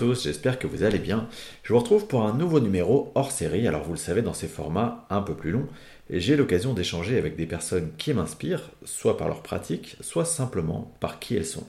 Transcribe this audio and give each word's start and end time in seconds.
J'espère 0.00 0.58
que 0.58 0.66
vous 0.66 0.82
allez 0.82 0.98
bien. 0.98 1.28
Je 1.62 1.74
vous 1.74 1.78
retrouve 1.78 2.06
pour 2.06 2.22
un 2.22 2.32
nouveau 2.32 2.58
numéro 2.58 3.12
hors 3.14 3.30
série. 3.30 3.68
Alors 3.68 3.84
vous 3.84 3.92
le 3.92 3.98
savez, 3.98 4.22
dans 4.22 4.32
ces 4.32 4.48
formats 4.48 5.06
un 5.10 5.20
peu 5.20 5.34
plus 5.34 5.50
longs, 5.50 5.66
j'ai 6.08 6.36
l'occasion 6.36 6.72
d'échanger 6.72 7.18
avec 7.18 7.36
des 7.36 7.44
personnes 7.44 7.90
qui 7.98 8.14
m'inspirent, 8.14 8.70
soit 8.84 9.18
par 9.18 9.28
leur 9.28 9.42
pratique, 9.42 9.96
soit 10.00 10.24
simplement 10.24 10.94
par 11.00 11.18
qui 11.18 11.36
elles 11.36 11.44
sont. 11.44 11.66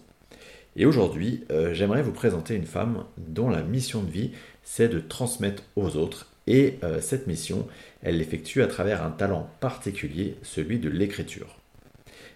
Et 0.78 0.86
aujourd'hui, 0.86 1.44
euh, 1.52 1.74
j'aimerais 1.74 2.04
vous 2.04 2.14
présenter 2.14 2.56
une 2.56 2.66
femme 2.66 3.04
dont 3.18 3.50
la 3.50 3.64
mission 3.64 4.02
de 4.02 4.10
vie, 4.10 4.32
c'est 4.64 4.88
de 4.88 5.02
transmettre 5.02 5.64
aux 5.76 5.98
autres. 5.98 6.28
Et 6.48 6.80
euh, 6.84 7.02
cette 7.02 7.28
mission, 7.28 7.68
elle 8.02 8.18
l'effectue 8.18 8.62
à 8.62 8.68
travers 8.68 9.04
un 9.04 9.12
talent 9.12 9.50
particulier, 9.60 10.38
celui 10.42 10.80
de 10.80 10.90
l'écriture. 10.90 11.58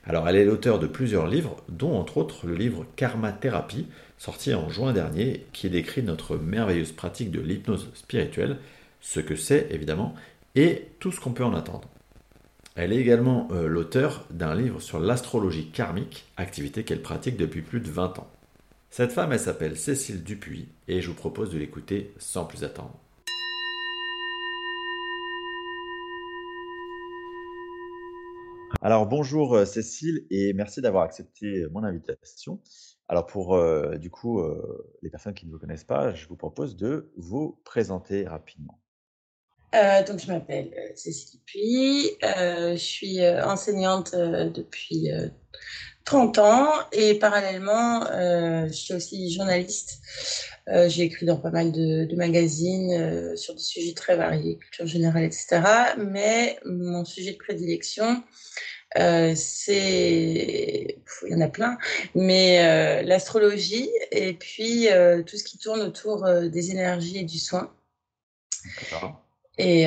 Alors 0.08 0.28
elle 0.28 0.36
est 0.36 0.46
l'auteur 0.46 0.78
de 0.78 0.88
plusieurs 0.88 1.28
livres, 1.28 1.64
dont 1.70 1.98
entre 1.98 2.18
autres 2.18 2.46
le 2.46 2.56
livre 2.56 2.86
Karma 2.96 3.32
Thérapie, 3.32 3.88
sorti 4.18 4.54
en 4.54 4.70
juin 4.70 4.94
dernier, 4.94 5.46
qui 5.54 5.70
décrit 5.70 6.04
notre 6.04 6.38
merveilleuse 6.38 6.92
pratique 6.92 7.32
de 7.32 7.42
l'hypnose 7.42 7.90
spirituelle, 7.94 8.58
ce 9.02 9.20
que 9.20 9.36
c'est 9.36 9.68
évidemment, 9.72 10.16
et 10.56 10.88
tout 11.00 11.12
ce 11.12 11.20
qu'on 11.20 11.34
peut 11.34 11.44
en 11.44 11.54
attendre. 11.54 11.90
Elle 12.76 12.92
est 12.92 12.98
également 12.98 13.48
euh, 13.52 13.68
l'auteur 13.68 14.26
d'un 14.32 14.56
livre 14.56 14.82
sur 14.82 15.00
l'astrologie 15.00 15.70
karmique, 15.70 16.26
activité 16.36 16.84
qu'elle 16.84 17.02
pratique 17.02 17.38
depuis 17.38 17.62
plus 17.62 17.80
de 17.80 17.90
20 17.90 18.20
ans. 18.20 18.28
Cette 18.90 19.12
femme, 19.12 19.32
elle 19.32 19.40
s'appelle 19.40 19.78
Cécile 19.78 20.24
Dupuis, 20.24 20.68
et 20.88 21.02
je 21.02 21.08
vous 21.08 21.16
propose 21.16 21.52
de 21.52 21.58
l'écouter 21.58 22.14
sans 22.18 22.46
plus 22.46 22.64
attendre. 22.64 23.00
Alors 28.82 29.08
bonjour 29.08 29.56
euh, 29.56 29.66
Cécile 29.66 30.26
et 30.30 30.54
merci 30.54 30.82
d'avoir 30.82 31.04
accepté 31.04 31.66
mon 31.72 31.84
invitation. 31.84 32.60
Alors 33.08 33.28
pour 33.28 33.56
euh, 33.56 33.98
du 33.98 34.10
coup 34.10 34.40
euh, 34.40 34.98
les 35.04 35.10
personnes 35.10 35.34
qui 35.34 35.46
ne 35.46 35.52
vous 35.52 35.60
connaissent 35.60 35.84
pas, 35.84 36.14
je 36.14 36.28
vous 36.28 36.36
propose 36.36 36.76
de 36.76 37.12
vous 37.18 37.60
présenter 37.64 38.26
rapidement. 38.26 38.80
donc 40.08 40.20
je 40.20 40.28
m'appelle 40.28 40.74
Cécile 40.96 41.40
Dupuis, 41.40 42.12
je 42.22 42.76
suis 42.78 43.28
enseignante 43.28 44.16
depuis 44.16 45.10
30 46.06 46.38
ans 46.40 46.70
et 46.94 47.16
parallèlement 47.20 48.06
je 48.68 48.74
suis 48.74 48.94
aussi 48.94 49.32
journaliste. 49.32 50.00
j'ai 50.88 51.04
écrit 51.04 51.28
dans 51.28 51.38
pas 51.38 51.52
mal 51.52 51.72
de 51.72 52.16
magazines 52.16 53.36
sur 53.36 53.54
des 53.54 53.62
sujets 53.62 53.94
très 53.94 54.16
variés, 54.16 54.58
culture 54.58 54.88
générale, 54.88 55.26
etc. 55.26 55.62
Mais 55.98 56.58
mon 56.66 57.06
sujet 57.06 57.34
de 57.34 57.38
prédilection, 57.38 58.24
euh, 58.98 59.34
c'est, 59.36 60.98
il 61.24 61.30
y 61.30 61.36
en 61.36 61.42
a 61.42 61.48
plein, 61.48 61.78
mais 62.14 62.60
euh, 62.64 63.02
l'astrologie 63.04 63.90
et 64.12 64.34
puis 64.34 64.90
euh, 64.90 65.22
tout 65.24 65.38
ce 65.38 65.44
qui 65.44 65.58
tourne 65.58 65.82
autour 65.82 66.26
des 66.26 66.72
énergies 66.72 67.18
et 67.18 67.24
du 67.24 67.40
soin. 67.40 67.72
Et, 69.58 69.84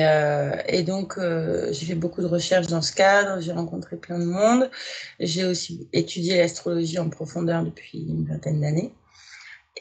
et, 0.67 0.81
donc, 0.81 1.19
j'ai 1.19 1.85
fait 1.85 1.95
beaucoup 1.95 2.21
de 2.21 2.27
recherches 2.27 2.67
dans 2.67 2.81
ce 2.81 2.91
cadre, 2.91 3.39
j'ai 3.39 3.51
rencontré 3.51 3.97
plein 3.97 4.17
de 4.17 4.25
monde. 4.25 4.71
J'ai 5.19 5.45
aussi 5.45 5.87
étudié 5.93 6.37
l'astrologie 6.37 6.97
en 6.97 7.09
profondeur 7.09 7.63
depuis 7.63 7.99
une 7.99 8.25
vingtaine 8.25 8.61
d'années. 8.61 8.91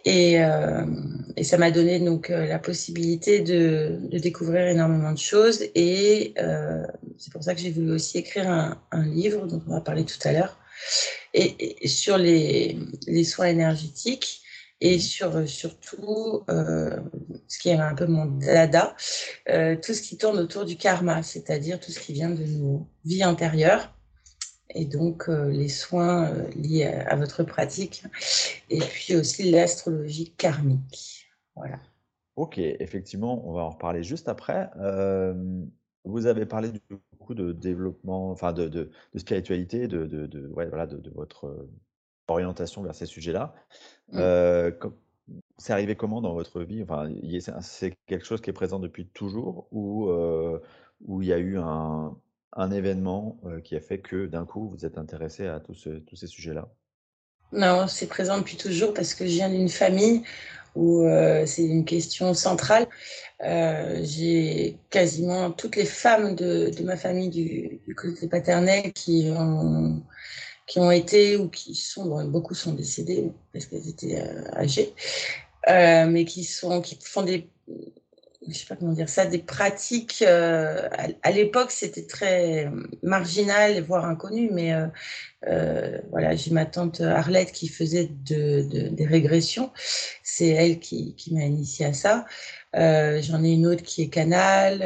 Et, 0.09 0.43
euh, 0.43 0.87
et, 1.37 1.45
ça 1.45 1.59
m'a 1.59 1.71
donné 1.71 2.01
donc 2.01 2.31
euh, 2.31 2.47
la 2.47 2.59
possibilité 2.59 3.41
de, 3.41 3.99
de, 4.11 4.19
découvrir 4.19 4.67
énormément 4.67 5.13
de 5.13 5.19
choses. 5.19 5.63
Et 5.75 6.33
euh, 6.39 6.83
c'est 7.19 7.31
pour 7.31 7.43
ça 7.43 7.55
que 7.55 7.61
j'ai 7.61 7.71
voulu 7.71 7.93
aussi 7.93 8.17
écrire 8.17 8.49
un, 8.51 8.83
un, 8.91 9.05
livre 9.05 9.47
dont 9.47 9.63
on 9.69 9.75
va 9.75 9.83
parler 9.83 10.07
tout 10.07 10.19
à 10.25 10.33
l'heure, 10.33 10.59
et, 11.35 11.85
et, 11.85 11.89
sur 11.89 12.17
les, 12.17 12.79
les, 13.07 13.25
soins 13.25 13.49
énergétiques 13.49 14.41
et 14.81 14.99
sur 14.99 15.47
surtout 15.47 16.43
euh, 16.49 16.97
ce 17.47 17.59
qui 17.59 17.69
est 17.69 17.75
un 17.75 17.95
peu 17.95 18.07
mon 18.07 18.25
dada, 18.25 18.97
tout 19.47 19.93
ce 19.93 20.01
qui 20.01 20.17
tourne 20.17 20.39
autour 20.39 20.65
du 20.65 20.77
karma, 20.77 21.23
c'est-à-dire 21.23 21.81
tout 21.81 21.93
ce 21.93 22.01
qui 22.01 22.15
vient 22.15 22.31
de 22.31 22.45
nos 22.45 22.89
vies 23.05 23.27
antérieures 23.27 23.93
et 24.75 24.85
donc 24.85 25.29
euh, 25.29 25.51
les 25.51 25.69
soins 25.69 26.31
euh, 26.31 26.49
liés 26.51 26.85
à, 26.85 27.17
votre 27.17 27.43
pratique, 27.43 28.05
et 28.71 28.81
puis 28.81 29.17
aussi 29.17 29.51
l'astrologie 29.51 30.31
karmique. 30.37 31.27
Voilà. 31.57 31.79
Ok, 32.37 32.59
effectivement, 32.59 33.49
on 33.49 33.53
va 33.53 33.63
en 33.63 33.71
reparler 33.71 34.03
juste 34.03 34.29
après. 34.29 34.71
Euh, 34.77 35.35
vous 36.05 36.27
avez 36.27 36.47
parlé 36.47 36.71
du 36.71 36.81
coup 37.19 37.35
de 37.35 37.53
développement, 37.53 38.31
enfin 38.31 38.53
de, 38.53 38.69
de, 38.69 38.91
de 39.13 39.19
spiritualité, 39.19 39.89
de, 39.89 40.07
de, 40.07 40.47
ouais, 40.49 40.69
voilà, 40.69 40.87
de, 40.87 41.11
votre 41.15 41.69
orientation 42.29 42.83
vers 42.83 42.95
ces 42.95 43.07
sujets-là. 43.07 43.55
Mm. 44.13 44.71
c'est 45.59 45.73
arrivé 45.73 45.97
comment 45.97 46.21
dans 46.23 46.35
votre 46.35 46.63
vie? 46.63 46.83
Enfin, 46.83 47.11
c'est 47.61 47.97
quelque 48.07 48.25
chose 48.25 48.41
qui 48.41 48.51
est 48.51 48.55
présent 48.55 48.79
depuis 48.79 49.07
toujours 49.07 49.67
ou 49.73 50.09
où 51.05 51.23
il 51.23 51.29
y 51.29 51.33
a 51.33 51.39
eu 51.39 51.59
un, 51.59 52.17
un 52.53 52.71
événement 52.71 53.39
qui 53.65 53.77
a 53.77 53.81
fait 53.81 53.99
que 53.99 54.27
d'un 54.27 54.45
coup 54.45 54.69
vous 54.69 54.87
êtes 54.87 54.99
intéressé 54.99 55.47
à 55.47 55.61
tous, 55.61 55.89
ces 56.15 56.27
sujets-là? 56.27 56.69
Non, 57.53 57.87
c'est 57.89 58.07
présent 58.07 58.39
depuis 58.39 58.57
toujours 58.57 58.93
parce 58.93 59.15
que 59.15 59.25
je 59.25 59.31
viens 59.31 59.49
d'une 59.49 59.69
famille 59.69 60.23
où 60.75 61.05
c'est 61.47 61.65
une 61.65 61.85
question 61.85 62.35
centrale. 62.35 62.87
J'ai 63.41 64.79
quasiment 64.91 65.51
toutes 65.51 65.77
les 65.77 65.87
femmes 65.87 66.35
de, 66.35 66.71
ma 66.83 66.97
famille 66.97 67.31
du, 67.31 67.95
côté 67.95 68.29
paternel 68.29 68.93
qui 68.93 69.31
ont, 69.35 70.03
qui 70.67 70.79
ont 70.79 70.91
été 70.91 71.37
ou 71.37 71.49
qui 71.49 71.75
sont, 71.75 72.07
bon, 72.07 72.25
beaucoup 72.29 72.55
sont 72.55 72.75
décédées 72.75 73.33
parce 73.53 73.67
qu'elles 73.67 73.89
étaient 73.89 74.23
âgées, 74.55 74.95
mais 75.67 76.25
qui, 76.27 76.45
sont, 76.45 76.81
qui 76.81 76.99
font 77.03 77.23
des 77.23 77.49
je 78.49 78.59
sais 78.59 78.67
pas 78.67 78.77
comment 78.77 78.93
dire 78.93 79.09
ça, 79.09 79.27
des 79.27 79.39
pratiques. 79.39 80.25
Euh, 80.27 80.89
à, 81.23 81.31
l'époque, 81.31 81.71
c'était 81.71 82.07
très 82.07 82.71
marginal, 83.03 83.83
voire 83.83 84.07
inconnu, 84.07 84.51
mais 84.53 84.73
euh, 84.73 84.87
euh, 85.47 85.99
voilà, 86.11 86.35
j'ai 86.35 86.51
ma 86.51 86.65
tante 86.65 87.01
Arlette 87.01 87.53
qui 87.53 87.69
faisait 87.69 88.11
de, 88.27 88.63
de, 88.69 88.89
des 88.89 89.07
régressions. 89.07 89.71
C'est 90.23 90.49
elle 90.49 90.79
qui, 90.81 91.15
m'a 91.33 91.45
initié 91.45 91.87
à 91.87 91.93
ça. 91.93 92.27
J'en 92.75 93.45
ai 93.45 93.53
une 93.53 93.67
autre 93.67 93.83
qui 93.83 94.03
est 94.03 94.09
canal. 94.09 94.83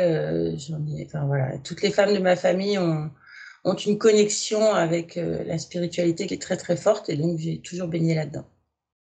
Enfin 1.06 1.24
voilà, 1.26 1.58
toutes 1.58 1.82
les 1.82 1.90
femmes 1.90 2.14
de 2.14 2.20
ma 2.20 2.36
famille 2.36 2.78
ont 2.78 3.74
une 3.74 3.98
connexion 3.98 4.72
avec 4.74 5.16
la 5.16 5.58
spiritualité 5.58 6.26
qui 6.26 6.34
est 6.34 6.42
très 6.42 6.56
très 6.56 6.76
forte, 6.76 7.08
et 7.10 7.16
donc 7.16 7.38
j'ai 7.38 7.60
toujours 7.60 7.88
baigné 7.88 8.14
là-dedans. 8.14 8.46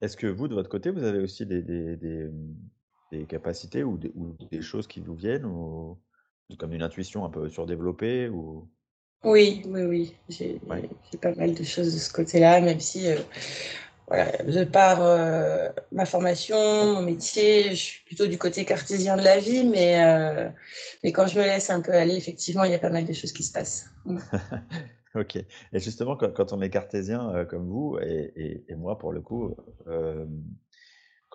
Est-ce 0.01 0.15
que 0.15 0.27
vous, 0.27 0.47
de 0.47 0.53
votre 0.53 0.69
côté, 0.69 0.91
vous 0.91 1.03
avez 1.03 1.19
aussi 1.19 1.45
des 1.45 1.61
des 3.11 3.25
capacités 3.25 3.83
ou 3.83 3.97
des, 3.97 4.11
ou 4.15 4.35
des 4.51 4.61
choses 4.61 4.87
qui 4.87 4.99
vous 4.99 5.15
viennent 5.15 5.45
ou 5.45 5.97
comme 6.55 6.73
une 6.73 6.83
intuition 6.83 7.25
un 7.25 7.29
peu 7.29 7.49
surdéveloppée 7.49 8.29
ou... 8.29 8.69
Oui, 9.23 9.63
oui, 9.65 9.81
oui. 9.83 10.15
J'ai 10.29 10.59
pas 11.21 11.33
mal 11.35 11.53
de 11.53 11.63
choses 11.63 11.93
de 11.93 11.99
ce 11.99 12.13
côté-là, 12.13 12.61
même 12.61 12.79
si, 12.79 13.09
euh, 13.09 13.17
voilà, 14.07 14.31
de 14.43 14.63
par 14.63 15.01
euh, 15.01 15.69
ma 15.91 16.05
formation, 16.05 16.93
mon 16.93 17.01
métier, 17.01 17.71
je 17.71 17.75
suis 17.75 18.05
plutôt 18.05 18.27
du 18.27 18.37
côté 18.37 18.63
cartésien 18.63 19.17
de 19.17 19.23
la 19.23 19.39
vie, 19.39 19.65
mais, 19.65 20.05
euh, 20.05 20.49
mais 21.03 21.11
quand 21.11 21.25
je 21.25 21.39
me 21.39 21.43
laisse 21.43 21.69
un 21.71 21.81
peu 21.81 21.93
aller, 21.93 22.15
effectivement, 22.15 22.63
il 22.63 22.71
y 22.71 22.75
a 22.75 22.79
pas 22.79 22.91
mal 22.91 23.05
de 23.05 23.13
choses 23.13 23.33
qui 23.33 23.43
se 23.43 23.51
passent. 23.51 23.89
ok. 25.15 25.35
Et 25.35 25.79
justement, 25.79 26.15
quand, 26.15 26.31
quand 26.31 26.53
on 26.53 26.61
est 26.61 26.69
cartésien 26.69 27.45
comme 27.49 27.67
vous, 27.67 27.97
et, 27.99 28.31
et, 28.35 28.65
et, 28.69 28.75
moi 28.75 28.99
pour 28.99 29.11
le 29.11 29.21
coup, 29.21 29.55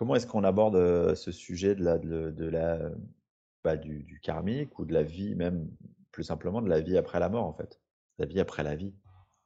Comment 0.03 0.17
est-ce 0.17 0.27
qu'on 0.27 0.43
aborde 0.43 1.15
ce 1.15 1.31
sujet 1.31 1.77
de 1.77 1.85
la, 1.85 1.97
de, 1.97 2.45
la, 2.49 2.77
bah, 3.63 3.77
du, 3.77 4.19
karmique 4.21 4.77
ou 4.81 4.85
de 4.85 4.93
la 4.93 5.05
vie, 5.05 5.37
même 5.37 5.69
plus 6.11 6.25
simplement 6.25 6.61
de 6.61 6.69
la 6.69 6.81
vie 6.81 6.99
après 6.99 7.21
la 7.21 7.29
mort, 7.29 7.45
en 7.45 7.53
fait? 7.53 7.81
La 8.19 8.27
vie 8.27 8.41
après 8.41 8.65
la 8.65 8.75
vie, 8.75 8.93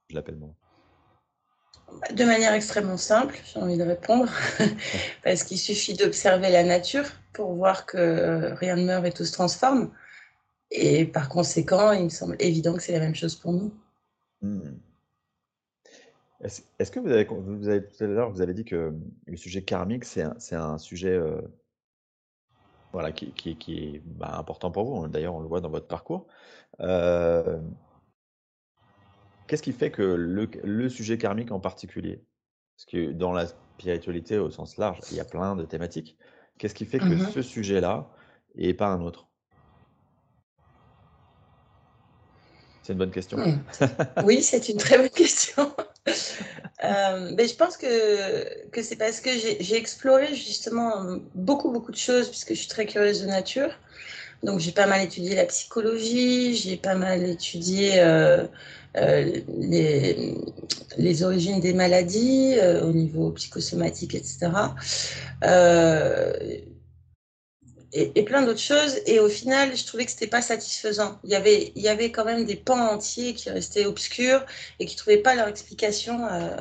je 0.09 0.15
l'appelle 0.15 0.37
moi. 0.37 0.55
De 2.11 2.23
manière 2.23 2.53
extrêmement 2.53 2.97
simple, 2.97 3.39
j'ai 3.45 3.59
envie 3.59 3.77
de 3.77 3.83
répondre, 3.83 4.31
parce 5.23 5.43
qu'il 5.43 5.59
suffit 5.59 5.93
d'observer 5.93 6.49
la 6.49 6.63
nature 6.63 7.05
pour 7.33 7.53
voir 7.53 7.85
que 7.85 8.51
rien 8.55 8.77
ne 8.77 8.83
meurt 8.83 9.05
et 9.05 9.11
tout 9.11 9.25
se 9.25 9.33
transforme. 9.33 9.91
Et 10.71 11.05
par 11.05 11.29
conséquent, 11.29 11.91
il 11.91 12.05
me 12.05 12.09
semble 12.09 12.35
évident 12.39 12.73
que 12.73 12.81
c'est 12.81 12.93
la 12.93 12.99
même 12.99 13.13
chose 13.13 13.35
pour 13.35 13.53
nous. 13.53 13.71
Mmh. 14.41 14.71
Est-ce 16.41 16.91
que 16.91 16.99
vous 16.99 17.11
avez, 17.11 17.25
vous 17.25 17.67
avez 17.67 17.83
tout 17.83 18.03
à 18.03 18.07
l'heure, 18.07 18.29
vous 18.29 18.41
avez 18.41 18.53
dit 18.53 18.65
que 18.65 18.93
le 19.25 19.37
sujet 19.37 19.63
karmique, 19.63 20.05
c'est 20.05 20.21
un, 20.21 20.35
un 20.51 20.77
sujet 20.77 21.13
euh, 21.13 21.41
voilà, 22.93 23.11
qui, 23.11 23.31
qui, 23.31 23.57
qui 23.57 23.95
est 23.95 24.01
bah, 24.05 24.37
important 24.37 24.71
pour 24.71 24.85
vous. 24.85 25.03
Hein. 25.03 25.09
D'ailleurs, 25.09 25.35
on 25.35 25.39
le 25.39 25.47
voit 25.47 25.61
dans 25.61 25.69
votre 25.69 25.87
parcours. 25.87 26.27
Euh, 26.79 27.59
qu'est-ce 29.47 29.63
qui 29.63 29.73
fait 29.73 29.91
que 29.91 30.03
le, 30.03 30.47
le, 30.63 30.89
sujet 30.89 31.17
karmique 31.17 31.51
en 31.51 31.59
particulier, 31.59 32.23
parce 32.75 32.85
que 32.85 33.11
dans 33.11 33.33
la 33.33 33.47
spiritualité 33.47 34.37
au 34.37 34.51
sens 34.51 34.77
large, 34.77 34.99
il 35.11 35.17
y 35.17 35.19
a 35.19 35.25
plein 35.25 35.55
de 35.55 35.65
thématiques, 35.65 36.17
qu'est-ce 36.59 36.75
qui 36.75 36.85
fait 36.85 36.99
que 36.99 37.05
mmh 37.05 37.31
ce 37.31 37.41
sujet-là 37.41 38.11
et 38.55 38.73
pas 38.73 38.87
un 38.87 39.01
autre? 39.01 39.27
C'est 42.87 42.93
une 42.93 42.99
bonne 42.99 43.11
question. 43.11 43.37
Hmm. 43.37 43.59
Oui, 44.23 44.41
c'est 44.41 44.69
une 44.69 44.77
très 44.77 44.97
bonne 44.97 45.09
question. 45.09 45.71
Euh, 46.83 47.31
mais 47.35 47.47
je 47.47 47.55
pense 47.55 47.75
que, 47.75 48.69
que 48.69 48.83
c'est 48.83 48.97
parce 48.97 49.19
que 49.19 49.31
j'ai 49.31 49.75
exploré 49.75 50.27
justement 50.35 51.17
beaucoup, 51.33 51.71
beaucoup 51.71 51.91
de 51.91 51.97
choses, 51.97 52.29
puisque 52.29 52.49
je 52.49 52.59
suis 52.59 52.67
très 52.67 52.85
curieuse 52.85 53.23
de 53.23 53.25
nature. 53.25 53.71
Donc 54.43 54.59
j'ai 54.59 54.71
pas 54.71 54.85
mal 54.85 55.01
étudié 55.01 55.35
la 55.35 55.45
psychologie, 55.45 56.55
j'ai 56.55 56.77
pas 56.77 56.93
mal 56.93 57.23
étudié 57.23 57.99
euh, 57.99 58.45
euh, 58.95 59.41
les, 59.57 60.35
les, 60.97 61.23
origines 61.23 61.59
des 61.59 61.73
maladies 61.73 62.57
au 62.83 62.91
niveau 62.91 63.31
psychosomatique, 63.31 64.13
etc 64.13 64.51
et, 68.15 68.23
plein 68.23 68.41
d'autres 68.43 68.59
choses. 68.59 68.99
Et 69.05 69.19
au 69.19 69.29
final, 69.29 69.75
je 69.75 69.85
trouvais 69.85 70.05
que 70.05 70.11
c'était 70.11 70.27
pas 70.27 70.41
satisfaisant. 70.41 71.19
Il 71.23 71.31
y 71.31 71.35
avait, 71.35 71.71
il 71.75 71.81
y 71.81 71.89
avait 71.89 72.11
quand 72.11 72.25
même 72.25 72.45
des 72.45 72.55
pans 72.55 72.89
entiers 72.91 73.33
qui 73.33 73.49
restaient 73.49 73.85
obscurs 73.85 74.45
et 74.79 74.85
qui 74.85 74.95
trouvaient 74.95 75.17
pas 75.17 75.35
leur 75.35 75.47
explication 75.47 76.25
euh, 76.27 76.57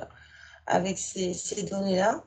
avec 0.67 0.99
ces, 0.99 1.35
ces 1.35 1.63
données-là. 1.65 2.25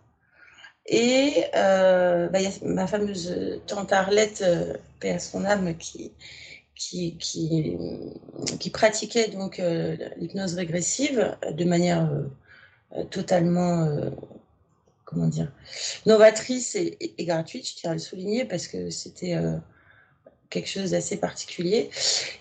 Et 0.86 1.46
euh, 1.56 2.28
bah, 2.30 2.42
y 2.42 2.48
a 2.48 2.52
ma 2.64 2.88
fameuse 2.88 3.62
tante 3.68 3.94
Arlette, 3.94 4.42
euh, 4.42 4.74
paix 5.00 5.12
à 5.12 5.20
son 5.20 5.46
âme, 5.46 5.78
qui, 5.78 6.12
qui, 6.76 7.16
qui, 7.18 7.78
qui 8.60 8.70
pratiquait 8.72 9.28
donc 9.30 9.60
euh, 9.60 9.96
l'hypnose 10.18 10.56
régressive 10.56 11.38
de 11.52 11.66
manière 11.66 12.10
euh, 12.96 13.04
totalement 13.06 13.88
comment 15.10 15.28
dire, 15.28 15.52
novatrice 16.06 16.76
et, 16.76 17.16
gratuite, 17.22 17.68
je 17.68 17.76
tiens 17.76 17.92
à 17.92 17.94
le 17.94 18.00
souligner 18.00 18.46
parce 18.46 18.68
que 18.68 18.92
c'était 18.92 19.34
euh, 19.34 19.58
quelque 20.52 20.70
chose 20.70 20.92
d'assez 20.92 21.18
particulier. 21.18 21.90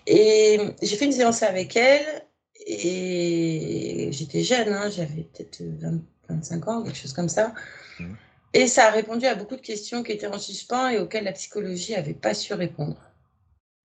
Et 0.06 0.60
j'ai 0.82 0.96
fait 0.96 1.06
une 1.06 1.12
séance 1.12 1.42
avec 1.42 1.76
elle 1.76 2.26
et 2.66 4.10
j'étais 4.12 4.42
jeune, 4.42 4.68
hein, 4.68 4.90
j'avais 4.90 5.22
peut-être 5.22 5.62
25 6.28 6.68
ans, 6.68 6.82
quelque 6.82 6.98
chose 6.98 7.14
comme 7.14 7.30
ça. 7.30 7.54
Mmh. 8.00 8.14
Et 8.52 8.66
ça 8.66 8.88
a 8.88 8.90
répondu 8.90 9.24
à 9.24 9.34
beaucoup 9.34 9.56
de 9.56 9.62
questions 9.62 10.02
qui 10.02 10.12
étaient 10.12 10.26
en 10.26 10.38
suspens 10.38 10.90
et 10.90 10.98
auxquelles 10.98 11.24
la 11.24 11.32
psychologie 11.32 11.92
n'avait 11.92 12.12
pas 12.12 12.34
su 12.34 12.52
répondre. 12.52 13.00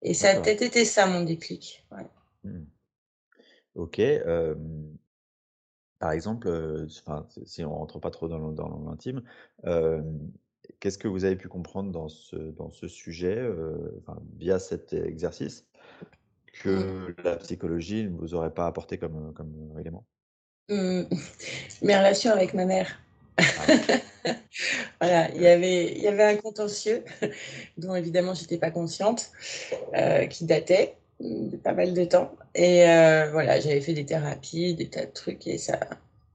Et 0.01 0.15
ça 0.15 0.31
a 0.31 0.39
peut-être 0.39 0.63
été 0.63 0.85
ça 0.85 1.05
mon 1.05 1.21
déclic. 1.21 1.85
Mmh. 2.43 2.63
Ok 3.75 4.01
par 6.01 6.11
exemple, 6.11 6.49
si 7.45 7.63
on 7.63 7.75
rentre 7.75 7.99
pas 7.99 8.09
trop 8.09 8.27
dans 8.27 8.39
l'intime, 8.87 9.21
qu'est-ce 10.79 10.97
que 10.97 11.07
vous 11.07 11.25
avez 11.25 11.35
pu 11.35 11.47
comprendre 11.47 11.91
dans 11.91 12.09
ce, 12.09 12.35
dans 12.35 12.71
ce 12.71 12.87
sujet, 12.87 13.39
via 14.37 14.57
cet 14.57 14.93
exercice, 14.93 15.67
que 16.63 17.15
la 17.23 17.37
psychologie 17.37 18.05
ne 18.05 18.17
vous 18.17 18.33
aurait 18.33 18.53
pas 18.53 18.65
apporté 18.65 18.97
comme, 18.97 19.31
comme 19.33 19.77
élément? 19.79 20.05
Mmh. 20.69 21.03
Mes 21.83 21.95
relations 21.95 22.31
avec 22.31 22.55
ma 22.55 22.65
mère. 22.65 22.99
Ah 23.37 23.43
voilà, 25.01 25.31
il 25.35 25.41
y 25.41 25.47
avait, 25.47 25.93
il 25.93 26.01
y 26.01 26.07
avait 26.07 26.23
un 26.23 26.37
contentieux 26.37 27.03
dont 27.77 27.93
évidemment 27.93 28.33
j'étais 28.33 28.57
pas 28.57 28.71
consciente, 28.71 29.31
qui 30.29 30.45
datait 30.45 30.97
pas 31.63 31.73
mal 31.73 31.93
de 31.93 32.05
temps. 32.05 32.35
Et 32.55 32.87
euh, 32.89 33.29
voilà, 33.31 33.59
j'avais 33.59 33.81
fait 33.81 33.93
des 33.93 34.05
thérapies, 34.05 34.75
des 34.75 34.89
tas 34.89 35.05
de 35.05 35.11
trucs 35.11 35.47
et 35.47 35.57
ça 35.57 35.79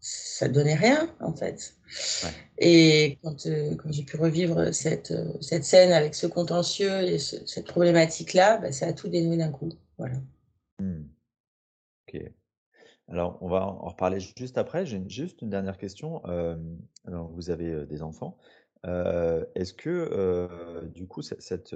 ça 0.01 0.49
donnait 0.49 0.75
rien 0.77 1.13
en 1.21 1.33
fait. 1.33 1.75
Et 2.59 3.19
quand, 3.23 3.47
euh, 3.47 3.75
quand 3.75 3.91
j'ai 3.91 4.05
pu 4.05 4.17
revivre 4.17 4.73
cette, 4.73 5.13
cette 5.41 5.65
scène 5.65 5.93
avec 5.93 6.15
ce 6.15 6.27
contentieux 6.27 7.03
et 7.03 7.19
cette 7.19 7.67
problématique-là, 7.67 8.59
bah, 8.59 8.71
ça 8.71 8.87
a 8.87 8.93
tout 8.93 9.09
dénoué 9.09 9.37
d'un 9.37 9.51
coup. 9.51 9.71
Voilà. 9.99 10.17
Mmh. 10.79 11.03
Ok. 12.09 12.23
Alors, 13.09 13.39
on 13.41 13.49
va 13.49 13.67
en 13.67 13.89
reparler 13.89 14.21
juste 14.37 14.59
après. 14.59 14.87
J'ai 14.87 15.03
juste 15.09 15.43
une 15.43 15.51
dernière 15.51 15.79
question. 15.79 16.23
Euh, 16.27 16.57
alors, 17.07 17.29
vous 17.33 17.51
avez 17.51 17.87
des 17.87 18.03
enfants. 18.03 18.37
Est-ce 18.85 19.73
que, 19.73 20.85
du 20.95 21.09
coup, 21.09 21.23
cette, 21.23 21.43
cette 21.43 21.75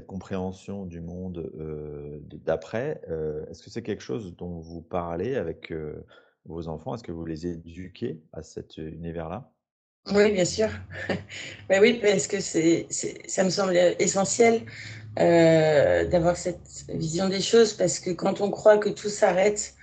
compréhension 0.00 0.86
du 0.86 1.00
monde 1.00 1.50
d'après, 2.44 3.00
est-ce 3.50 3.62
que 3.62 3.70
c'est 3.70 3.82
quelque 3.82 4.02
chose 4.02 4.34
dont 4.36 4.60
vous 4.60 4.82
parlez 4.82 5.36
avec 5.36 5.72
vos 6.44 6.68
enfants? 6.68 6.94
Est-ce 6.94 7.02
que 7.02 7.12
vous 7.12 7.26
les 7.26 7.46
éduquez 7.46 8.20
à 8.32 8.42
cet 8.42 8.78
univers-là? 8.78 9.50
Oui, 10.10 10.32
bien 10.32 10.44
sûr. 10.44 10.68
oui, 11.70 12.00
parce 12.02 12.26
que 12.26 12.40
c'est, 12.40 12.86
ça 13.28 13.44
me 13.44 13.50
semble 13.50 13.76
essentiel 13.98 14.62
d'avoir 15.16 16.36
cette 16.36 16.86
vision 16.88 17.28
des 17.28 17.40
choses, 17.40 17.74
parce 17.74 18.00
que 18.00 18.10
quand 18.10 18.40
on 18.40 18.50
croit 18.50 18.78
que 18.78 18.88
tout 18.88 19.10
s'arrête 19.10 19.74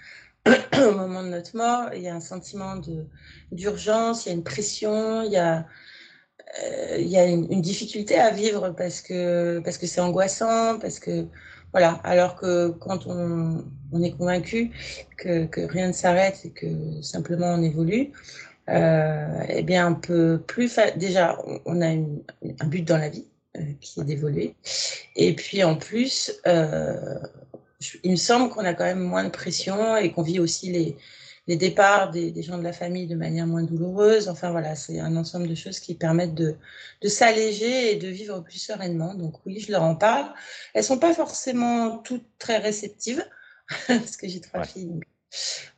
au 0.46 0.92
moment 0.92 1.24
de 1.24 1.30
notre 1.30 1.56
mort, 1.56 1.90
il 1.94 2.02
y 2.02 2.08
a 2.08 2.16
un 2.16 2.22
sentiment 2.22 2.76
d'urgence, 3.52 4.26
il 4.26 4.30
y 4.30 4.32
a 4.32 4.36
une 4.36 4.44
pression, 4.44 5.22
il 5.24 5.32
y 5.32 5.38
a 5.38 5.66
il 6.98 7.08
y 7.08 7.18
a 7.18 7.26
une, 7.26 7.62
difficulté 7.62 8.18
à 8.18 8.32
vivre 8.32 8.72
parce 8.72 9.02
que 9.02 9.60
parce 9.60 9.78
que 9.78 9.88
c'est 9.88 10.02
angoissant, 10.02 10.80
parce 10.80 11.00
que 11.00 11.26
voilà. 11.72 12.00
Alors 12.04 12.36
que 12.36 12.70
quand 12.70 13.06
on, 13.08 13.64
on 13.92 14.02
est 14.02 14.12
convaincu 14.12 14.72
que, 15.18 15.46
que 15.46 15.62
rien 15.62 15.88
ne 15.88 15.94
s'arrête 15.94 16.42
et 16.46 16.50
que 16.50 16.68
simplement 17.02 17.54
on 17.54 17.62
évolue, 17.62 18.12
euh, 18.70 19.44
eh 19.50 19.64
bien 19.64 19.88
un 19.88 19.94
peu 19.94 20.40
plus 20.46 20.80
déjà 20.96 21.42
on 21.66 21.82
a 21.82 21.88
un 21.88 22.68
but 22.68 22.84
dans 22.84 22.98
la 22.98 23.10
vie 23.10 23.26
euh, 23.58 23.62
qui 23.82 24.00
est 24.00 24.04
d'évoluer 24.04 24.56
et 25.16 25.34
puis 25.34 25.64
en 25.64 25.76
plus 25.76 26.40
euh, 26.46 27.18
il 28.04 28.12
me 28.12 28.16
semble 28.16 28.50
qu'on 28.50 28.66
a 28.66 28.76
quand 28.76 28.84
même 28.84 29.00
moins 29.00 29.24
de 29.24 29.30
pression 29.30 29.98
et 29.98 30.12
qu'on 30.12 30.22
vit 30.22 30.40
aussi 30.40 30.72
les 30.72 30.98
les 31.50 31.58
départs 31.58 32.12
des, 32.12 32.44
gens 32.44 32.60
de 32.60 32.64
la 32.64 32.74
famille 32.74 33.08
de 33.08 33.16
manière 33.16 33.48
moins 33.48 33.64
douloureuse. 33.64 34.30
Enfin 34.30 34.52
voilà, 34.52 34.76
c'est 34.76 35.00
un 35.00 35.16
ensemble 35.16 35.48
de 35.48 35.56
choses 35.56 35.80
qui 35.80 35.96
permettent 35.96 36.36
de, 36.36 36.56
s'alléger 37.04 37.92
et 37.92 37.96
de 37.96 38.08
vivre 38.08 38.40
plus 38.42 38.60
sereinement. 38.60 39.16
Donc 39.16 39.44
oui, 39.48 39.60
je 39.60 39.72
leur 39.72 39.82
en 39.82 39.96
parle. 39.96 40.32
Elles 40.76 40.84
sont 40.84 41.00
pas 41.00 41.12
forcément 41.12 41.98
toutes 41.98 42.28
très 42.38 42.60
réceptives 42.60 43.26
parce 43.88 44.16
que 44.16 44.28
j'ai 44.28 44.42
trois 44.42 44.64
filles. 44.64 45.00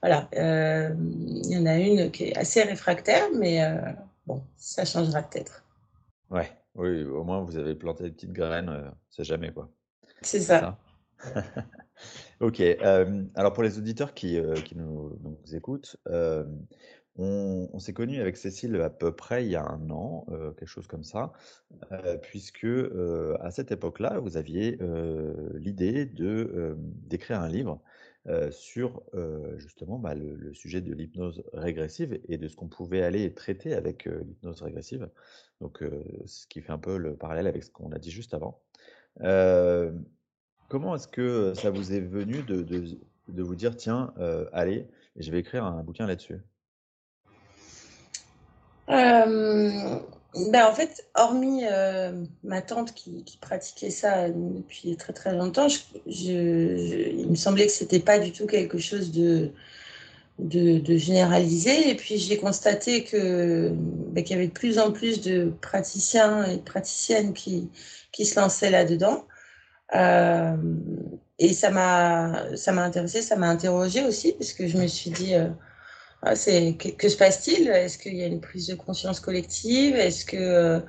voilà, 0.01 0.27
euh, 0.35 0.93
il 1.45 1.49
y 1.49 1.57
en 1.57 1.65
a 1.65 1.77
une 1.77 2.11
qui 2.11 2.25
est 2.25 2.37
assez 2.37 2.61
réfractaire, 2.63 3.29
mais 3.33 3.63
euh, 3.63 3.77
bon, 4.27 4.43
ça 4.57 4.83
changera 4.83 5.21
peut-être. 5.21 5.63
Ouais, 6.29 6.51
oui, 6.75 7.03
au 7.03 7.23
moins 7.23 7.43
vous 7.43 7.55
avez 7.55 7.75
planté 7.75 8.03
des 8.03 8.11
petites 8.11 8.33
graines, 8.33 8.67
euh, 8.67 8.89
c'est 9.09 9.23
jamais 9.23 9.53
quoi. 9.53 9.69
C'est 10.21 10.41
ça. 10.41 10.77
Ok, 12.39 12.59
alors 13.35 13.53
pour 13.53 13.63
les 13.63 13.77
auditeurs 13.77 14.13
qui, 14.13 14.39
qui 14.65 14.75
nous, 14.75 15.17
écoutent, 15.53 15.97
on, 17.17 17.79
s'est 17.79 17.93
connu 17.93 18.19
avec 18.19 18.37
Cécile 18.37 18.75
à 18.81 18.89
peu 18.89 19.15
près 19.15 19.45
il 19.45 19.51
y 19.51 19.55
a 19.55 19.63
un 19.63 19.89
an, 19.89 20.25
quelque 20.57 20.65
chose 20.65 20.87
comme 20.87 21.03
ça, 21.03 21.33
puisque 22.21 22.67
à 23.39 23.51
cette 23.51 23.71
époque-là, 23.71 24.19
vous 24.19 24.37
aviez 24.37 24.79
l'idée 25.53 26.05
de 26.05 26.75
d'écrire 26.77 27.41
un 27.41 27.49
livre 27.49 27.79
sur 28.49 29.03
justement 29.57 29.99
bah, 29.99 30.15
le, 30.15 30.53
sujet 30.53 30.81
de 30.81 30.93
l'hypnose 30.93 31.43
régressive 31.53 32.19
et 32.27 32.37
de 32.37 32.47
ce 32.47 32.55
qu'on 32.55 32.69
pouvait 32.69 33.03
aller 33.03 33.33
traiter 33.33 33.73
avec 33.73 34.05
l'hypnose 34.05 34.61
régressive. 34.61 35.09
Donc, 35.59 35.83
ce 36.25 36.47
qui 36.47 36.61
fait 36.61 36.71
un 36.71 36.79
peu 36.79 36.97
le 36.97 37.15
parallèle 37.15 37.47
avec 37.47 37.63
ce 37.63 37.69
qu'on 37.69 37.91
a 37.91 37.99
dit 37.99 38.11
juste 38.11 38.33
avant. 38.33 38.59
Comment 40.71 40.95
est-ce 40.95 41.09
que 41.09 41.53
ça 41.53 41.69
vous 41.69 41.91
est 41.91 41.99
venu 41.99 42.43
de, 42.43 42.97
vous 43.27 43.55
dire, 43.55 43.75
tiens, 43.75 44.13
allez, 44.53 44.87
je 45.17 45.29
vais 45.29 45.39
écrire 45.39 45.65
un 45.65 45.83
bouquin 45.83 46.07
là-dessus? 46.07 46.37
Ben 48.87 49.99
en 50.65 50.73
fait, 50.73 51.05
hormis 51.13 51.63
ma 52.45 52.61
tante 52.61 52.93
qui, 52.93 53.25
qui, 53.25 53.35
pratiquait 53.35 53.89
ça 53.89 54.29
depuis 54.29 54.95
très 54.95 55.11
très 55.11 55.35
longtemps, 55.35 55.67
je, 55.67 57.09
il 57.17 57.27
me 57.29 57.35
semblait 57.35 57.65
que 57.65 57.73
c'était 57.73 57.99
pas 57.99 58.17
du 58.17 58.31
tout 58.31 58.47
quelque 58.47 58.77
chose 58.77 59.11
de, 59.11 59.51
de, 60.39 60.95
généralisé. 60.95 61.89
Et 61.89 61.95
puis 61.95 62.17
j'ai 62.17 62.37
constaté 62.37 63.03
que 63.03 63.73
ben, 63.75 64.23
qu'il 64.23 64.37
y 64.37 64.39
avait 64.39 64.47
de 64.47 64.53
plus 64.53 64.79
en 64.79 64.93
plus 64.93 65.19
de 65.19 65.51
praticiens 65.59 66.45
et 66.45 66.55
de 66.55 66.61
praticiennes 66.61 67.33
qui, 67.33 67.69
qui 68.13 68.25
se 68.25 68.39
lançaient 68.39 68.71
là-dedans. 68.71 69.25
Euh, 69.95 70.55
et 71.39 71.53
ça 71.53 71.71
m'a, 71.71 72.55
ça 72.55 72.71
m'a 72.71 72.83
intéressé, 72.83 73.21
ça 73.21 73.35
m'a 73.35 73.49
interrogé 73.49 74.03
aussi, 74.03 74.33
parce 74.33 74.53
que 74.53 74.67
je 74.67 74.77
me 74.77 74.87
suis 74.87 75.09
dit, 75.11 75.35
euh, 75.35 75.49
ah, 76.21 76.35
c'est, 76.35 76.75
que, 76.75 77.09
se 77.09 77.17
passe-t-il? 77.17 77.67
Est-ce 77.67 77.97
qu'il 77.97 78.15
y 78.15 78.23
a 78.23 78.27
une 78.27 78.41
prise 78.41 78.67
de 78.67 78.75
conscience 78.75 79.19
collective? 79.19 79.95
Est-ce 79.95 80.25
que 80.25 80.37
euh, 80.37 80.79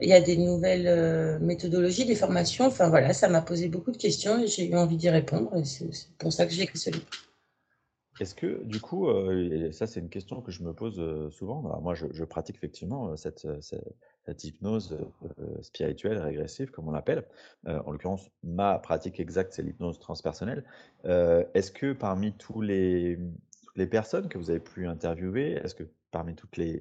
il 0.00 0.08
y 0.08 0.14
a 0.14 0.20
des 0.20 0.36
nouvelles 0.36 1.38
méthodologies, 1.40 2.04
des 2.04 2.16
formations? 2.16 2.66
Enfin 2.66 2.88
voilà, 2.88 3.12
ça 3.14 3.28
m'a 3.28 3.42
posé 3.42 3.68
beaucoup 3.68 3.92
de 3.92 3.96
questions 3.96 4.42
et 4.42 4.48
j'ai 4.48 4.68
eu 4.68 4.76
envie 4.76 4.96
d'y 4.96 5.10
répondre. 5.10 5.56
Et 5.56 5.64
c'est, 5.64 5.86
pour 6.18 6.32
ça 6.32 6.46
que 6.46 6.52
j'ai 6.52 6.62
écrit 6.62 6.78
ce 6.78 6.90
livre. 6.90 7.06
Est-ce 8.20 8.34
que 8.36 8.62
du 8.64 8.80
coup, 8.80 9.08
heu, 9.08 9.52
et 9.52 9.72
ça 9.72 9.86
c'est 9.86 9.98
une 10.00 10.08
question 10.10 10.42
que 10.42 10.52
je 10.52 10.62
me 10.62 10.72
pose, 10.74 11.00
heu, 11.00 11.30
souvent, 11.30 11.60
bah, 11.62 11.78
moi 11.82 11.94
je 11.94 12.24
pratique 12.24 12.56
effectivement, 12.56 13.10
heu, 13.12 13.16
cette, 13.16 13.46
hypnose, 14.44 14.96
spirituelle 15.62 16.18
régressive 16.18 16.70
comme 16.70 16.88
on 16.88 16.92
l'appelle. 16.92 17.26
En 17.66 17.90
l'occurrence, 17.90 18.30
ma 18.44 18.78
pratique 18.78 19.18
exacte, 19.20 19.52
c'est 19.54 19.62
l'hypnose 19.62 19.98
transpersonnelle. 19.98 20.64
Est-ce 21.04 21.72
que 21.72 21.92
parmi 21.92 22.36
tous 22.36 22.60
les, 22.60 23.18
toutes 23.62 23.76
les 23.76 23.86
personnes 23.86 24.28
que 24.28 24.38
vous 24.38 24.50
avez 24.50 24.60
pu 24.60 24.86
interviewer, 24.86 25.52
est-ce 25.52 25.74
que 25.74 25.84
parmi 26.12 26.34
toutes 26.36 26.56
les 26.56 26.80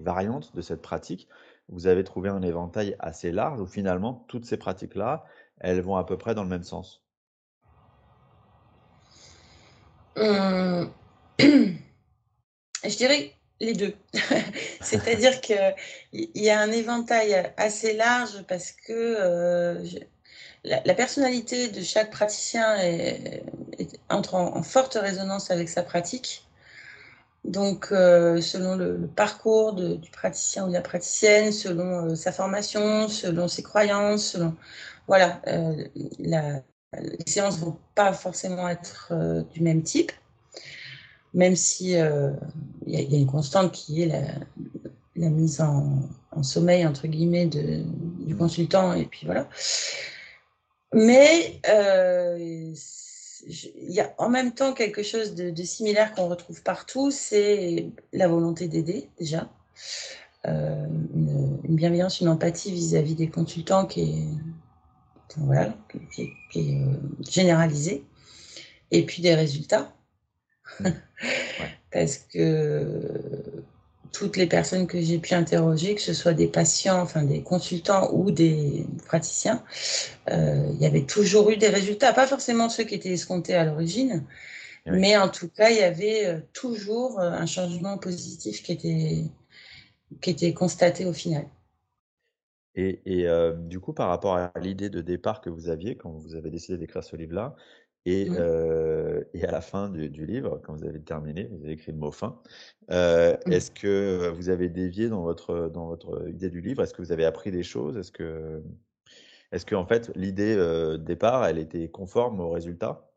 variantes 0.00 0.54
de 0.54 0.60
cette 0.60 0.82
pratique, 0.82 1.28
vous 1.68 1.86
avez 1.86 2.04
trouvé 2.04 2.28
un 2.28 2.42
éventail 2.42 2.94
assez 3.00 3.32
large 3.32 3.60
ou 3.60 3.66
finalement 3.66 4.24
toutes 4.28 4.44
ces 4.44 4.56
pratiques-là, 4.58 5.24
elles 5.58 5.80
vont 5.80 5.96
à 5.96 6.04
peu 6.04 6.16
près 6.18 6.34
dans 6.34 6.44
le 6.44 6.50
même 6.50 6.62
sens? 6.62 7.07
Mmh. 10.18 10.90
Je 12.84 12.96
dirais 12.96 13.32
les 13.60 13.74
2. 13.74 13.94
C'est-à-dire 14.80 15.40
qu'il 15.40 15.74
il 16.12 16.42
y 16.42 16.50
a 16.50 16.60
un 16.60 16.70
éventail 16.70 17.52
assez 17.56 17.94
large 17.94 18.44
parce 18.48 18.72
que, 18.72 19.80
je 19.84 19.98
la 20.64 20.94
personnalité 20.94 21.68
de 21.68 21.80
chaque 21.82 22.10
praticien 22.10 22.76
entre 24.10 24.34
en 24.34 24.62
forte 24.62 24.98
résonance 25.00 25.50
avec 25.50 25.68
sa 25.68 25.82
pratique. 25.82 26.46
Donc, 27.44 27.92
heu, 27.92 28.40
selon 28.42 28.76
le 28.76 29.08
parcours 29.16 29.74
du 29.74 30.10
praticien 30.10 30.64
ou 30.64 30.68
de 30.68 30.74
la 30.74 30.82
praticienne, 30.82 31.52
selon, 31.52 32.14
sa 32.16 32.32
formation, 32.32 33.08
selon 33.08 33.48
ses 33.48 33.62
croyances, 33.62 34.32
selon 34.32 34.56
voilà, 35.06 35.40
les 36.96 37.18
séances 37.26 37.58
vont 37.58 37.76
pas 37.94 38.12
forcément 38.12 38.68
être, 38.68 39.12
heu, 39.12 39.44
du 39.52 39.60
même 39.62 39.82
type. 39.82 40.12
Même 41.34 41.56
si, 41.56 41.96
heu, 41.96 42.32
il 42.86 42.98
y 42.98 43.14
a 43.14 43.18
une 43.18 43.26
constante 43.26 43.72
qui 43.72 44.02
est 44.02 44.10
la 45.16 45.28
mise 45.28 45.60
en 45.60 46.08
«sommeil» 46.42 46.86
entre 46.86 47.06
guillemets 47.06 47.46
du 47.46 48.34
consultant 48.36 48.94
et 48.94 49.04
puis 49.04 49.26
voilà. 49.26 49.48
Mais, 50.94 51.60
il 53.46 53.92
y 53.92 54.00
a 54.00 54.14
en 54.18 54.30
même 54.30 54.52
temps 54.52 54.72
quelque 54.72 55.02
chose 55.02 55.34
de 55.34 55.62
similaire 55.62 56.14
qu'on 56.14 56.28
retrouve 56.28 56.62
partout, 56.62 57.10
c'est 57.10 57.90
la 58.12 58.26
volonté 58.26 58.68
d'aider 58.68 59.08
déjà. 59.18 59.50
Une 60.46 61.58
bienveillance, 61.76 62.20
une 62.20 62.28
empathie 62.28 62.72
vis-à-vis 62.72 63.14
des 63.14 63.28
consultants 63.28 63.84
qui 63.84 64.00
est 64.00 64.24
voilà, 65.36 65.74
qui 66.12 66.22
est 66.22 66.32
qui 66.50 66.60
est, 66.60 66.74
heu, 66.80 67.00
généralisée 67.28 68.04
et 68.90 69.04
puis 69.04 69.22
des 69.22 69.34
résultats. 69.34 69.92
Mmh. 70.80 70.86
Ouais. 70.86 71.70
Parce 71.92 72.18
que 72.18 73.64
toutes 74.12 74.36
les 74.36 74.46
personnes 74.46 74.86
que 74.86 75.00
j'ai 75.00 75.18
pu 75.18 75.34
interroger, 75.34 75.94
que 75.94 76.00
ce 76.00 76.12
soit 76.12 76.34
des 76.34 76.46
patients, 76.46 77.00
enfin 77.00 77.22
des 77.22 77.42
consultants 77.42 78.10
ou 78.12 78.30
des 78.30 78.86
praticiens, 79.06 79.62
heu, 80.30 80.70
il 80.72 80.80
y 80.80 80.86
avait 80.86 81.04
toujours 81.04 81.50
eu 81.50 81.56
des 81.56 81.68
résultats. 81.68 82.12
Pas 82.12 82.26
forcément 82.26 82.68
ceux 82.68 82.84
qui 82.84 82.94
étaient 82.94 83.12
escomptés 83.12 83.54
à 83.54 83.64
l'origine, 83.64 84.24
oui. 84.86 84.98
mais 85.00 85.16
en 85.16 85.28
tout 85.28 85.48
cas, 85.48 85.70
il 85.70 85.78
y 85.78 85.82
avait, 85.82 86.42
toujours, 86.52 87.20
un 87.20 87.46
changement 87.46 87.98
positif 87.98 88.62
qui 88.62 88.72
était 88.72 89.24
qui 90.20 90.30
était 90.30 90.52
constaté 90.54 91.04
au 91.04 91.12
final. 91.12 91.44
Et 92.78 93.02
et 93.06 93.26
heu, 93.28 93.56
du 93.58 93.80
coup, 93.80 93.92
par 93.92 94.08
rapport 94.08 94.36
à 94.36 94.52
l'idée 94.60 94.90
de 94.90 95.00
départ 95.02 95.40
que 95.42 95.50
vous 95.50 95.68
aviez 95.68 95.96
quand 95.96 96.12
vous 96.12 96.34
avez 96.36 96.50
décidé 96.50 96.78
d'écrire 96.78 97.04
ce 97.04 97.16
livre-là 97.16 97.56
et 98.06 98.32
et 99.34 99.44
à 99.46 99.50
la 99.52 99.60
fin 99.60 99.90
du 99.90 100.08
du 100.10 100.26
livre, 100.26 100.60
quand 100.64 100.74
vous 100.76 100.84
avez 100.86 101.02
terminé, 101.02 101.48
vous 101.52 101.64
avez 101.64 101.72
écrit 101.74 101.92
le 101.92 101.98
mot 101.98 102.12
«fin». 102.12 102.40
Heu, 102.90 103.36
Mmh. 103.46 103.50
est-ce 103.50 103.70
que, 103.72 104.30
vous 104.36 104.48
avez 104.50 104.68
dévié 104.70 105.08
dans 105.08 105.22
votre, 105.22 105.68
dans 105.70 105.86
votre 105.88 106.28
idée 106.30 106.50
du 106.50 106.60
livre? 106.62 106.82
Est-ce 106.82 106.94
que 106.94 107.02
vous 107.02 107.12
avez 107.12 107.24
appris 107.26 107.50
des 107.50 107.62
choses? 107.64 107.96
Est-ce 107.98 108.12
que 108.12 108.62
est-ce 109.52 109.66
qu'en 109.66 109.86
fait 109.86 110.12
l'idée, 110.16 110.56
départ, 111.00 111.46
elle 111.46 111.58
était 111.58 111.88
conforme 111.90 112.40
au 112.40 112.50
résultat? 112.50 113.10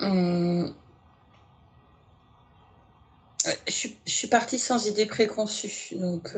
Mmh. 0.00 0.74
Je 3.66 3.72
suis 3.72 3.96
je 4.06 4.12
suis 4.12 4.28
partie 4.28 4.58
sans 4.58 4.86
idée 4.86 5.06
préconçue, 5.06 5.96
donc 5.96 6.36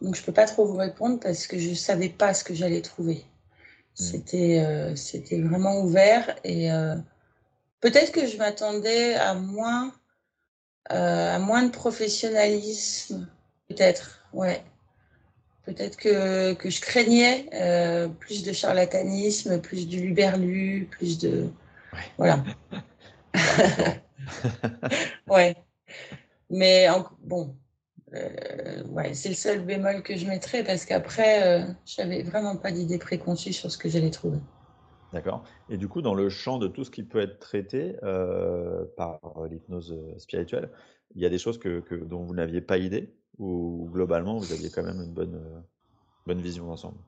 donc 0.00 0.14
je 0.16 0.22
peux 0.22 0.32
pas 0.32 0.44
trop 0.46 0.66
vous 0.66 0.76
répondre 0.76 1.18
parce 1.20 1.46
que 1.46 1.58
je 1.58 1.74
savais 1.74 2.08
pas 2.10 2.34
ce 2.34 2.44
que 2.44 2.54
j'allais 2.54 2.82
trouver. 2.82 3.14
Mmh. 3.14 3.22
C'était, 3.94 4.64
heu, 4.64 4.96
c'était 4.96 5.40
vraiment 5.40 5.80
ouvert 5.80 6.36
et 6.44 6.70
heu, 6.70 6.94
peut-être 7.80 8.12
que 8.12 8.26
je 8.26 8.36
m'attendais 8.36 9.14
à 9.14 9.34
moins, 9.34 9.88
heu, 10.92 10.94
à 10.96 11.38
moins 11.38 11.62
de 11.62 11.70
professionnalisme, 11.70 13.28
peut-être, 13.68 14.20
ouais. 14.32 14.62
Peut-être 15.64 15.96
que 15.96 16.52
que 16.52 16.68
je 16.68 16.80
craignais, 16.82 17.48
plus 18.20 18.42
de 18.42 18.52
charlatanisme, 18.52 19.60
plus 19.60 19.88
d'huluberlus, 19.88 20.88
plus 20.90 21.18
de 21.18 21.48
Ouais. 21.94 22.00
voilà. 22.18 22.44
Ouais, 25.28 25.54
mais 26.50 26.88
bon, 27.22 27.56
heu, 28.14 28.84
ouais, 28.90 29.14
c'est 29.14 29.30
le 29.30 29.34
seul 29.36 29.64
bémol 29.66 30.02
que 30.02 30.16
je 30.16 30.26
mettrais 30.28 30.64
parce 30.64 30.86
qu'après, 30.86 31.60
heu, 31.70 31.76
j'avais 31.86 32.22
vraiment 32.22 32.56
pas 32.56 32.72
d'idée 32.72 32.98
préconçue 32.98 33.52
sur 33.54 33.70
ce 33.72 33.78
que 33.78 33.88
j'allais 33.88 34.10
trouver. 34.10 34.40
D'accord 35.12 35.44
et 35.68 35.76
du 35.76 35.88
coup, 35.88 36.02
dans 36.02 36.14
le 36.14 36.28
champ 36.28 36.58
de 36.58 36.66
tout 36.68 36.84
ce 36.84 36.90
qui 36.90 37.04
peut 37.04 37.20
être 37.20 37.38
traité, 37.38 37.96
heu, 38.02 38.92
par 38.96 39.20
l'hypnose, 39.48 39.92
heu, 39.92 40.18
spirituelle, 40.18 40.70
il 41.14 41.22
y 41.22 41.26
a 41.26 41.28
des 41.30 41.38
choses 41.38 41.58
que 41.58 41.80
que 41.80 41.94
dont 41.94 42.24
vous 42.24 42.34
n'aviez 42.34 42.60
pas 42.60 42.78
idée? 42.78 43.14
Ou 43.38 43.88
globalement, 43.92 44.38
vous 44.40 44.52
aviez 44.52 44.70
quand 44.70 44.82
même 44.82 45.00
une 45.00 45.12
bonne, 45.14 45.64
bonne 46.26 46.42
vision 46.42 46.66
d'ensemble? 46.66 46.98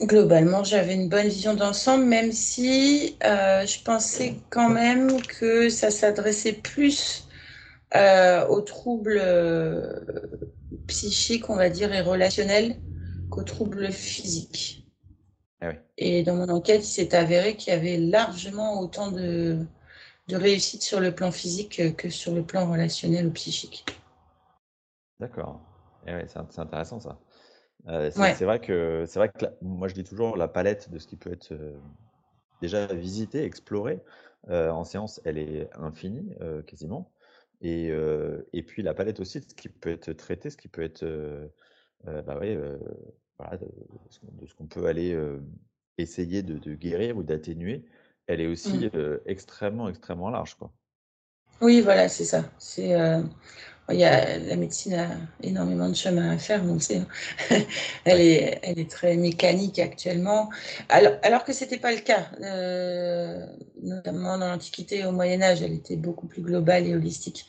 Globalement, 0.00 0.62
j'avais 0.62 0.94
une 0.94 1.08
bonne 1.08 1.28
vision 1.28 1.54
d'ensemble, 1.54 2.04
même 2.04 2.30
si, 2.30 3.16
heu, 3.24 3.66
je 3.66 3.82
pensais 3.82 4.34
quand 4.50 4.68
même 4.68 5.22
que 5.22 5.70
ça 5.70 5.90
s'adressait 5.90 6.52
plus, 6.52 7.26
heu, 7.96 8.44
aux 8.50 8.60
troubles, 8.60 9.18
heu, 9.18 10.06
psychiques, 10.86 11.48
on 11.50 11.56
va 11.56 11.70
dire 11.70 11.92
et 11.94 12.02
relationnels 12.02 12.76
qu'aux 13.30 13.42
troubles 13.44 13.90
physiques. 13.90 14.86
Eh 15.62 15.68
oui. 15.68 15.74
Et 15.98 16.22
dans 16.24 16.36
mon 16.36 16.48
enquête, 16.50 16.82
il 16.84 16.92
s'est 16.92 17.14
avéré 17.14 17.56
qu'il 17.56 17.72
y 17.72 17.76
avait 17.76 17.96
largement 17.98 18.80
autant 18.80 19.10
de 19.10 19.58
de 20.28 20.36
réussite 20.36 20.82
sur 20.82 21.00
le 21.00 21.14
plan 21.14 21.30
physique, 21.32 21.96
que 21.96 22.10
sur 22.10 22.34
le 22.34 22.42
plan 22.44 22.70
relationnel 22.70 23.28
ou 23.28 23.30
psychique. 23.30 23.84
D'accord. 25.20 25.60
Int 26.06 26.20
c'est 26.50 26.60
intéressant 26.60 27.00
ça. 27.00 27.18
Heu, 27.86 28.10
c'est 28.10 28.16
Ouais. 28.16 28.46
vrai 28.46 28.60
que 28.60 29.04
c'est 29.06 29.18
vrai 29.18 29.28
que 29.30 29.44
la 29.44 29.52
moi 29.62 29.88
je 29.88 29.94
dis 29.94 30.04
toujours 30.04 30.36
la 30.36 30.48
palette 30.48 30.90
de 30.90 30.98
ce 30.98 31.06
qui 31.06 31.16
peut 31.16 31.32
être, 31.32 31.52
heu, 31.52 31.82
déjà 32.60 32.86
visité, 32.94 33.44
exploré, 33.44 34.02
heu, 34.50 34.70
en 34.70 34.84
séance, 34.84 35.20
elle 35.24 35.38
est 35.38 35.70
infinie, 35.76 36.34
quasiment 36.66 37.12
et 37.62 38.62
puis 38.66 38.82
la 38.82 38.94
palette 38.94 39.20
aussi 39.20 39.40
de 39.40 39.46
ce 39.48 39.54
qui 39.54 39.68
peut 39.70 39.90
être 39.90 40.12
traité, 40.14 40.50
ce 40.50 40.56
qui 40.58 40.68
peut 40.68 40.82
être, 40.82 41.04
bah, 42.04 42.38
ouais, 42.40 42.58
voilà, 43.38 43.56
de 43.58 43.68
ce 44.10 44.20
qu'on 44.20 44.32
de 44.32 44.46
ce 44.46 44.54
qu'on 44.54 44.68
peut 44.68 44.86
aller, 44.86 45.16
essayer 45.98 46.42
de 46.42 46.58
de 46.58 46.74
guérir 46.74 47.16
ou 47.18 47.22
d'atténuer, 47.24 47.86
elle 48.28 48.40
est 48.42 48.46
Mmh. 48.64 48.86
aussi, 48.86 48.90
heu, 48.94 49.22
extrêmement, 49.26 49.88
extrêmement 49.88 50.30
large, 50.30 50.56
quoi. 50.56 50.74
Oui, 51.60 51.80
voilà, 51.80 52.08
c'est 52.08 52.24
ça. 52.24 52.44
C'est, 52.58 52.94
il 53.90 53.96
y 54.00 54.04
a 54.04 54.38
la 54.38 54.56
médecine 54.56 54.94
a 54.94 55.08
énormément 55.42 55.88
de 55.88 55.94
chemin 55.94 56.30
à 56.30 56.38
faire, 56.38 56.62
on 56.64 56.74
le 56.74 56.80
sait, 56.80 56.98
hein. 56.98 57.08
Elle 58.04 58.20
est 58.20 58.60
elle 58.62 58.78
est 58.80 58.90
très 58.90 59.16
mécanique 59.16 59.78
actuellement, 59.78 60.50
alors 60.88 61.14
alors 61.22 61.44
que 61.44 61.52
c'était 61.52 61.78
pas 61.78 61.92
le 61.92 62.00
cas, 62.00 62.30
heu, 62.42 63.46
notamment 63.82 64.38
dans 64.38 64.48
l'Antiquité 64.48 65.00
et 65.00 65.06
au 65.06 65.12
Moyen 65.12 65.40
Âge, 65.42 65.62
elle 65.62 65.72
était 65.72 65.96
beaucoup 65.96 66.26
plus 66.26 66.42
globale 66.42 66.86
et 66.86 66.94
holistique. 66.94 67.46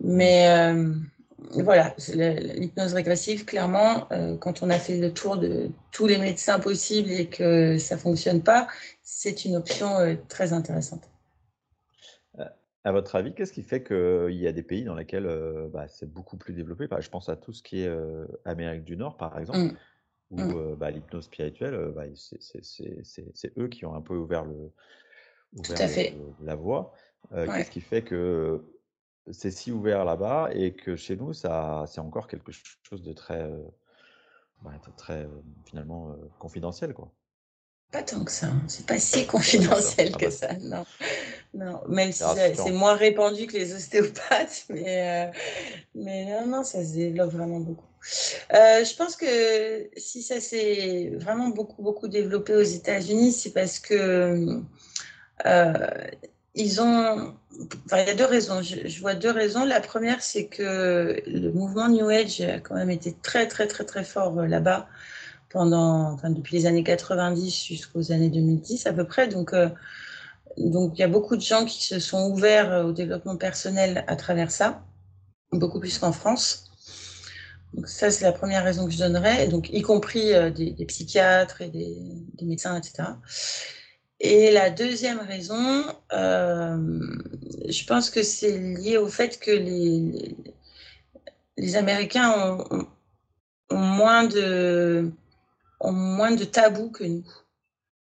Mais 0.00 0.42
hem, 0.44 1.08
voilà, 1.52 1.94
l'hypnose 2.14 2.94
régressive, 2.94 3.44
clairement, 3.44 4.08
quand 4.40 4.62
on 4.62 4.70
a 4.70 4.78
fait 4.78 4.98
le 4.98 5.12
tour 5.14 5.38
de 5.38 5.70
tous 5.92 6.06
les 6.06 6.18
médecins 6.18 6.58
possibles 6.60 7.10
et 7.10 7.28
que 7.28 7.78
ça 7.78 7.96
fonctionne 7.98 8.42
pas, 8.42 8.68
c'est 9.02 9.44
une 9.44 9.56
option, 9.56 10.18
très 10.28 10.52
intéressante. 10.52 11.10
À 12.84 12.92
votre 12.92 13.14
avis, 13.14 13.34
qu'est-ce 13.34 13.52
qui 13.52 13.62
fait 13.62 13.82
qu'il 13.84 14.30
y 14.36 14.46
a 14.46 14.52
des 14.52 14.62
pays 14.62 14.84
dans 14.84 14.94
lesquels, 14.94 15.26
heu, 15.26 15.68
bah, 15.70 15.86
c'est 15.86 16.10
beaucoup 16.10 16.38
plus 16.38 16.54
développé? 16.54 16.86
Bah, 16.86 17.00
je 17.00 17.10
pense 17.10 17.28
à 17.28 17.36
tout 17.36 17.52
ce 17.52 17.62
qui 17.62 17.80
est, 17.82 17.88
heu, 17.88 18.26
Amérique 18.46 18.84
du 18.84 18.96
Nord, 18.96 19.18
par 19.18 19.38
exemple, 19.38 19.66
Mmh. 19.66 19.78
où, 20.30 20.56
Mmh. 20.56 20.58
heu, 20.58 20.76
bah, 20.76 20.90
l'hypnose 20.90 21.24
spirituelle, 21.26 21.74
heu, 21.74 21.92
bah, 21.92 22.04
c'est 22.16 22.42
c'est 22.42 22.64
c'est 22.64 23.00
c'est 23.04 23.30
c'est 23.34 23.58
eux 23.58 23.68
qui 23.68 23.86
ont 23.86 23.94
un 23.94 24.02
peu 24.02 24.16
ouvert 24.16 24.44
le 24.46 24.72
Tout 25.62 25.72
ouvert 25.72 25.82
à 25.82 25.88
le 25.88 25.88
fait. 25.88 26.20
la 26.40 26.56
voie. 26.56 26.92
Heu, 27.32 27.48
Ouais. 27.48 27.50
qu'est-ce 27.50 27.70
qui 27.70 27.80
fait 27.82 28.04
que 28.04 28.64
c'est 29.32 29.50
si 29.52 29.72
ouvert 29.72 30.04
là-bas 30.06 30.50
et 30.54 30.74
que 30.76 30.96
chez 30.96 31.16
nous, 31.16 31.32
ça 31.34 31.84
c'est 31.88 32.00
encore 32.00 32.28
quelque 32.28 32.52
chose 32.52 33.02
de 33.02 33.12
très, 33.14 33.44
heu, 33.50 33.64
bah, 34.62 34.78
de 34.86 34.92
très, 34.92 35.24
heu, 35.26 35.44
finalement, 35.66 36.12
heu, 36.12 36.30
confidentiel, 36.38 36.94
quoi? 36.94 37.14
Pas 37.90 38.02
tant 38.02 38.22
que 38.22 38.30
ça. 38.30 38.46
Hein. 38.46 38.62
C'est 38.68 38.86
pas 38.86 38.98
si 38.98 39.26
confidentiel 39.26 40.12
ah 40.14 40.18
que 40.18 40.30
ça. 40.30 40.48
Non. 40.60 40.86
non. 41.54 41.80
Même 41.88 42.12
si 42.12 42.22
c'est 42.54 42.70
moins 42.70 42.94
répandu 42.94 43.46
que 43.46 43.56
les 43.56 43.74
ostéopathes, 43.74 44.66
mais, 44.68 45.26
euh, 45.26 45.30
mais 45.96 46.24
non, 46.26 46.46
non, 46.46 46.64
ça 46.64 46.84
se 46.84 46.94
développe 46.94 47.32
vraiment 47.32 47.58
beaucoup. 47.58 47.84
Euh, 48.54 48.84
je 48.84 48.96
pense 48.96 49.16
que 49.16 49.90
si 49.96 50.22
ça 50.22 50.40
s'est 50.40 51.12
vraiment 51.16 51.48
beaucoup, 51.48 51.82
beaucoup 51.82 52.08
développé 52.08 52.54
aux 52.54 52.62
États-Unis, 52.62 53.32
c'est 53.32 53.50
parce 53.52 53.78
que 53.80 54.60
euh, 55.46 56.06
ils 56.54 56.80
ont. 56.80 57.34
Enfin, 57.86 58.02
il 58.02 58.06
y 58.06 58.10
a 58.10 58.14
deux 58.14 58.24
raisons. 58.24 58.62
Je, 58.62 58.86
je 58.86 59.00
vois 59.00 59.14
deux 59.14 59.30
raisons. 59.32 59.64
La 59.64 59.80
première, 59.80 60.22
c'est 60.22 60.46
que 60.46 61.20
le 61.26 61.50
mouvement 61.50 61.88
New 61.88 62.08
Age 62.08 62.40
a 62.40 62.60
quand 62.60 62.76
même 62.76 62.90
été 62.90 63.14
très, 63.20 63.48
très, 63.48 63.66
très, 63.66 63.84
très 63.84 64.04
fort 64.04 64.32
là-bas 64.42 64.88
pendant, 65.50 66.12
enfin, 66.12 66.30
depuis 66.30 66.56
les 66.56 66.66
années 66.66 66.84
90 66.84 67.64
jusqu'aux 67.64 68.12
années 68.12 68.30
2010 68.30 68.86
à 68.86 68.92
peu 68.92 69.04
près. 69.04 69.28
Donc, 69.28 69.52
euh, 69.52 69.68
donc 70.56 70.92
il 70.96 71.00
y 71.00 71.04
a 71.04 71.08
beaucoup 71.08 71.36
de 71.36 71.42
gens 71.42 71.64
qui 71.64 71.84
se 71.84 71.98
sont 71.98 72.30
ouverts 72.30 72.72
euh, 72.72 72.84
au 72.84 72.92
développement 72.92 73.36
personnel 73.36 74.04
à 74.06 74.16
travers 74.16 74.50
ça, 74.50 74.82
beaucoup 75.52 75.80
plus 75.80 75.98
qu'en 75.98 76.12
France. 76.12 76.70
Donc 77.74 77.88
ça, 77.88 78.10
c'est 78.10 78.24
la 78.24 78.32
première 78.32 78.64
raison 78.64 78.86
que 78.86 78.92
je 78.92 78.98
donnerais, 78.98 79.46
donc 79.48 79.70
y 79.70 79.82
compris 79.82 80.32
euh, 80.32 80.50
des, 80.50 80.72
psychiatres 80.86 81.60
et 81.62 81.68
des, 81.68 82.44
médecins, 82.44 82.76
etc. 82.76 83.10
Et 84.20 84.50
la 84.50 84.70
deuxième 84.70 85.20
raison, 85.20 85.84
je 86.10 87.86
pense 87.86 88.10
que 88.10 88.22
c'est 88.22 88.58
lié 88.58 88.98
au 88.98 89.08
fait 89.08 89.38
que 89.38 89.50
les, 89.50 90.36
les, 91.56 91.76
Américains 91.76 92.30
ont, 92.70 92.86
ont 93.70 93.78
moins 93.78 94.24
de 94.24 95.10
ont 95.80 95.92
moins 95.92 96.32
de 96.32 96.44
tabous 96.44 96.90
que 96.90 97.04
nous. 97.04 97.26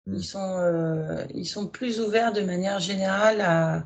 Ils 0.07 0.13
hmm. 0.13 0.21
sont, 0.21 0.57
euh, 0.57 1.25
ils 1.33 1.45
sont 1.45 1.67
plus 1.67 1.99
ouverts 1.99 2.33
de 2.33 2.41
manière 2.41 2.79
générale 2.79 3.41
à, 3.41 3.83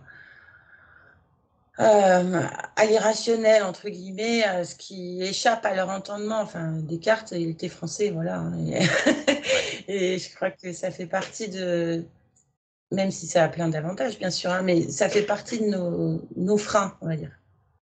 euh, 1.80 2.42
à 2.76 2.86
l'irrationnel, 2.86 3.64
entre 3.64 3.90
guillemets, 3.90 4.44
à 4.44 4.64
ce 4.64 4.76
qui 4.76 5.22
échappe 5.22 5.66
à 5.66 5.76
leur 5.76 5.90
entendement. 5.90 6.40
Enfin, 6.40 6.72
Descartes, 6.72 7.32
il 7.32 7.50
était 7.50 7.70
français, 7.70 8.12
voilà. 8.12 8.44
Et, 9.88 10.18
je 10.18 10.36
crois 10.36 10.52
que 10.52 10.72
ça 10.72 10.90
fait 10.90 11.06
partie 11.06 11.50
de, 11.50 12.06
même 12.92 13.12
si 13.12 13.28
ça 13.28 13.44
a 13.44 13.50
plein 13.50 13.68
d'avantages, 13.68 14.18
bien 14.18 14.32
sûr, 14.32 14.52
hein, 14.52 14.62
mais 14.62 14.90
ça 14.90 15.10
fait 15.10 15.24
partie 15.24 15.60
de 15.60 15.66
nos, 15.66 16.22
nos 16.38 16.58
freins, 16.58 16.98
on 17.02 17.08
va 17.08 17.18
dire. 17.18 17.38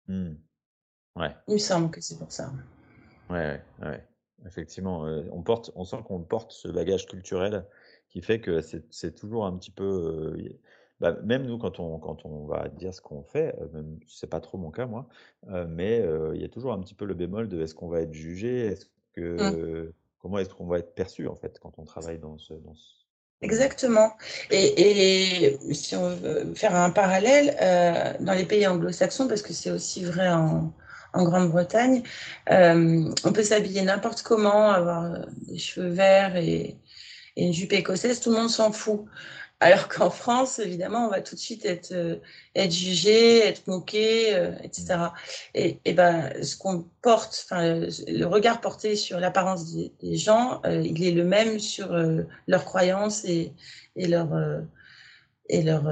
Ouais. 0.08 1.34
Il 1.48 1.54
me 1.54 1.58
semble 1.58 1.90
que 1.90 2.00
c'est 2.00 2.18
pour 2.18 2.30
ça. 2.30 2.52
Ouais, 3.30 3.60
ouais, 3.80 3.88
ouais. 3.88 4.08
Effectivement, 4.46 5.02
on 5.32 5.42
porte 5.42 5.72
on 5.74 5.84
sent 5.84 5.98
qu'on 6.06 6.20
porte 6.20 6.52
ce 6.52 6.68
bagage 6.68 7.06
culturel 7.06 7.64
qui 8.08 8.22
fait 8.22 8.40
que 8.40 8.60
c'est 8.60 9.14
toujours 9.14 9.44
un 9.44 9.56
petit 9.56 9.70
peu, 9.70 10.36
bah, 11.00 11.16
même 11.24 11.44
nous 11.44 11.58
quand 11.58 11.80
on 11.80 11.98
quand 11.98 12.24
on 12.24 12.46
va 12.46 12.68
dire 12.68 12.94
ce 12.94 13.00
qu'on 13.00 13.22
fait, 13.22 13.54
même 13.72 13.98
c'est 14.06 14.30
pas 14.30 14.40
trop 14.40 14.56
mon 14.56 14.70
cas 14.70 14.86
moi, 14.86 15.08
mais 15.68 16.04
il 16.34 16.40
y 16.40 16.44
a 16.44 16.48
toujours 16.48 16.72
un 16.72 16.80
petit 16.80 16.94
peu 16.94 17.04
le 17.04 17.14
bémol 17.14 17.48
de 17.48 17.60
est-ce 17.62 17.74
qu'on 17.74 17.88
va 17.88 18.00
être 18.00 18.14
jugé? 18.14 18.66
Est-ce 18.66 18.86
mmh. 19.16 19.92
comment 20.20 20.38
est-ce 20.38 20.50
qu'on 20.50 20.66
va 20.66 20.78
être 20.78 20.94
perçu 20.94 21.26
en 21.26 21.34
fait 21.34 21.58
quand 21.58 21.72
on 21.78 21.84
travaille 21.84 22.18
dans 22.18 22.38
ce 22.38 22.54
dans 22.54 22.74
ce 22.74 22.98
Exactement. 23.40 24.10
Et, 24.50 25.52
et 25.52 25.58
si 25.72 25.94
on 25.94 26.08
veut 26.08 26.54
faire 26.54 26.74
un 26.74 26.90
parallèle, 26.90 27.56
dans 28.20 28.32
les 28.32 28.44
pays 28.44 28.66
anglo-saxons, 28.66 29.28
parce 29.28 29.42
que 29.42 29.52
c'est 29.52 29.70
aussi 29.70 30.04
vrai 30.04 30.28
en 30.28 30.72
en 31.12 31.24
Grande-Bretagne. 31.24 32.02
Euh, 32.50 33.10
on 33.24 33.32
peut 33.32 33.42
s'habiller 33.42 33.82
n'importe 33.82 34.22
comment, 34.22 34.70
avoir 34.70 35.04
euh, 35.04 35.18
des 35.46 35.58
cheveux 35.58 35.88
verts 35.88 36.36
et, 36.36 36.76
une 37.36 37.52
jupe 37.52 37.72
écossaise, 37.72 38.18
tout 38.18 38.30
le 38.30 38.36
monde 38.36 38.50
s'en 38.50 38.72
fout. 38.72 39.04
Alors 39.60 39.86
qu'en 39.94 40.10
France, 40.10 40.58
évidemment, 40.58 41.06
on 41.06 41.08
va 41.08 41.20
tout 41.20 41.36
de 41.36 41.40
suite 41.40 41.64
être, 41.64 41.92
euh, 41.92 42.16
jugé, 42.68 43.46
être 43.46 43.64
moqué, 43.68 44.30
etc. 44.64 44.96
Et, 45.54 45.78
ben, 45.92 46.32
ce 46.42 46.56
qu'on 46.56 46.84
porte, 47.00 47.46
le 47.52 48.24
regard 48.24 48.60
porté 48.60 48.96
sur 48.96 49.20
l'apparence 49.20 49.72
des, 49.72 50.16
gens, 50.16 50.60
il 50.64 51.06
est 51.06 51.12
le 51.12 51.24
même 51.24 51.60
sur 51.60 51.96
leurs 52.48 52.64
croyances 52.64 53.24
et, 53.24 53.52
et 53.94 54.08
leur 54.08 54.28
et 55.48 55.62
leur 55.62 55.84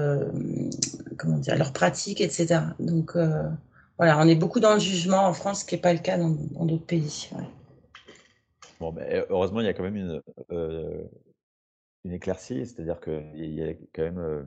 leurs 1.46 1.72
pratiques, 1.72 2.20
etc. 2.20 2.60
Donc 2.80 3.16
voilà, 3.98 4.18
on 4.18 4.28
est 4.28 4.36
beaucoup 4.36 4.60
dans 4.60 4.74
le 4.74 4.80
jugement 4.80 5.26
en 5.26 5.32
France, 5.32 5.60
ce 5.60 5.64
qui 5.64 5.74
n'est 5.74 5.80
pas 5.80 5.92
le 5.92 6.00
cas 6.00 6.18
dans 6.18 6.28
d'autres 6.28 6.84
pays. 6.84 7.30
Bon, 8.78 8.92
ben, 8.92 9.24
heureusement, 9.30 9.60
il 9.60 9.66
y 9.66 9.68
a 9.68 9.74
quand 9.74 9.82
même 9.82 9.96
une, 9.96 10.22
euh, 10.52 11.02
une 12.04 12.12
éclaircie, 12.12 12.66
c'est-à-dire 12.66 13.00
qu'il 13.00 13.54
y 13.54 13.62
a 13.62 13.72
quand 13.94 14.02
même 14.02 14.18
euh, 14.18 14.42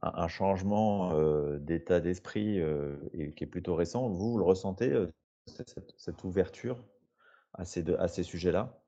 un, 0.00 0.28
changement 0.28 1.12
euh, 1.12 1.58
d'état 1.58 2.00
d'esprit 2.00 2.58
et 3.12 3.32
qui 3.32 3.44
est 3.44 3.46
plutôt 3.46 3.74
récent. 3.74 4.08
Vous, 4.08 4.32
vous 4.32 4.38
le 4.38 4.44
ressentez, 4.44 5.06
cette, 5.96 6.24
ouverture 6.24 6.82
à 7.52 7.66
ces, 7.66 7.84
à 7.96 8.08
ces 8.08 8.22
sujets-là? 8.22 8.80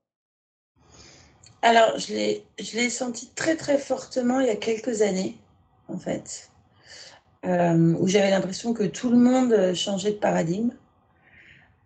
Alors, 1.60 1.98
je 1.98 2.14
l'ai 2.76 2.90
senti 2.90 3.30
très 3.34 3.56
très 3.56 3.76
fortement 3.76 4.40
il 4.40 4.46
y 4.46 4.50
a 4.50 4.56
quelques 4.56 5.02
années, 5.02 5.36
en 5.88 5.98
fait. 5.98 6.51
Euh, 7.44 7.94
où 7.98 8.06
j'avais 8.06 8.30
l'impression 8.30 8.72
que 8.72 8.84
tout 8.84 9.10
le 9.10 9.16
monde 9.16 9.74
changeait 9.74 10.12
de 10.12 10.18
paradigme. 10.18 10.70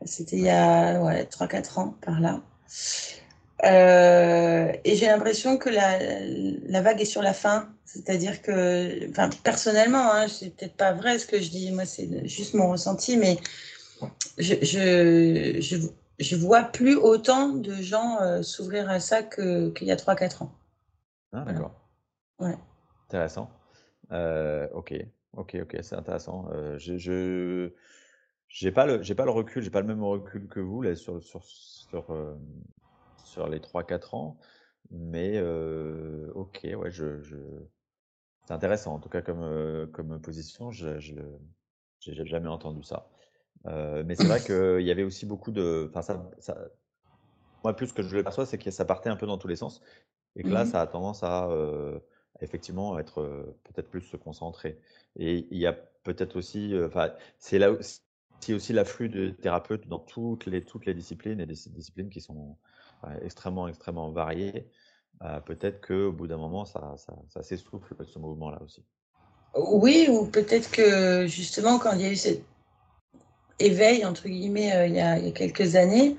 C'était 0.04 0.36
il 0.36 0.42
y 0.42 0.50
a 0.50 1.00
ouais, 1.00 1.24
3-4 1.24 1.78
ans 1.80 1.94
par 2.02 2.20
là. 2.20 2.42
Euh, 3.64 4.70
et 4.84 4.96
j'ai 4.96 5.06
l'impression 5.06 5.56
que 5.56 5.70
la, 5.70 5.98
la, 5.98 6.82
vague 6.82 7.00
est 7.00 7.06
sur 7.06 7.22
la 7.22 7.32
fin. 7.32 7.70
C'est-à-dire 7.86 8.42
que, 8.42 9.08
enfin, 9.10 9.30
personnellement, 9.44 10.12
hein, 10.12 10.28
c'est 10.28 10.54
peut-être 10.54 10.76
pas 10.76 10.92
vrai 10.92 11.18
ce 11.18 11.26
que 11.26 11.40
je 11.40 11.48
dis, 11.48 11.72
moi 11.72 11.86
c'est 11.86 12.28
juste 12.28 12.52
mon 12.52 12.70
ressenti, 12.70 13.16
mais 13.16 13.38
je, 14.36 14.54
je, 14.60 15.56
je, 15.60 15.76
je 16.18 16.36
vois 16.36 16.64
plus 16.64 16.96
autant 16.96 17.48
de 17.48 17.72
gens 17.74 18.20
euh, 18.20 18.42
s'ouvrir 18.42 18.90
à 18.90 19.00
ça 19.00 19.22
qu'il 19.22 19.72
y 19.80 19.92
a 19.92 19.96
3-4 19.96 20.42
ans. 20.42 20.52
Ah, 21.32 21.44
d'accord. 21.46 21.72
Ouais. 22.38 22.56
Intéressant. 23.08 23.50
Euh, 24.12 24.68
ok. 24.74 24.94
Ok, 25.36 25.56
ok, 25.62 25.76
c'est 25.82 25.96
intéressant. 25.96 26.48
Euh, 26.52 26.78
je, 26.78 26.96
je 26.96 27.72
j'ai 28.48 28.72
pas 28.72 28.86
le 28.86 29.02
j'ai 29.02 29.14
pas 29.14 29.24
le 29.26 29.30
recul, 29.30 29.62
j'ai 29.62 29.70
pas 29.70 29.80
le 29.82 29.86
même 29.86 30.02
recul 30.02 30.48
que 30.48 30.60
vous 30.60 30.82
là 30.82 30.94
sur 30.96 31.22
sur 31.22 31.44
sur, 31.44 32.10
euh, 32.10 32.36
sur 33.24 33.48
les 33.48 33.60
3-4 33.60 34.14
ans, 34.14 34.38
mais 34.90 35.36
euh, 35.36 36.32
ok, 36.34 36.66
ouais, 36.78 36.90
je, 36.90 37.20
je... 37.22 37.36
c'est 38.44 38.54
intéressant 38.54 38.94
en 38.94 39.00
tout 39.00 39.08
cas 39.08 39.22
comme 39.22 39.42
euh, 39.42 39.86
comme 39.88 40.20
position. 40.20 40.70
Je 40.70 40.98
je 41.00 41.14
j'ai 42.00 42.24
jamais 42.26 42.48
entendu 42.48 42.82
ça. 42.82 43.10
Mais 43.64 44.14
c'est 44.14 44.28
vrai 44.28 44.42
qu'il 44.44 44.86
y 44.86 44.90
avait 44.92 45.02
aussi 45.02 45.26
beaucoup 45.26 45.50
de, 45.50 45.88
enfin 45.90 46.02
ça, 46.02 46.30
ça, 46.38 46.56
moi 47.64 47.74
plus 47.74 47.92
que 47.92 48.02
je 48.02 48.16
le 48.16 48.22
perçois, 48.22 48.46
c'est 48.46 48.58
que 48.58 48.70
ça 48.70 48.84
partait 48.84 49.10
un 49.10 49.16
peu 49.16 49.26
dans 49.26 49.38
tous 49.38 49.48
les 49.48 49.56
sens 49.56 49.82
et 50.36 50.44
que 50.44 50.52
là, 50.54 50.64
mmh 50.64 50.66
ça 50.66 50.80
a 50.82 50.86
tendance 50.86 51.22
à 51.22 51.48
effectivement 52.40 52.98
être 52.98 53.54
peut-être 53.64 53.88
plus 53.88 54.02
se 54.02 54.16
concentrer. 54.16 54.78
Et 55.16 55.46
il 55.50 55.58
y 55.58 55.66
a 55.66 55.72
peut-être 55.72 56.36
aussi, 56.36 56.74
enfin, 56.84 57.12
c'est 57.38 57.58
là 57.58 57.70
c'est 58.40 58.54
aussi 58.54 58.72
l'afflux 58.72 59.08
de 59.08 59.30
thérapeutes 59.30 59.88
dans 59.88 59.98
toutes 59.98 60.46
les, 60.46 60.62
toutes 60.62 60.86
les 60.86 60.94
disciplines 60.94 61.40
et 61.40 61.46
des 61.46 61.54
disciplines 61.54 62.10
qui 62.10 62.20
sont 62.20 62.56
extrêmement, 63.22 63.68
extrêmement 63.68 64.10
variées. 64.10 64.68
peut-être 65.46 65.86
qu'au 65.86 66.12
bout 66.12 66.26
d'un 66.26 66.36
moment, 66.36 66.64
ça, 66.64 66.94
ça, 67.28 67.42
s'essouffle, 67.42 67.94
ce 68.04 68.18
mouvement-là 68.18 68.60
aussi. 68.62 68.84
Oui, 69.54 70.06
ou 70.10 70.26
peut-être 70.26 70.70
que 70.70 71.26
justement, 71.26 71.78
quand 71.78 71.92
il 71.92 72.02
y 72.02 72.04
a 72.04 72.12
eu 72.12 72.16
cet 72.16 72.42
éveil, 73.58 74.04
entre 74.04 74.28
guillemets, 74.28 74.88
il, 74.88 74.94
y 74.94 75.00
a, 75.00 75.18
il, 75.18 75.24
y 75.24 75.28
a, 75.28 75.32
quelques 75.32 75.76
années, 75.76 76.18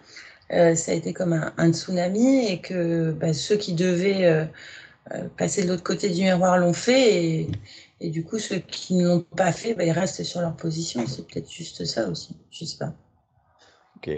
ça 0.50 0.92
a 0.92 0.96
été 0.96 1.14
comme 1.14 1.34
un, 1.34 1.72
tsunami 1.72 2.48
et 2.48 2.62
que 2.62 3.12
bah, 3.12 3.34
ceux 3.34 3.58
qui 3.58 3.74
devaient 3.74 4.50
passer 5.38 5.64
de 5.64 5.70
l'autre 5.70 5.84
côté 5.84 6.10
du 6.10 6.22
miroir 6.22 6.58
l'ont 6.58 6.74
fait 6.74 7.48
et, 8.00 8.10
du 8.10 8.24
coup 8.24 8.40
ceux 8.40 8.60
qui 8.60 8.96
ne 8.96 9.08
l'ont 9.08 9.22
pas 9.22 9.52
fait, 9.52 9.74
bah, 9.74 9.84
ils 9.84 9.92
restent 9.92 10.24
sur 10.24 10.42
leur 10.42 10.56
position. 10.56 11.06
C'est 11.08 11.26
peut-être 11.28 11.50
juste 11.50 11.86
ça 11.86 12.10
aussi, 12.10 12.36
je 12.52 12.66
sais 12.66 12.78
pas. 12.78 12.94
Ok. 13.98 14.12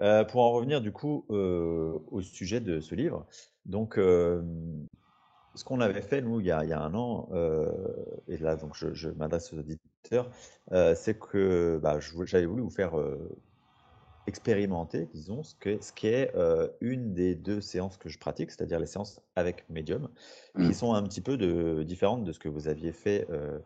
Euh, 0.00 0.24
pour 0.24 0.42
en 0.42 0.52
revenir 0.52 0.80
du 0.80 0.90
coup 0.90 1.24
euh, 1.30 1.98
au 2.10 2.22
sujet 2.22 2.60
de 2.60 2.80
ce 2.80 2.94
livre, 2.94 3.26
donc 3.66 3.94
ce 3.96 5.64
qu'on 5.64 5.80
avait 5.80 6.02
fait 6.02 6.22
nous 6.22 6.40
il 6.40 6.46
y 6.46 6.50
a, 6.50 6.64
il 6.64 6.70
y 6.70 6.72
a 6.72 6.80
un 6.80 6.94
an, 6.94 7.28
et 8.28 8.38
là 8.38 8.56
donc 8.56 8.74
je, 8.74 8.92
je 8.94 9.10
m'adresse 9.10 9.52
aux 9.52 9.58
auditeurs, 9.58 10.30
c'est 10.94 11.18
que 11.18 11.78
bah, 11.82 11.98
j'avais 12.00 12.46
voulu 12.46 12.62
vous 12.62 12.70
faire 12.70 12.92
expérimenter, 14.26 15.08
disons, 15.14 15.42
ce, 15.42 15.54
que, 15.56 15.80
ce 15.80 15.92
qui 15.92 16.08
est 16.08 16.34
euh, 16.36 16.68
une 16.80 17.12
des 17.12 17.34
deux 17.34 17.60
séances 17.60 17.96
que 17.96 18.08
je 18.08 18.18
pratique, 18.18 18.50
c'est-à-dire 18.50 18.78
les 18.78 18.86
séances 18.86 19.20
avec 19.34 19.68
médium, 19.68 20.08
qui 20.56 20.68
mmh. 20.68 20.72
sont 20.74 20.94
un 20.94 21.02
petit 21.02 21.20
peu 21.20 21.36
de, 21.36 21.82
différentes 21.82 22.24
de 22.24 22.32
ce 22.32 22.38
que 22.38 22.48
vous 22.48 22.68
aviez 22.68 22.92
fait 22.92 23.26
euh, 23.30 23.58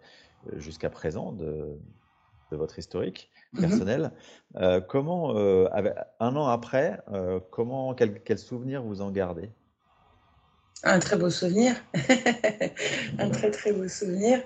jusqu'à 0.55 0.88
présent, 0.88 1.33
de, 1.33 1.79
de, 2.51 2.57
votre 2.57 2.79
historique 2.79 3.31
mmh 3.53 3.61
personnel. 3.61 4.12
Euh, 4.57 4.81
comment, 4.81 5.37
un 5.37 6.37
an 6.37 6.47
après, 6.47 7.01
comment, 7.51 7.95
quel, 7.95 8.23
quel, 8.23 8.38
souvenir 8.38 8.83
vous 8.83 9.03
en 9.03 9.11
gardez? 9.11 9.51
Un 10.85 10.99
très 10.99 11.16
beau 11.16 11.31
souvenir. 11.31 11.75
un 13.19 13.31
très 13.31 13.51
très 13.51 13.73
beau 13.73 13.88
souvenir. 13.88 14.42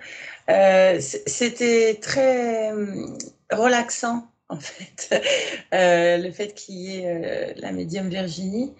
C'était 0.49 1.99
très 2.01 2.73
hum, 2.73 3.19
relaxant 3.51 4.30
en 4.51 4.59
fait, 4.59 5.23
euh, 5.75 6.19
le 6.19 6.31
fait 6.31 6.55
qu'il 6.55 6.77
y 6.77 6.97
ait 6.99 7.55
la 7.57 7.73
médium 7.73 8.09
Virginie, 8.09 8.75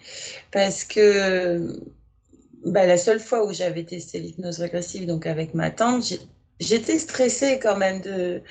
parce 0.51 0.83
que 0.83 1.81
bah, 2.65 2.85
la 2.85 2.97
seule 2.97 3.19
fois 3.19 3.45
où 3.45 3.53
j'avais 3.53 3.83
testé 3.83 4.19
l'hypnose 4.19 4.59
régressive, 4.59 5.07
donc 5.07 5.25
avec 5.25 5.53
ma 5.53 5.71
tante, 5.71 6.13
j'étais 6.59 6.99
stressée 6.99 7.59
quand 7.59 7.77
même 7.77 8.01
de, 8.01 8.43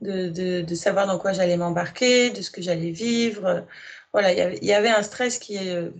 de, 0.00 0.60
de, 0.62 0.74
savoir 0.74 1.06
dans 1.06 1.18
quoi 1.18 1.32
j'allais 1.32 1.56
m'embarquer, 1.56 2.30
de 2.30 2.42
ce 2.42 2.50
que 2.50 2.60
j'allais 2.60 2.90
vivre. 2.90 3.66
Voilà, 4.12 4.32
il 4.32 4.64
y 4.64 4.72
avait 4.72 4.90
un 4.90 5.02
stress 5.02 5.38
qui, 5.38 5.58
euh, 5.58 5.90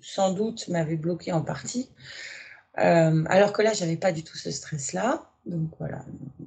sans 0.00 0.32
doute, 0.32 0.68
m'avait 0.68 0.96
bloqué 0.96 1.32
en 1.32 1.42
partie. 1.42 1.90
Euh, 2.78 3.24
alors 3.28 3.52
que 3.52 3.62
là, 3.62 3.72
j'avais 3.74 3.96
pas 3.96 4.12
du 4.12 4.24
tout 4.24 4.36
ce 4.36 4.50
stress-là. 4.50 5.30
Donc 5.44 5.70
voilà. 5.78 6.04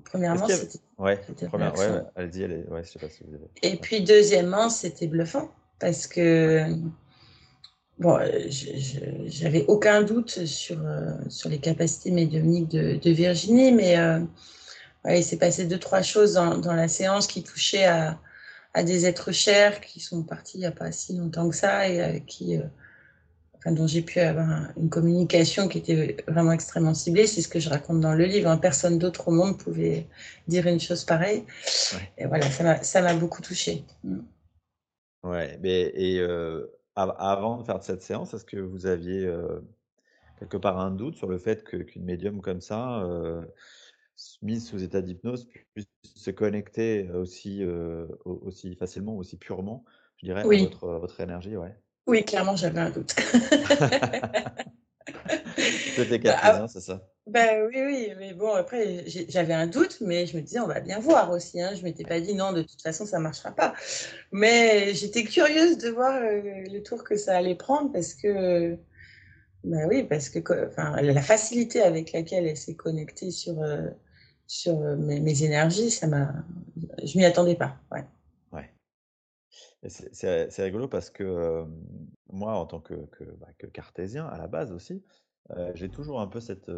Premièrement, 0.09 0.47
c'était. 0.47 0.79
Ouais, 0.97 1.19
première, 1.47 1.73
ouais, 1.77 2.01
allez-y, 2.15 2.43
allez 2.43 2.63
ouais, 2.69 2.83
je 2.83 2.89
sais 2.89 2.99
pas 2.99 3.09
si 3.09 3.23
vous 3.23 3.35
avez... 3.35 3.45
Et 3.61 3.77
puis 3.77 4.01
deuxièmement, 4.01 4.69
c'était 4.69 5.07
bluffant 5.07 5.51
parce 5.79 6.07
que 6.07 6.65
bon, 7.99 8.19
j'avais 9.27 9.65
aucun 9.67 10.01
doute 10.01 10.45
sur, 10.45 10.79
euh, 10.83 11.11
sur 11.29 11.49
les 11.49 11.59
capacités 11.59 12.11
médiumniques 12.11 12.69
de, 12.69 12.95
de 12.95 13.11
Virginie, 13.11 13.71
mais 13.71 13.95
il 15.07 15.23
s'est 15.23 15.37
passé 15.37 15.65
deux, 15.65 15.79
trois 15.79 16.01
choses 16.01 16.33
dans, 16.33 16.57
dans, 16.57 16.73
la 16.73 16.87
séance 16.87 17.27
qui 17.27 17.43
touchaient 17.43 17.85
à, 17.85 18.19
à, 18.73 18.83
des 18.83 19.05
êtres 19.05 19.31
chers 19.31 19.79
qui 19.79 19.99
sont 19.99 20.23
partis 20.23 20.57
il 20.57 20.61
n'y 20.61 20.65
a 20.65 20.71
pas 20.71 20.91
si 20.91 21.15
longtemps 21.15 21.49
que 21.49 21.55
ça 21.55 21.87
et 21.87 22.23
qui, 22.25 22.57
euh, 22.57 22.63
enfin, 23.59 23.71
dont 23.71 23.87
j'ai 23.87 24.01
pu 24.01 24.19
avoir 24.19 24.69
une 24.77 24.89
communication 24.89 25.67
qui 25.67 25.79
était 25.79 26.17
vraiment 26.27 26.51
extrêmement 26.51 26.93
ciblée. 26.93 27.27
C'est 27.27 27.41
ce 27.41 27.47
que 27.47 27.59
je 27.59 27.69
raconte 27.69 27.99
dans 27.99 28.13
le 28.13 28.25
livre. 28.25 28.49
Hein. 28.49 28.57
Personne 28.57 28.97
d'autre 28.97 29.27
au 29.27 29.31
monde 29.31 29.57
pouvait 29.57 30.07
dire 30.47 30.65
une 30.67 30.79
chose 30.79 31.03
pareille. 31.03 31.43
Et 32.17 32.25
voilà, 32.25 32.49
ça 32.49 33.01
m'a 33.01 33.13
beaucoup 33.13 33.41
touché. 33.41 33.83
Mm. 34.03 34.19
Ouais, 35.23 35.59
mais 35.61 35.91
et 35.95 36.19
euh, 36.19 36.67
avant 36.95 37.57
de 37.57 37.63
faire 37.63 37.83
cette 37.83 38.01
séance, 38.01 38.33
est-ce 38.33 38.45
que 38.45 38.57
vous 38.57 38.85
aviez 38.85 39.25
euh, 39.25 39.59
quelque 40.39 40.55
part 40.55 40.79
un 40.79 40.91
doute 40.91 41.15
sur 41.15 41.27
le 41.27 41.37
fait 41.37 41.65
qu'une 41.65 42.05
médium 42.05 42.41
comme 42.41 42.61
ça 42.61 43.05
mise 44.41 44.67
sous 44.67 44.83
état 44.83 45.01
d'hypnose 45.01 45.47
puisse 45.73 45.87
se 46.03 46.31
connecter 46.31 47.09
aussi, 47.11 47.63
aussi 48.25 48.75
facilement, 48.75 49.17
aussi 49.17 49.37
purement, 49.37 49.83
je 50.17 50.25
dirais, 50.25 50.41
à 50.41 50.43
votre, 50.43 50.87
votre 50.87 51.19
énergie, 51.19 51.55
ouais? 51.57 51.75
Oui, 52.09 52.25
clairement, 52.25 52.55
j'avais 52.55 52.79
un 52.79 52.89
doute. 52.89 53.15
C'était 55.95 56.17
bah, 56.17 56.33
cartésien, 56.33 56.67
c'est 56.67 56.81
ça 56.81 57.07
Ben 57.27 57.67
oui, 57.67 57.81
oui, 57.85 58.13
mais 58.17 58.33
bon, 58.33 58.51
après, 58.53 59.03
j'avais 59.05 59.53
un 59.53 59.67
doute, 59.67 59.99
mais 60.01 60.25
je 60.25 60.35
me 60.35 60.41
disais, 60.41 60.59
on 60.59 60.65
va 60.65 60.79
bien 60.79 60.99
voir 60.99 61.29
aussi. 61.29 61.61
Hein. 61.61 61.73
Je 61.75 61.81
ne 61.81 61.83
m'étais 61.83 62.05
pas 62.05 62.19
dit, 62.19 62.33
non, 62.33 62.51
de 62.51 62.63
toute 62.63 62.81
façon, 62.81 63.05
ça 63.05 63.19
ne 63.19 63.23
marchera 63.23 63.51
pas. 63.51 63.75
Mais 64.31 64.95
j'étais 64.95 65.23
curieuse 65.23 65.77
de 65.77 65.89
voir 65.89 66.19
le 66.19 66.79
tour 66.79 67.03
que 67.03 67.15
ça 67.15 67.37
allait 67.37 67.53
prendre 67.53 67.91
parce 67.91 68.15
que 68.15 68.75
ben 69.63 69.87
oui, 69.87 70.03
parce 70.03 70.29
que 70.29 70.39
enfin, 70.67 70.99
la 71.01 71.21
facilité 71.21 71.81
avec 71.83 72.11
laquelle 72.13 72.47
elle 72.47 72.57
s'est 72.57 72.75
connectée 72.75 73.29
sur, 73.29 73.61
sur 74.47 74.81
euh, 74.81 74.95
mes, 74.95 75.43
énergies, 75.43 75.91
ça 75.91 76.07
m'a, 76.07 76.33
je 77.03 77.17
m'y 77.17 77.25
attendais 77.25 77.55
pas. 77.55 77.77
Ouais. 77.91 78.03
C'est 79.87 80.63
rigolo 80.63 80.87
parce 80.87 81.09
que 81.09 81.65
moi, 82.31 82.53
en 82.53 82.65
tant 82.65 82.81
que, 82.81 82.95
bah, 83.39 83.47
que, 83.57 83.67
cartésien 83.67 84.25
à 84.25 84.37
la 84.37 84.47
base 84.47 84.71
aussi, 84.71 85.03
j'ai 85.73 85.89
toujours 85.89 86.19
un 86.19 86.27
peu 86.27 86.39
cette, 86.39 86.69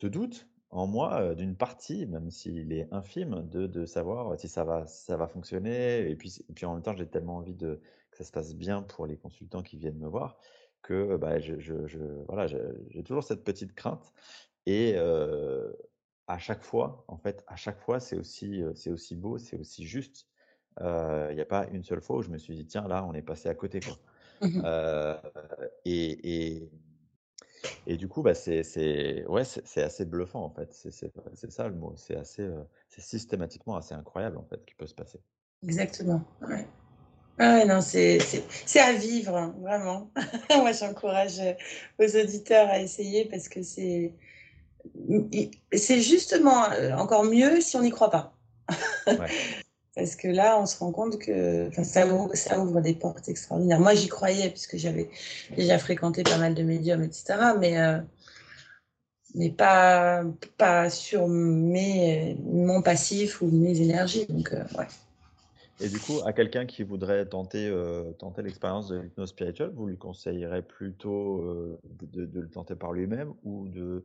ce 0.00 0.06
doute 0.06 0.48
en 0.70 0.86
moi 0.86 1.34
d'une 1.34 1.56
partie, 1.56 2.06
même 2.06 2.30
s'il 2.30 2.72
est 2.72 2.88
infime, 2.92 3.48
de, 3.48 3.86
savoir 3.86 4.38
si 4.38 4.48
ça 4.48 4.64
va, 4.64 5.28
fonctionner. 5.28 6.08
Et 6.10 6.16
puis, 6.16 6.44
en 6.64 6.74
même 6.74 6.82
temps, 6.82 6.94
j'ai 6.94 7.08
tellement 7.08 7.36
envie 7.36 7.56
que 7.56 7.80
ça 8.12 8.24
se 8.24 8.32
passe 8.32 8.54
bien 8.54 8.82
pour 8.82 9.06
les 9.06 9.16
consultants 9.16 9.62
qui 9.62 9.76
viennent 9.76 9.98
me 9.98 10.08
voir 10.08 10.38
que 10.82 11.16
bah, 11.16 11.40
je, 11.40 11.98
voilà, 12.28 12.46
j'ai 12.46 13.02
toujours 13.02 13.24
cette 13.24 13.44
petite 13.44 13.74
crainte. 13.74 14.12
Et 14.66 14.96
à 14.96 16.38
chaque 16.38 16.62
fois, 16.62 17.04
en 17.08 17.16
fait, 17.16 17.44
à 17.46 17.56
chaque 17.56 17.80
fois, 17.80 18.00
c'est 18.00 18.18
aussi 18.18 19.16
beau, 19.16 19.38
c'est 19.38 19.56
aussi 19.56 19.84
juste. 19.84 20.28
Il 20.80 21.34
n'y 21.34 21.40
a 21.40 21.46
pas 21.46 21.66
une 21.72 21.84
seule 21.84 22.00
fois 22.00 22.16
où 22.16 22.22
je 22.22 22.30
me 22.30 22.38
suis 22.38 22.54
dit, 22.54 22.66
tiens, 22.66 22.86
là, 22.88 23.04
on 23.04 23.14
est 23.14 23.22
passé 23.22 23.48
à 23.48 23.54
côté. 23.54 23.80
Quoi. 23.80 23.98
Mmh 24.40 24.62
et, 25.84 26.56
et, 26.56 26.70
et, 27.86 27.96
du 27.96 28.06
coup, 28.06 28.22
bah, 28.22 28.34
c'est 28.34 29.24
ouais, 29.26 29.42
assez 29.76 30.04
bluffant, 30.04 30.44
en 30.44 30.50
fait. 30.50 30.72
C'est 30.72 31.50
ça 31.50 31.68
le 31.68 31.74
mot. 31.74 31.94
C'est 31.96 32.16
assez, 32.16 32.48
c'est 32.88 33.02
systématiquement 33.02 33.76
assez 33.76 33.94
incroyable, 33.94 34.38
en 34.38 34.44
fait, 34.44 34.64
qui 34.64 34.74
peut 34.74 34.86
se 34.86 34.94
passer. 34.94 35.20
Exactement. 35.62 36.22
Ouais. 36.42 36.66
Ah 37.40 37.64
non, 37.64 37.80
c'est 37.80 38.20
à 38.80 38.92
vivre, 38.92 39.36
hein, 39.36 39.54
vraiment. 39.60 40.10
Moi, 40.50 40.72
j'encourage 40.72 41.40
aux 41.98 42.16
auditeurs 42.16 42.68
à 42.68 42.80
essayer 42.80 43.26
parce 43.26 43.48
que 43.48 43.62
c'est 43.62 44.12
c'est 45.72 46.00
justement 46.00 46.70
euh, 46.70 46.92
encore 46.92 47.24
mieux 47.24 47.60
si 47.60 47.76
on 47.76 47.82
n'y 47.82 47.90
croit 47.90 48.10
pas. 48.10 48.34
Parce 49.98 50.14
que 50.14 50.28
là, 50.28 50.60
on 50.60 50.66
se 50.66 50.78
rend 50.78 50.92
compte 50.92 51.18
que 51.18 51.70
ça 51.82 52.06
ouvre, 52.06 52.32
ça 52.36 52.60
ouvre 52.60 52.80
des 52.80 52.94
portes 52.94 53.28
extraordinaires. 53.28 53.80
Moi, 53.80 53.94
j'y 53.94 54.06
croyais, 54.06 54.48
puisque 54.48 54.76
j'avais 54.76 55.10
déjà 55.56 55.76
fréquenté 55.76 56.22
pas 56.22 56.38
mal 56.38 56.54
de 56.54 56.62
médiums, 56.62 57.02
etc. 57.02 57.34
Mais, 57.58 57.80
euh, 57.80 57.98
mais 59.34 59.50
pas, 59.50 60.22
pas 60.56 60.88
sur 60.88 61.26
mes, 61.26 62.36
mon 62.44 62.80
passif 62.80 63.42
ou 63.42 63.48
mes 63.48 63.80
énergies. 63.80 64.26
Donc, 64.26 64.52
euh, 64.52 64.62
ouais. 64.78 64.86
Et 65.80 65.88
du 65.88 65.98
coup, 65.98 66.20
à 66.24 66.32
quelqu'un 66.32 66.64
qui 66.64 66.84
voudrait 66.84 67.26
tenter, 67.26 67.72
tenter 68.20 68.42
l'expérience 68.42 68.88
de 68.88 68.98
l'hypnose 68.98 69.30
spirituelle, 69.30 69.72
vous 69.74 69.86
lui 69.86 69.98
conseillerez 69.98 70.62
plutôt 70.62 71.78
de, 72.00 72.24
de, 72.24 72.40
le 72.40 72.48
tenter 72.48 72.76
par 72.76 72.92
lui-même 72.92 73.32
ou 73.42 73.68
de 73.68 74.04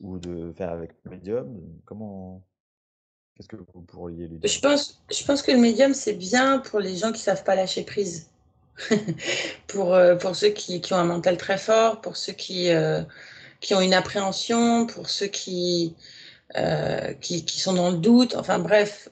ou 0.00 0.18
de 0.18 0.52
faire 0.52 0.70
avec 0.70 0.92
le 1.04 1.10
médium? 1.10 1.60
Comment 1.84 2.42
Qu'est-ce 3.40 3.48
que 3.48 3.56
vous 3.56 3.80
pourriez 3.80 4.28
lui 4.28 4.36
dire 4.36 4.50
je 4.50 4.60
pense, 4.60 5.02
je 5.10 5.24
pense 5.24 5.40
que 5.40 5.50
le 5.50 5.56
médium, 5.56 5.94
c'est 5.94 6.12
bien 6.12 6.58
pour 6.58 6.78
les 6.78 6.94
gens 6.94 7.06
qui 7.06 7.20
ne 7.20 7.24
savent 7.24 7.42
pas 7.42 7.54
lâcher 7.54 7.84
prise. 7.84 8.28
pour, 9.66 9.94
euh, 9.94 10.14
pour 10.16 10.36
ceux 10.36 10.50
qui, 10.50 10.82
qui, 10.82 10.92
ont 10.92 10.98
un 10.98 11.04
mental 11.04 11.38
très 11.38 11.56
fort, 11.56 12.02
pour 12.02 12.18
ceux 12.18 12.34
qui, 12.34 12.68
euh, 12.68 13.02
qui 13.60 13.74
ont 13.74 13.80
une 13.80 13.94
appréhension, 13.94 14.86
pour 14.86 15.08
ceux 15.08 15.28
qui, 15.28 15.96
euh, 16.58 17.14
qui, 17.14 17.46
qui, 17.46 17.60
sont 17.60 17.72
dans 17.72 17.90
le 17.90 17.96
doute. 17.96 18.34
Enfin 18.36 18.58
bref, 18.58 19.08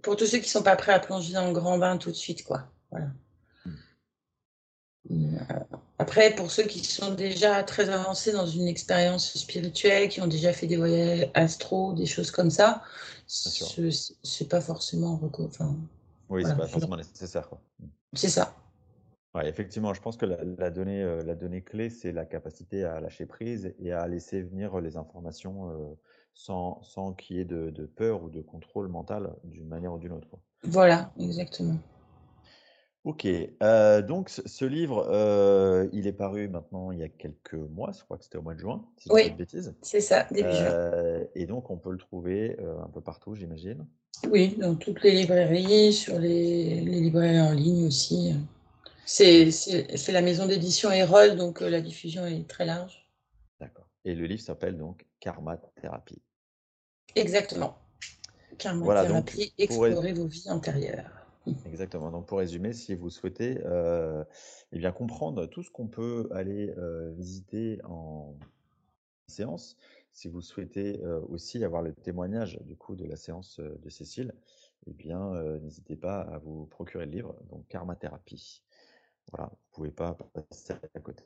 pour 0.00 0.14
tous 0.14 0.26
ceux 0.26 0.38
qui 0.38 0.44
ne 0.44 0.50
sont 0.50 0.62
pas 0.62 0.76
prêts 0.76 0.92
à 0.92 1.00
plonger 1.00 1.32
dans 1.32 1.48
le 1.48 1.52
grand 1.52 1.76
bain 1.76 1.96
tout 1.96 2.12
de 2.12 2.16
suite. 2.16 2.44
quoi. 2.44 2.68
Voilà. 2.92 3.08
Après, 5.98 6.34
pour 6.34 6.50
ceux 6.50 6.62
qui 6.62 6.84
sont 6.84 7.12
déjà 7.12 7.62
très 7.64 7.88
avancés 7.88 8.32
dans 8.32 8.46
une 8.46 8.68
expérience 8.68 9.36
spirituelle, 9.36 10.08
qui 10.08 10.20
ont 10.20 10.28
déjà 10.28 10.52
fait 10.52 10.68
des 10.68 10.76
voyages 10.76 11.28
astro, 11.34 11.92
des 11.92 12.06
choses 12.06 12.30
comme 12.30 12.50
ça, 12.50 12.82
c'est 13.26 14.48
pas 14.48 14.60
forcément. 14.60 15.20
Enfin, 15.38 15.76
oui, 16.28 16.44
c'est 16.46 16.56
pas 16.56 16.68
forcément 16.68 16.96
nécessaire. 16.96 17.48
Mm. 17.80 17.86
C'est 18.14 18.28
ça. 18.28 18.54
Ouais, 19.34 19.48
effectivement, 19.48 19.92
je 19.92 20.00
pense 20.00 20.16
que 20.16 20.24
la, 20.24 20.70
donnée, 20.70 21.02
euh, 21.02 21.22
la 21.22 21.34
donnée 21.34 21.62
clé, 21.62 21.90
c'est 21.90 22.12
la 22.12 22.24
capacité 22.24 22.84
à 22.84 23.00
lâcher 23.00 23.26
prise 23.26 23.74
et 23.78 23.92
à 23.92 24.06
laisser 24.08 24.42
venir 24.42 24.80
les 24.80 24.96
informations 24.96 25.70
euh, 25.70 25.94
sans, 26.32 26.80
sans 26.82 27.12
qu'il 27.12 27.36
y 27.36 27.40
ait 27.40 27.44
de, 27.44 27.70
de, 27.70 27.84
peur 27.84 28.22
ou 28.22 28.30
de 28.30 28.40
contrôle 28.40 28.88
mental 28.88 29.34
d'une 29.44 29.68
manière 29.68 29.92
ou 29.92 29.98
d'une 29.98 30.12
autre. 30.12 30.28
Voilà, 30.62 31.12
exactement. 31.18 31.76
Ok, 33.08 33.26
euh, 33.62 34.02
donc 34.02 34.28
ce 34.28 34.64
livre, 34.66 35.08
euh, 35.08 35.88
il 35.94 36.06
est 36.06 36.12
paru 36.12 36.46
maintenant 36.46 36.92
il 36.92 36.98
y 36.98 37.02
a 37.02 37.08
quelques 37.08 37.54
mois, 37.54 37.90
je 37.90 38.04
crois 38.04 38.18
que 38.18 38.24
c'était 38.24 38.36
au 38.36 38.42
mois 38.42 38.52
de 38.52 38.60
juin, 38.60 38.84
si 38.98 39.08
je 39.08 39.14
ne 39.14 39.18
dis 39.18 39.28
pas 39.28 39.32
de 39.32 39.38
bêtises. 39.38 39.74
c'est 39.80 40.02
ça, 40.02 40.26
début 40.30 40.52
juin. 40.52 40.66
Euh, 40.66 41.24
et 41.34 41.46
donc 41.46 41.70
on 41.70 41.78
peut 41.78 41.90
le 41.90 41.96
trouver 41.96 42.58
un 42.60 42.88
peu 42.88 43.00
partout, 43.00 43.34
j'imagine. 43.34 43.86
Oui, 44.30 44.56
dans 44.58 44.74
toutes 44.74 45.02
les 45.02 45.12
librairies, 45.12 45.94
sur 45.94 46.18
les, 46.18 46.82
librairies 46.82 47.40
en 47.40 47.52
ligne 47.52 47.86
aussi. 47.86 48.34
C'est 49.06 49.48
la 50.08 50.20
maison 50.20 50.44
d'édition 50.44 50.92
Erol, 50.92 51.36
donc 51.36 51.62
la 51.62 51.80
diffusion 51.80 52.26
est 52.26 52.46
très 52.46 52.66
large. 52.66 53.08
D'accord. 53.58 53.88
Et 54.04 54.14
le 54.14 54.26
livre 54.26 54.42
s'appelle 54.42 54.76
donc 54.76 55.06
Karma 55.18 55.56
Thérapie. 55.80 56.20
Exactement. 57.14 57.78
Karma 58.58 59.02
Thérapie, 59.02 59.54
explorer 59.56 60.12
vos 60.12 60.26
vies 60.26 60.50
antérieures. 60.50 61.17
Exactement. 61.66 62.10
Donc 62.10 62.26
pour 62.26 62.38
résumer, 62.38 62.72
si 62.72 62.94
vous 62.94 63.10
souhaitez 63.10 63.60
euh, 63.64 64.24
eh 64.72 64.78
bien 64.78 64.92
comprendre 64.92 65.46
tout 65.46 65.62
ce 65.62 65.70
qu'on 65.70 65.86
peut 65.86 66.28
aller 66.32 66.74
euh, 66.78 67.12
visiter 67.12 67.78
en 67.84 68.34
séance, 69.26 69.76
si 70.12 70.28
vous 70.28 70.40
souhaitez 70.40 71.02
euh, 71.02 71.20
aussi 71.28 71.62
avoir 71.64 71.82
le 71.82 71.92
témoignage 71.92 72.58
du 72.62 72.76
coup 72.76 72.96
de 72.96 73.04
la 73.04 73.16
séance 73.16 73.60
de 73.60 73.88
Cécile, 73.88 74.34
eh 74.86 74.92
bien 74.92 75.34
n'hésitez 75.60 75.96
pas 75.96 76.20
à 76.20 76.38
vous 76.38 76.66
procurer 76.66 77.04
le 77.04 77.12
livre, 77.12 77.36
donc 77.50 77.66
Karma 77.68 77.94
Thérapie. 77.94 78.62
Voilà, 79.30 79.50
vous 79.52 79.68
pouvez 79.72 79.90
pas 79.90 80.14
passer 80.14 80.72
à 80.94 81.00
côté. 81.00 81.24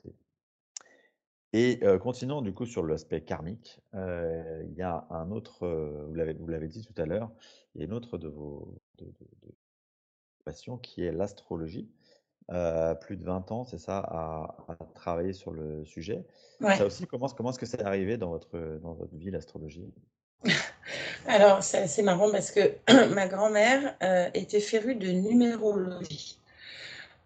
Et 1.53 1.79
continuons 2.01 2.41
du 2.41 2.53
coup 2.53 2.65
sur 2.65 2.83
l'aspect 2.83 3.21
karmique, 3.21 3.79
il 3.93 4.73
y 4.75 4.81
a 4.81 5.07
un 5.11 5.31
autre, 5.31 5.65
vous 6.09 6.47
l'avez 6.47 6.67
dit 6.67 6.83
tout 6.83 7.01
à 7.01 7.05
l'heure, 7.05 7.31
il 7.73 7.79
y 7.79 7.81
a 7.83 7.85
une 7.85 7.93
autre 7.93 8.17
de 8.17 8.27
vos 8.27 8.75
de 10.43 10.51
passions 10.51 10.77
qui 10.77 11.03
est 11.03 11.11
l'astrologie. 11.11 11.89
Plus 13.01 13.17
de 13.17 13.23
20 13.23 13.51
ans, 13.51 13.63
c'est 13.63 13.77
ça, 13.77 13.99
à 13.99 14.55
à 14.67 14.75
travailler 14.93 15.33
sur 15.33 15.51
le 15.51 15.85
sujet. 15.85 16.25
Ça 16.61 16.85
aussi, 16.85 17.07
comment 17.07 17.27
comment 17.29 17.49
est-ce 17.51 17.59
que 17.59 17.65
c'est 17.65 17.83
arrivé 17.83 18.17
dans 18.17 18.29
votre, 18.29 18.79
dans 18.81 18.93
votre 18.93 19.15
vie, 19.15 19.31
l'astrologie? 19.31 19.93
Alors, 21.27 21.63
c'est 21.63 21.77
assez 21.77 22.03
marrant 22.03 22.29
parce 22.31 22.51
que 22.51 22.73
ma 23.13 23.27
grand-mère, 23.27 23.95
était 24.33 24.59
férue 24.59 24.95
de 24.95 25.07
numérologie. 25.07 26.39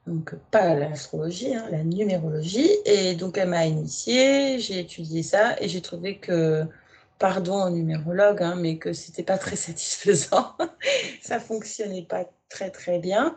Donc 0.08 0.36
pas 0.52 0.74
l'astrologie, 0.74 1.54
hein, 1.54 1.68
la 1.70 1.84
numérologie 1.84 2.70
et 2.86 3.14
donc 3.16 3.38
elle 3.38 3.50
m'a 3.50 3.66
initiée, 3.66 4.58
j'ai 4.58 4.80
étudié 4.80 5.22
ça 5.22 5.62
et 5.62 5.68
j'ai 5.68 5.82
trouvé 5.82 6.18
que, 6.18 6.64
pardon 7.20 7.64
aux 7.64 7.70
numérologues, 7.70 8.44
hein, 8.44 8.56
mais 8.58 8.78
que 8.78 8.94
c'était 8.94 9.24
pas 9.24 9.38
très 9.38 9.56
satisfaisant. 9.58 10.56
Ça 11.22 11.40
fonctionnait 11.40 12.06
pas 12.08 12.26
très, 12.50 12.70
très 12.72 13.00
bien. 13.00 13.36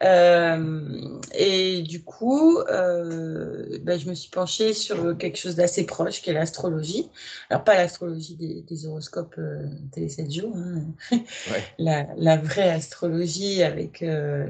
Hem 0.00 1.20
et 1.34 1.82
du 1.82 2.02
coup, 2.02 2.58
heu, 2.70 3.78
bah, 3.82 3.98
je 3.98 4.08
me 4.08 4.14
suis 4.14 4.30
penchée 4.30 4.72
sur 4.72 5.16
quelque 5.18 5.36
chose 5.38 5.54
d'assez 5.56 5.84
proche 5.84 6.22
qui 6.22 6.30
est 6.30 6.32
l'astrologie. 6.32 7.10
Alors 7.50 7.64
pas 7.64 7.74
l'astrologie 7.76 8.36
des 8.36 8.62
des 8.62 8.86
horoscopes, 8.86 9.36
heu, 9.38 9.60
télé 9.92 10.08
7 10.08 10.32
jours, 10.32 10.56
hein, 10.56 10.82
Ouais. 11.12 11.62
la 11.78 12.06
la 12.16 12.36
vraie 12.38 12.70
astrologie 12.70 13.62
avec, 13.62 14.02
heu, 14.02 14.46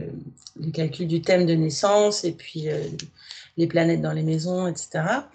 le 0.61 0.71
calcul 0.71 1.09
du 1.09 1.21
thème 1.23 1.47
de 1.47 1.55
naissance 1.55 2.25
et 2.25 2.33
puis, 2.33 2.69
les 3.57 3.67
planètes 3.67 4.01
dans 4.01 4.13
les 4.13 4.23
maisons 4.23 4.69
et 4.69 4.77
cetera 4.77 5.29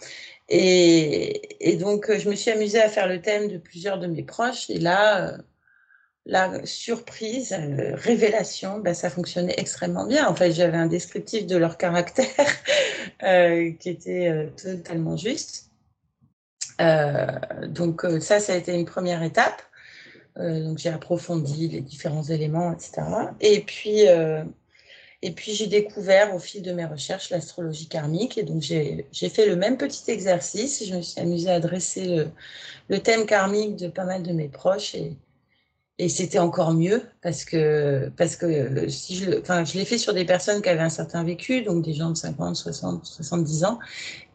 et 0.50 1.78
donc 1.80 2.12
je 2.18 2.30
me 2.30 2.36
suis 2.36 2.52
amusée 2.52 2.82
à 2.82 2.90
faire 2.90 3.08
le 3.08 3.22
thème 3.22 3.48
de 3.48 3.58
plusieurs 3.58 4.00
de 4.00 4.08
mes 4.08 4.24
proches 4.24 4.70
et 4.70 4.80
là, 4.80 5.34
heu, 5.38 5.38
là, 6.26 6.52
surprise, 6.66 7.54
heu, 7.54 7.96
révélation, 7.96 8.80
bah, 8.80 8.94
ça 8.94 9.10
fonctionnait 9.10 9.56
extrêmement 9.58 10.06
bien. 10.08 10.28
En 10.28 10.36
fait, 10.36 10.52
j'avais 10.54 10.78
un 10.78 10.88
descriptif 10.88 11.48
de 11.48 11.58
leur 11.58 11.78
caractère, 11.78 12.28
heu, 13.24 13.72
qui 13.80 13.90
était, 13.90 14.50
totalement 14.62 15.18
juste. 15.18 15.70
Donc 17.70 18.06
ça, 18.22 18.40
ça 18.40 18.54
a 18.54 18.58
été 18.58 18.74
une 18.74 18.86
1re 18.86 19.24
étape. 19.24 19.62
Donc 20.38 20.80
j'ai 20.80 20.90
approfondi 20.90 21.70
les 21.70 21.82
différents 21.82 22.24
éléments 22.24 22.74
et 22.74 22.80
cetera 22.80 23.36
et 23.42 23.62
puis, 23.62 24.04
et 25.24 25.32
puis 25.32 25.54
j'ai 25.54 25.68
découvert 25.68 26.36
au 26.36 26.40
fil 26.40 26.62
de 26.62 26.72
mes 26.74 26.86
recherches 26.86 27.30
l'astrologie 27.30 27.88
karmique 27.88 28.38
et 28.38 28.44
donc 28.44 28.62
j'ai 28.62 29.30
fait 29.30 29.48
le 29.48 29.56
même 29.56 29.78
petit 29.78 30.12
exercice. 30.12 30.86
Je 30.86 30.96
me 30.96 31.02
suis 31.02 31.20
amusée 31.20 31.50
à 31.50 31.60
dresser 31.60 32.26
le 32.90 33.00
thème 33.00 33.26
karmique 33.26 33.78
de 33.78 33.88
pas 33.88 34.04
mal 34.04 34.22
de 34.22 34.34
mes 34.34 34.50
proches 34.50 34.96
et 34.96 35.16
et 36.00 36.10
c'était 36.10 36.40
encore 36.40 36.74
mieux 36.74 37.04
parce 37.22 37.46
que 37.46 38.10
parce 38.18 38.36
que 38.36 38.90
si 38.90 39.16
je 39.16 39.40
enfin, 39.40 39.64
je 39.64 39.78
l'ai 39.78 39.86
fait 39.86 40.00
sur 40.00 40.14
des 40.14 40.26
personnes 40.26 40.62
qui 40.62 40.70
avaient 40.70 40.82
un 40.82 40.90
certain 40.90 41.24
vécu, 41.24 41.62
donc 41.62 41.84
des 41.86 41.94
gens 41.94 42.10
de 42.10 42.16
50-60-70 42.16 43.66
ans 43.66 43.80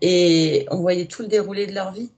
et 0.01 0.66
on 0.70 0.79
voyait 0.79 1.07
tout 1.07 1.22
le 1.22 1.29
déroulé 1.29 1.66
de 1.66 1.74
leur 1.74 1.92
vie. 1.92 2.11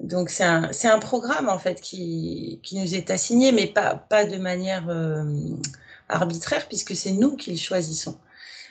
Donc 0.00 0.30
c'est 0.30 0.44
un 0.44 0.70
un 0.84 0.98
programme 0.98 1.48
en 1.48 1.58
fait 1.58 1.80
qui 1.80 2.60
qui 2.62 2.80
nous 2.80 2.94
est 2.94 3.10
assigné, 3.10 3.52
mais 3.52 3.66
pas 3.66 3.94
pas 3.94 4.24
de 4.24 4.38
manière, 4.38 4.88
hem, 4.90 5.60
arbitraire 6.08 6.68
puisque 6.68 6.94
c'est 6.94 7.12
nous 7.12 7.36
qui 7.36 7.50
le 7.50 7.56
choisissons. 7.56 8.18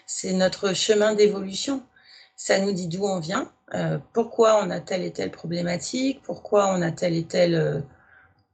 C'est 0.05 0.33
notre 0.33 0.73
chemin 0.73 1.13
d'évolution. 1.13 1.83
Ça 2.35 2.59
nous 2.59 2.73
dit 2.73 2.87
d'où 2.87 3.05
on 3.05 3.19
vient, 3.19 3.51
heu, 3.73 3.99
pourquoi 4.13 4.63
on 4.63 4.69
a 4.69 4.79
telle 4.79 5.03
et 5.03 5.11
telle 5.11 5.31
problématique, 5.31 6.21
pourquoi 6.23 6.67
on 6.73 6.81
a 6.81 6.91
tel 6.91 7.15
et 7.15 7.25
tel, 7.25 7.55
heu, 7.55 7.83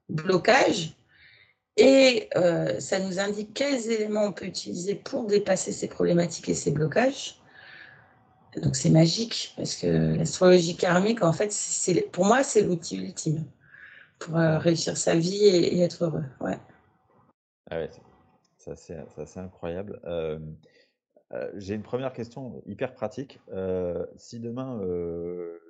blocage 0.09 0.95
et 1.77 2.29
heu, 2.35 2.79
ça 2.79 2.99
nous 2.99 3.19
indique 3.19 3.53
quels 3.53 3.89
éléments 3.89 4.25
on 4.25 4.31
peut 4.33 4.45
utiliser 4.45 4.95
pour 4.95 5.25
dépasser 5.25 5.71
ces 5.71 5.87
problématiques 5.87 6.49
et 6.49 6.53
ces 6.53 6.71
blocages. 6.71 7.37
Donc 8.61 8.75
c'est 8.75 8.89
magique 8.89 9.53
parce 9.55 9.75
que 9.75 9.87
l'astrologie 10.17 10.75
karmique, 10.75 11.23
en 11.23 11.31
fait, 11.31 11.51
c'est 11.53 12.01
pour 12.11 12.25
moi, 12.25 12.43
c'est 12.43 12.61
l'outil 12.61 12.97
ultime 12.97 13.45
pour, 14.19 14.35
réussir 14.35 14.97
sa 14.97 15.15
vie 15.15 15.45
et 15.45 15.77
et 15.77 15.81
être 15.81 16.03
heureux. 16.03 16.25
Ouais. 16.41 16.59
Ah 17.69 17.77
ouais, 17.77 17.89
c'est 18.75 19.05
c'est 19.25 19.39
incroyable. 19.39 19.99
J'ai 21.55 21.75
une 21.75 21.83
1re 21.83 22.13
question 22.13 22.61
hyper 22.65 22.93
pratique. 22.93 23.39
Si 24.17 24.39
demain, 24.39 24.79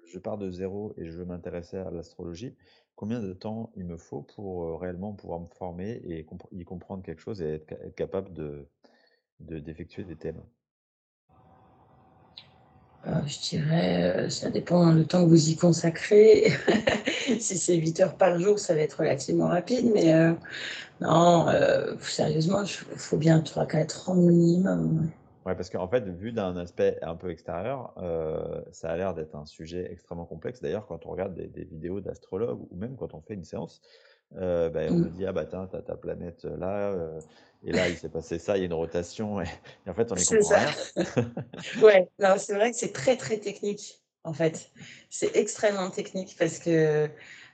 je 0.07 0.19
pars 0.19 0.37
de 0.37 0.51
0 0.51 0.93
et 0.97 1.05
je 1.07 1.17
veux 1.17 1.25
m'intéresser 1.25 1.77
à 1.77 1.91
l'astrologie, 1.91 2.55
combien 2.95 3.21
de 3.21 3.33
temps 3.33 3.71
il 3.75 3.85
me 3.85 3.97
faut 3.97 4.23
pour, 4.23 4.79
réellement 4.81 5.13
pouvoir 5.15 5.41
me 5.41 5.47
former 5.47 5.91
et 6.05 6.25
y 6.51 6.63
comprendre 6.65 7.03
quelque 7.03 7.21
chose 7.21 7.41
et 7.41 7.55
être 7.55 7.67
ca 7.69 7.77
être 7.85 7.95
capable 7.95 8.33
de 8.33 8.67
de 9.41 9.59
d'effectuer 9.59 10.03
des 10.05 10.17
thèmes? 10.17 10.43
Heu, 13.05 13.27
je 13.27 13.39
dirais, 13.49 14.25
heu, 14.25 14.29
ça 14.29 14.49
dépend 14.51 14.91
le 14.91 15.05
temps 15.05 15.23
que 15.23 15.29
vous 15.29 15.49
y 15.49 15.55
consacrez. 15.55 16.51
Si 17.39 17.57
c'est 17.57 17.75
8 17.77 17.99
heures 18.01 18.17
par 18.17 18.37
jour, 18.39 18.59
ça 18.59 18.73
va 18.75 18.81
être 18.81 18.99
relativement 18.99 19.47
rapide, 19.47 19.89
mais 19.93 20.13
heu, 20.13 20.37
non, 21.01 21.47
sérieusement, 22.01 22.63
il 22.63 22.67
faut 22.97 23.17
bien 23.17 23.41
3-4 23.41 24.09
ans 24.09 24.15
minimum, 24.15 25.11
ouais. 25.45 25.55
Parce 25.55 25.69
qu'en 25.69 25.87
fait, 25.87 26.07
vu 26.09 26.31
d'un 26.33 26.57
aspect 26.57 26.97
un 27.01 27.15
peu 27.15 27.29
extérieur, 27.31 27.93
ça 28.71 28.91
a 28.91 28.97
l'air 28.97 29.13
d'être 29.13 29.35
un 29.35 29.45
sujet 29.45 29.91
extrêmement 29.91 30.25
complexe. 30.25 30.61
D'ailleurs, 30.61 30.85
quand 30.87 31.05
on 31.05 31.09
regarde 31.09 31.33
des 31.35 31.63
vidéos 31.65 32.01
d'astrologues 32.01 32.61
ou 32.71 32.75
même 32.75 32.95
quand 32.95 33.13
on 33.13 33.21
fait 33.21 33.33
une 33.35 33.43
séance, 33.43 33.81
heu, 34.35 34.69
bah, 34.69 34.81
on 34.93 34.99
nous 34.99 35.09
Mmh. 35.09 35.11
dit: 35.11 35.25
«Ah 35.25 35.31
bah, 35.33 35.45
tiens, 35.45 35.67
tu 35.67 35.75
as 35.75 35.81
ta 35.81 35.95
planète 35.97 36.43
là, 36.45 36.91
heu, 36.93 37.23
et 37.63 37.73
là, 37.73 37.89
il 37.89 37.97
s'est 37.97 38.09
passé 38.09 38.39
ça, 38.39 38.57
il 38.57 38.61
y 38.61 38.63
a 38.63 38.65
une 38.67 38.73
rotation» 38.73 39.41
et 39.41 39.45
et 39.85 39.89
en 39.89 39.93
fait, 39.95 40.11
on 40.11 40.15
n'y 40.17 40.25
C'est 40.25 40.37
comprend 40.37 40.53
rien. 40.55 40.75
Ouais, 41.81 42.09
non, 42.19 42.35
c'est 42.37 42.53
vrai 42.55 42.71
que 42.71 42.77
c'est 42.77 42.93
très, 42.93 43.17
très 43.17 43.39
technique, 43.39 44.01
en 44.23 44.33
fait. 44.33 44.71
C'est 45.09 45.35
extrêmement 45.35 45.89
technique 45.89 46.35
parce 46.37 46.59
qu'il 46.59 47.11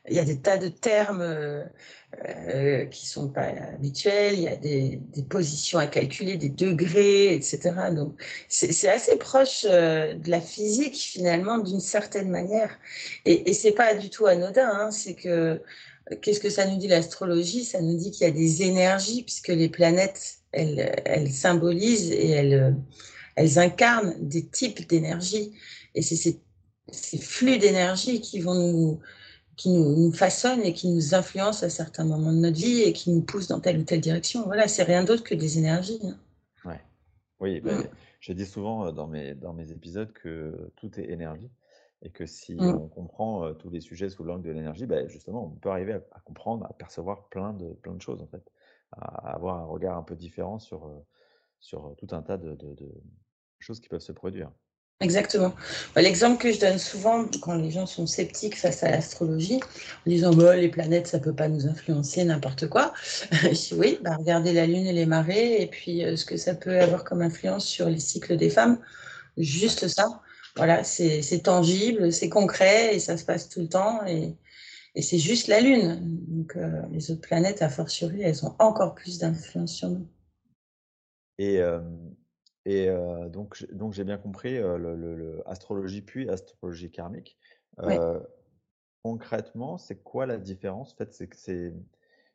y 0.09 0.19
a 0.19 0.25
des 0.25 0.41
tas 0.41 0.57
de 0.57 0.67
termes, 0.69 1.21
heu, 1.23 2.85
qui 2.91 3.05
sont 3.07 3.31
pas 3.31 3.43
habituels. 3.73 4.35
Il 4.35 4.41
y 4.41 4.47
a 4.47 4.55
des 4.55 4.97
des 4.97 5.23
positions 5.23 5.79
à 5.79 5.87
calculer, 5.87 6.37
des 6.37 6.49
degrés 6.49 7.35
et 7.35 7.41
cetera. 7.41 7.91
Donc 7.91 8.21
c'est 8.49 8.89
assez 8.89 9.17
proche, 9.17 9.63
de 9.65 10.29
la 10.29 10.41
physique 10.41 10.95
finalement 10.97 11.57
d'une 11.59 11.79
certaine 11.79 12.29
manière 12.29 12.77
et 13.25 13.49
et 13.49 13.53
c'est 13.53 13.73
pas 13.73 13.93
du 13.95 14.09
tout 14.09 14.25
anodin, 14.27 14.69
hein. 14.69 14.91
C'est 14.91 15.15
que 15.15 15.61
qu'est-ce 16.21 16.39
que 16.39 16.49
ça 16.49 16.65
nous 16.67 16.77
dit 16.77 16.87
l'astrologie? 16.87 17.63
Ça 17.65 17.81
nous 17.81 17.97
dit 17.97 18.11
qu'il 18.11 18.25
y 18.27 18.29
a 18.29 18.33
des 18.33 18.63
énergies 18.63 19.23
puisque 19.23 19.49
les 19.49 19.69
planètes, 19.69 20.39
elles 20.51 20.93
elles 21.05 21.31
symbolisent 21.31 22.11
et 22.11 22.29
elles, 22.31 23.59
incarnent 23.59 24.15
des 24.19 24.45
types 24.47 24.87
d'énergie 24.87 25.53
et 25.95 26.01
c'est 26.01 26.15
ces 26.15 26.41
ces 26.91 27.17
flux 27.17 27.57
d'énergie 27.59 28.21
qui 28.21 28.39
vont 28.39 28.55
nous 28.55 28.99
qui 29.57 29.69
nous 29.69 29.95
nous 29.95 30.13
façonnent 30.13 30.63
et 30.63 30.73
qui 30.73 30.87
nous 30.89 31.15
influencent 31.15 31.65
à 31.65 31.69
certains 31.69 32.05
moments 32.05 32.31
de 32.33 32.37
notre 32.39 32.57
vie 32.57 32.81
et 32.83 32.93
qui 32.93 33.11
nous 33.11 33.21
poussent 33.23 33.47
dans 33.47 33.59
telle 33.59 33.79
ou 33.79 33.83
telle 33.83 34.01
direction. 34.01 34.43
Voilà, 34.45 34.67
c'est 34.67 34.83
rien 34.83 35.03
d'autre 35.03 35.23
que 35.23 35.35
des 35.35 35.57
énergies, 35.57 35.99
hein. 36.03 36.17
Ouais. 36.65 36.81
Oui, 37.39 37.61
Mmh. 37.61 37.83
beh, 37.83 37.89
je 38.19 38.33
dis 38.33 38.45
souvent, 38.45 38.91
dans 38.91 39.07
mes 39.07 39.35
dans 39.35 39.53
mes 39.53 39.71
épisodes 39.71 40.11
que 40.13 40.71
tout 40.77 40.99
est 40.99 41.09
énergie 41.11 41.49
et 42.01 42.11
que 42.11 42.25
si 42.25 42.55
Mmh. 42.59 42.77
on 42.77 42.87
comprend, 42.89 43.53
tous 43.55 43.69
les 43.69 43.81
sujets 43.81 44.09
sous 44.09 44.23
l'angle 44.23 44.43
de 44.47 44.51
l'énergie, 44.51 44.85
bah, 44.87 45.07
justement, 45.07 45.45
on 45.45 45.51
peut 45.51 45.69
arriver 45.71 45.93
à 45.93 46.01
à 46.13 46.19
comprendre, 46.21 46.65
à 46.67 46.73
percevoir 46.73 47.29
plein 47.29 47.53
de 47.53 47.73
plein 47.73 47.93
de 47.95 48.01
choses, 48.01 48.21
en 48.21 48.27
fait. 48.27 48.51
À 48.93 49.33
avoir 49.35 49.57
un 49.57 49.65
regard 49.65 49.97
un 49.97 50.03
peu 50.03 50.15
différent 50.15 50.59
sur, 50.59 50.89
sur 51.59 51.95
tout 51.97 52.07
un 52.11 52.21
tas 52.23 52.37
de 52.37 52.55
de 52.55 52.73
de 52.75 52.93
choses 53.59 53.79
qui 53.81 53.89
peuvent 53.89 54.01
se 54.01 54.13
produire. 54.13 54.51
Exactement. 54.99 55.53
Bah, 55.93 56.01
l'exemple 56.01 56.41
que 56.41 56.51
je 56.51 56.59
donne 56.59 56.79
souvent 56.79 57.25
quand 57.41 57.53
les 57.53 57.69
gens 57.69 57.85
sont 57.85 58.07
sceptiques 58.07 58.57
face 58.57 58.81
à 58.83 58.89
l'astrologie, 58.89 59.59
en 59.61 60.09
disant: 60.09 60.33
«Bah, 60.33 60.55
les 60.55 60.69
planètes, 60.69 61.05
ça 61.05 61.19
peut 61.19 61.35
pas 61.35 61.47
nous 61.49 61.67
influencer, 61.67 62.23
n'importe 62.23 62.67
quoi». 62.67 62.93
Je 63.31 63.49
dis: 63.49 63.73
«Oui, 63.77 63.99
bah, 64.01 64.15
regardez 64.17 64.53
la 64.53 64.65
lune 64.65 64.87
et 64.87 64.93
les 64.93 65.05
marées 65.05 65.61
et 65.61 65.67
puis, 65.67 66.01
ce 66.17 66.25
que 66.25 66.35
ça 66.35 66.55
peut 66.55 66.79
avoir 66.79 67.03
comme 67.03 67.21
influence 67.21 67.65
sur 67.67 67.87
les 67.89 67.99
cycles 67.99 68.37
des 68.37 68.49
femmes». 68.49 68.79
Juste 69.37 69.87
ça. 69.87 70.21
Voilà, 70.57 70.83
c'est 70.83 71.39
tangible, 71.43 72.11
c'est 72.11 72.29
concret 72.29 72.95
et 72.95 72.99
ça 72.99 73.17
se 73.17 73.25
passe 73.25 73.49
tout 73.49 73.61
le 73.61 73.69
temps 73.69 74.05
et 74.05 74.35
et 74.95 75.03
c'est 75.03 75.19
juste 75.19 75.47
la 75.47 75.61
lune. 75.61 75.99
Donc 76.27 76.55
heu, 76.55 76.81
les 76.91 77.11
autres 77.11 77.21
planètes, 77.21 77.61
a 77.61 77.69
fortiori, 77.69 78.23
elles 78.23 78.43
ont 78.45 78.55
encore 78.57 78.95
plus 78.95 79.19
d'influence 79.19 79.73
sur 79.73 79.89
nous. 79.89 80.07
Et 81.37 81.61
et 82.65 82.89
heu, 82.89 83.29
donc 83.29 83.93
j'ai 83.93 84.03
bien 84.03 84.17
compris, 84.17 84.57
le 84.57 84.95
le 84.95 85.15
le 85.15 85.47
astrologie 85.47 86.01
puis 86.01 86.29
astrologie 86.29 86.91
karmique. 86.91 87.37
Concrètement, 89.03 89.77
c'est 89.77 90.03
quoi 90.03 90.25
la 90.25 90.37
différence? 90.37 90.93
En 90.93 90.95
fait, 90.97 91.13
c'est 91.13 91.27
que 91.27 91.35
c'est 91.37 91.73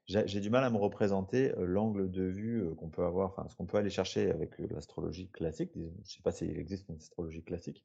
j'ai 0.07 0.41
du 0.41 0.51
mal 0.51 0.65
à 0.65 0.71
me 0.71 0.79
représenter 0.79 1.53
l'angle 1.59 2.11
de 2.11 2.23
vue 2.23 2.75
qu'on 2.77 2.89
peut 2.89 3.05
avoir, 3.05 3.29
enfin 3.31 3.47
ce 3.49 3.57
qu'on 3.57 3.67
peut 3.67 3.77
aller 3.77 3.91
chercher 3.91 4.31
avec 4.31 4.59
l'astrologie 4.59 5.29
classique. 5.29 5.73
Je 5.75 5.81
ne 5.81 6.05
sais 6.05 6.23
pas 6.23 6.33
s'il 6.33 6.59
existe 6.59 6.89
une 6.89 6.97
astrologie 6.97 7.43
classique, 7.43 7.85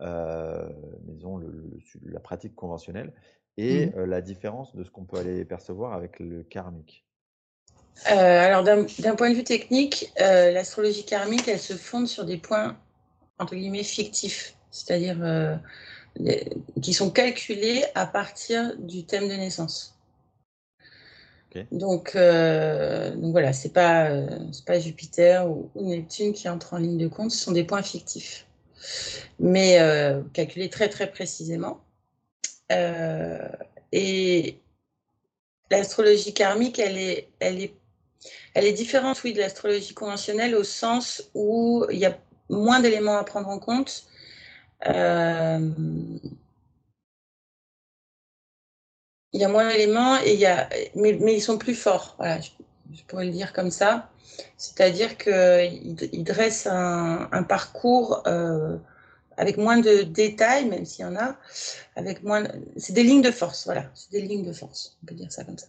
euh, 0.00 0.68
disons 1.02 1.40
la 2.04 2.20
pratique 2.20 2.54
conventionnelle, 2.54 3.12
et 3.56 3.86
mmh 3.86 4.04
la 4.04 4.20
différence 4.20 4.74
de 4.74 4.82
ce 4.82 4.90
qu'on 4.90 5.04
peut 5.04 5.18
aller 5.18 5.44
percevoir 5.44 5.92
avec 5.92 6.18
le 6.18 6.42
karmique. 6.42 7.04
alors 8.06 8.64
d'un 8.64 9.14
point 9.14 9.30
de 9.30 9.36
vue 9.36 9.44
technique, 9.44 10.12
l'astrologie 10.18 11.04
karmique, 11.04 11.46
elle 11.46 11.60
se 11.60 11.74
fonde 11.74 12.08
sur 12.08 12.24
des 12.24 12.36
points 12.36 12.76
entre 13.38 13.54
guillemets 13.54 13.84
fictifs, 13.84 14.56
c'est-à-dire 14.72 15.60
qui 16.82 16.92
sont 16.92 17.10
calculés 17.10 17.84
à 17.94 18.06
partir 18.06 18.76
du 18.78 19.04
thème 19.04 19.28
de 19.28 19.34
naissance. 19.34 19.94
Donc, 21.70 22.12
euh, 22.16 23.14
donc, 23.14 23.32
voilà, 23.32 23.52
c'est 23.52 23.72
pas, 23.72 24.10
euh, 24.10 24.26
pas 24.66 24.78
Jupiter 24.80 25.48
ou, 25.48 25.70
Neptune 25.76 26.32
qui 26.32 26.48
entre 26.48 26.74
en 26.74 26.78
ligne 26.78 26.98
de 26.98 27.08
compte, 27.08 27.30
ce 27.30 27.38
sont 27.38 27.52
des 27.52 27.64
points 27.64 27.82
fictifs, 27.82 28.46
mais 29.38 29.80
euh, 29.80 30.22
calculés 30.32 30.70
très 30.70 30.88
très 30.88 31.10
précisément. 31.10 31.80
et 33.92 34.60
l'astrologie 35.70 36.34
karmique, 36.34 36.78
elle 36.78 36.98
est, 36.98 37.28
elle, 37.40 37.60
est, 37.60 37.74
elle 38.54 38.66
est 38.66 38.72
différente, 38.72 39.22
oui, 39.24 39.32
de 39.32 39.40
l'astrologie 39.40 39.94
conventionnelle 39.94 40.54
au 40.54 40.64
sens 40.64 41.30
où 41.34 41.86
il 41.90 41.98
y 41.98 42.06
a 42.06 42.18
moins 42.48 42.80
d'éléments 42.80 43.16
à 43.18 43.24
prendre 43.24 43.48
en 43.48 43.58
compte. 43.58 44.06
il 49.32 49.40
y 49.40 49.44
a 49.44 49.48
moins 49.48 49.68
d'éléments 49.68 50.18
mais, 50.94 51.34
ils 51.34 51.42
sont 51.42 51.58
plus 51.58 51.74
forts. 51.74 52.14
Voilà, 52.18 52.38
pourrais 53.06 53.26
le 53.26 53.32
dire 53.32 53.52
comme 53.52 53.70
ça. 53.70 54.10
C'est-à-dire 54.56 55.16
qu'ils 55.16 56.24
dressent 56.24 56.66
un, 56.66 57.28
un 57.30 57.42
parcours 57.42 58.22
euh, 58.26 58.76
avec 59.36 59.56
moins 59.56 59.78
de 59.78 60.02
détails, 60.02 60.68
même 60.68 60.84
s'il 60.84 61.04
y 61.04 61.08
en 61.08 61.16
a, 61.16 61.36
avec 61.96 62.22
moins. 62.22 62.44
C'est 62.76 62.92
des 62.92 63.02
lignes 63.02 63.22
de 63.22 63.30
force, 63.30 63.64
voilà. 63.64 63.90
C'est 63.94 64.10
des 64.12 64.22
lignes 64.22 64.44
de 64.44 64.52
force. 64.52 64.98
On 65.02 65.06
peut 65.06 65.14
dire 65.14 65.32
ça 65.32 65.44
comme 65.44 65.58
ça. 65.58 65.66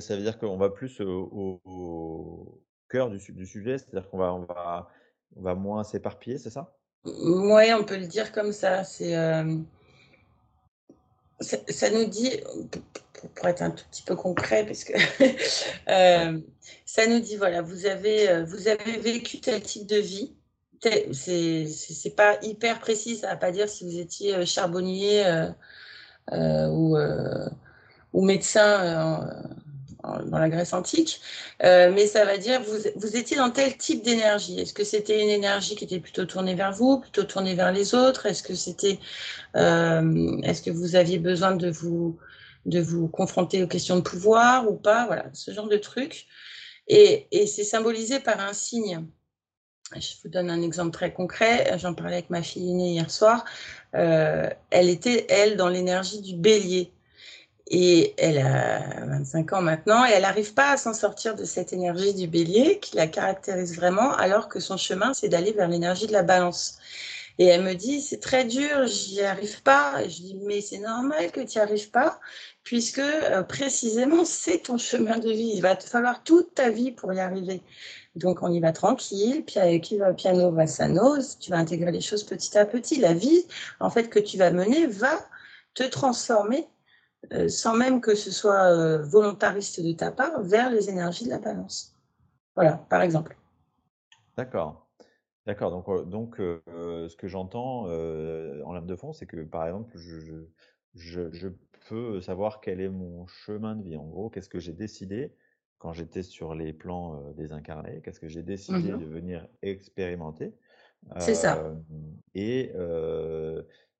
ça 0.00 0.16
veut 0.16 0.22
dire 0.22 0.38
qu'on 0.38 0.56
va 0.56 0.70
plus 0.70 1.00
au, 1.00 1.60
au, 1.64 2.62
cœur 2.88 3.10
du, 3.10 3.18
du 3.32 3.46
sujet, 3.46 3.78
c'est-à-dire 3.78 4.08
qu'on 4.10 4.18
va, 4.18 4.32
on 4.34 4.44
va, 4.44 4.88
on 5.36 5.42
va 5.42 5.54
moins 5.54 5.84
s'éparpiller, 5.84 6.38
c'est 6.38 6.50
ça? 6.50 6.76
Oui, 7.04 7.72
on 7.72 7.84
peut 7.84 7.96
le 7.96 8.06
dire 8.06 8.32
comme 8.32 8.52
ça. 8.52 8.84
C'est. 8.84 9.16
Euh, 9.16 9.56
ça, 11.40 11.90
nous 11.90 12.04
dit, 12.04 12.32
pour 13.28 13.48
être 13.48 13.62
un 13.62 13.70
tout 13.70 13.84
petit 13.90 14.02
peu 14.02 14.16
concret, 14.16 14.64
parce 14.66 14.84
que 14.84 14.92
euh, 15.88 16.38
ça 16.84 17.06
nous 17.06 17.20
dit 17.20 17.36
voilà, 17.36 17.62
vous 17.62 17.86
avez, 17.86 18.28
euh, 18.28 18.44
vous 18.44 18.68
avez 18.68 18.98
vécu 18.98 19.40
tel 19.40 19.62
type 19.62 19.86
de 19.86 19.96
vie. 19.96 20.34
C'est 21.12 22.14
pas 22.16 22.38
hyper 22.42 22.80
précis, 22.80 23.16
ça 23.16 23.28
ne 23.28 23.32
va 23.32 23.36
pas 23.36 23.52
dire 23.52 23.68
si 23.68 23.84
vous 23.84 23.98
étiez 23.98 24.34
euh, 24.34 24.46
charbonnier 24.46 25.24
ou, 26.32 26.96
ou 28.12 28.24
médecin 28.24 29.50
dans 30.02 30.38
la 30.38 30.48
Grèce 30.48 30.72
antique, 30.72 31.20
euh, 31.64 31.92
mais 31.94 32.06
ça 32.06 32.24
va 32.24 32.38
dire 32.38 32.60
vous, 32.62 32.78
vous 32.96 33.16
étiez 33.16 33.36
dans 33.36 33.50
tel 33.50 33.76
type 33.76 34.02
d'énergie. 34.02 34.58
Est-ce 34.60 34.72
que 34.72 34.84
c'était 34.84 35.22
une 35.22 35.28
énergie 35.28 35.76
qui 35.76 35.84
était 35.84 36.00
plutôt 36.00 36.24
tournée 36.24 36.54
vers 36.54 36.72
vous, 36.72 37.00
plutôt 37.00 37.24
tournée 37.24 37.54
vers 37.54 37.72
les 37.72 37.94
autres? 37.94 38.26
Est-ce 38.26 38.42
que 38.42 38.54
c'était, 38.54 38.98
euh, 39.56 40.40
est-ce 40.42 40.62
que 40.62 40.70
vous 40.70 40.96
aviez 40.96 41.18
besoin 41.18 41.54
de 41.54 41.70
vous 41.70 42.18
de 42.66 42.80
vous 42.80 43.08
confronter 43.08 43.62
aux 43.62 43.66
questions 43.66 43.96
de 43.96 44.02
pouvoir 44.02 44.70
ou 44.70 44.74
pas 44.74 45.06
Voilà, 45.06 45.26
ce 45.32 45.52
genre 45.52 45.68
de 45.68 45.76
truc. 45.76 46.26
Et, 46.88 47.28
c'est 47.46 47.64
symbolisé 47.64 48.20
par 48.20 48.40
un 48.40 48.52
signe. 48.52 49.06
Je 49.94 50.14
vous 50.22 50.28
donne 50.28 50.50
un 50.50 50.62
exemple 50.62 50.90
très 50.90 51.12
concret. 51.12 51.76
J'en 51.78 51.94
parlais 51.94 52.14
avec 52.14 52.30
ma 52.30 52.42
fille 52.42 52.70
aînée 52.70 52.92
hier 52.92 53.10
soir. 53.10 53.44
Euh, 53.94 54.48
elle 54.70 54.88
était, 54.88 55.26
elle, 55.28 55.56
dans 55.56 55.68
l'énergie 55.68 56.20
du 56.20 56.36
bélier. 56.36 56.92
Et 57.72 58.14
elle 58.18 58.38
a 58.38 59.06
25 59.06 59.52
ans 59.52 59.62
maintenant 59.62 60.04
et 60.04 60.10
elle 60.10 60.22
n'arrive 60.22 60.54
pas 60.54 60.72
à 60.72 60.76
s'en 60.76 60.92
sortir 60.92 61.36
de 61.36 61.44
cette 61.44 61.72
énergie 61.72 62.14
du 62.14 62.26
bélier 62.26 62.80
qui 62.80 62.96
la 62.96 63.06
caractérise 63.06 63.76
vraiment, 63.76 64.12
alors 64.14 64.48
que 64.48 64.58
son 64.58 64.76
chemin, 64.76 65.14
c'est 65.14 65.28
d'aller 65.28 65.52
vers 65.52 65.68
l'énergie 65.68 66.08
de 66.08 66.12
la 66.12 66.24
balance. 66.24 66.78
Et 67.40 67.46
elle 67.46 67.62
me 67.62 67.72
dit, 67.72 68.02
c'est 68.02 68.20
très 68.20 68.44
dur, 68.44 68.86
j'y 68.86 69.22
arrive 69.22 69.62
pas. 69.62 70.02
Et 70.02 70.10
je 70.10 70.16
dis, 70.20 70.38
mais 70.44 70.60
c'est 70.60 70.78
normal 70.78 71.32
que 71.32 71.40
tu 71.40 71.56
n'y 71.56 71.62
arrives 71.62 71.90
pas, 71.90 72.20
puisque 72.64 72.98
euh, 72.98 73.42
précisément, 73.42 74.24
c'est 74.26 74.64
ton 74.64 74.76
chemin 74.76 75.18
de 75.18 75.30
vie. 75.30 75.52
Il 75.54 75.62
va 75.62 75.74
te 75.74 75.84
falloir 75.84 76.22
toute 76.22 76.54
ta 76.54 76.68
vie 76.68 76.92
pour 76.92 77.14
y 77.14 77.18
arriver. 77.18 77.62
Donc, 78.14 78.42
on 78.42 78.52
y 78.52 78.60
va 78.60 78.72
tranquille, 78.72 79.42
piano 79.46 80.52
va 80.52 80.66
s'annose, 80.66 81.38
tu 81.38 81.50
vas 81.50 81.56
intégrer 81.56 81.90
les 81.90 82.02
choses 82.02 82.24
petit 82.24 82.58
à 82.58 82.66
petit. 82.66 83.00
La 83.00 83.14
vie, 83.14 83.46
en 83.80 83.88
fait, 83.88 84.10
que 84.10 84.18
tu 84.18 84.36
vas 84.36 84.50
mener 84.50 84.86
va 84.86 85.18
te 85.72 85.84
transformer 85.84 86.68
euh, 87.32 87.48
sans 87.48 87.74
même 87.74 88.02
que 88.02 88.14
ce 88.14 88.30
soit 88.30 88.64
euh, 88.64 89.02
volontariste 89.02 89.80
de 89.80 89.92
ta 89.92 90.10
part, 90.10 90.42
vers 90.42 90.70
les 90.70 90.90
énergies 90.90 91.24
de 91.24 91.30
la 91.30 91.38
balance. 91.38 91.96
Voilà, 92.54 92.84
par 92.90 93.00
exemple. 93.00 93.34
D'accord. 94.36 94.79
D'accord. 95.50 95.72
Donc, 95.72 96.08
donc 96.08 96.36
ce 96.38 97.16
que 97.16 97.26
j'entends 97.26 97.86
en 97.86 98.72
lame 98.72 98.86
de 98.86 98.94
fond, 98.94 99.12
c'est 99.12 99.26
que 99.26 99.42
par 99.42 99.66
exemple, 99.66 99.90
je, 99.98 100.44
je, 100.94 101.28
je, 101.32 101.48
peux 101.88 102.20
savoir 102.20 102.60
quel 102.60 102.80
est 102.80 102.88
mon 102.88 103.26
chemin 103.26 103.74
de 103.74 103.82
vie. 103.82 103.96
En 103.96 104.06
gros, 104.06 104.30
qu'est-ce 104.30 104.48
que 104.48 104.60
j'ai 104.60 104.74
décidé 104.74 105.34
quand 105.78 105.92
j'étais 105.92 106.22
sur 106.22 106.54
les 106.54 106.72
plans 106.72 107.32
désincarnés 107.32 108.00
Qu'est-ce 108.04 108.20
que 108.20 108.28
j'ai 108.28 108.44
décidé 108.44 108.92
mmh 108.92 108.98
de 108.98 109.06
venir 109.06 109.48
expérimenter? 109.62 110.54
C'est 111.18 111.34
ça. 111.34 111.74
Et 112.36 112.72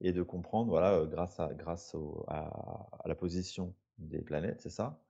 et 0.03 0.13
de 0.13 0.23
comprendre, 0.23 0.71
voilà, 0.71 1.05
grâce 1.07 1.41
à, 1.41 1.53
grâce 1.53 1.97
à, 2.29 2.87
la 3.07 3.15
position 3.17 3.75
des 3.99 4.23
planètes, 4.23 4.61
c'est 4.61 4.71
ça? 4.71 5.03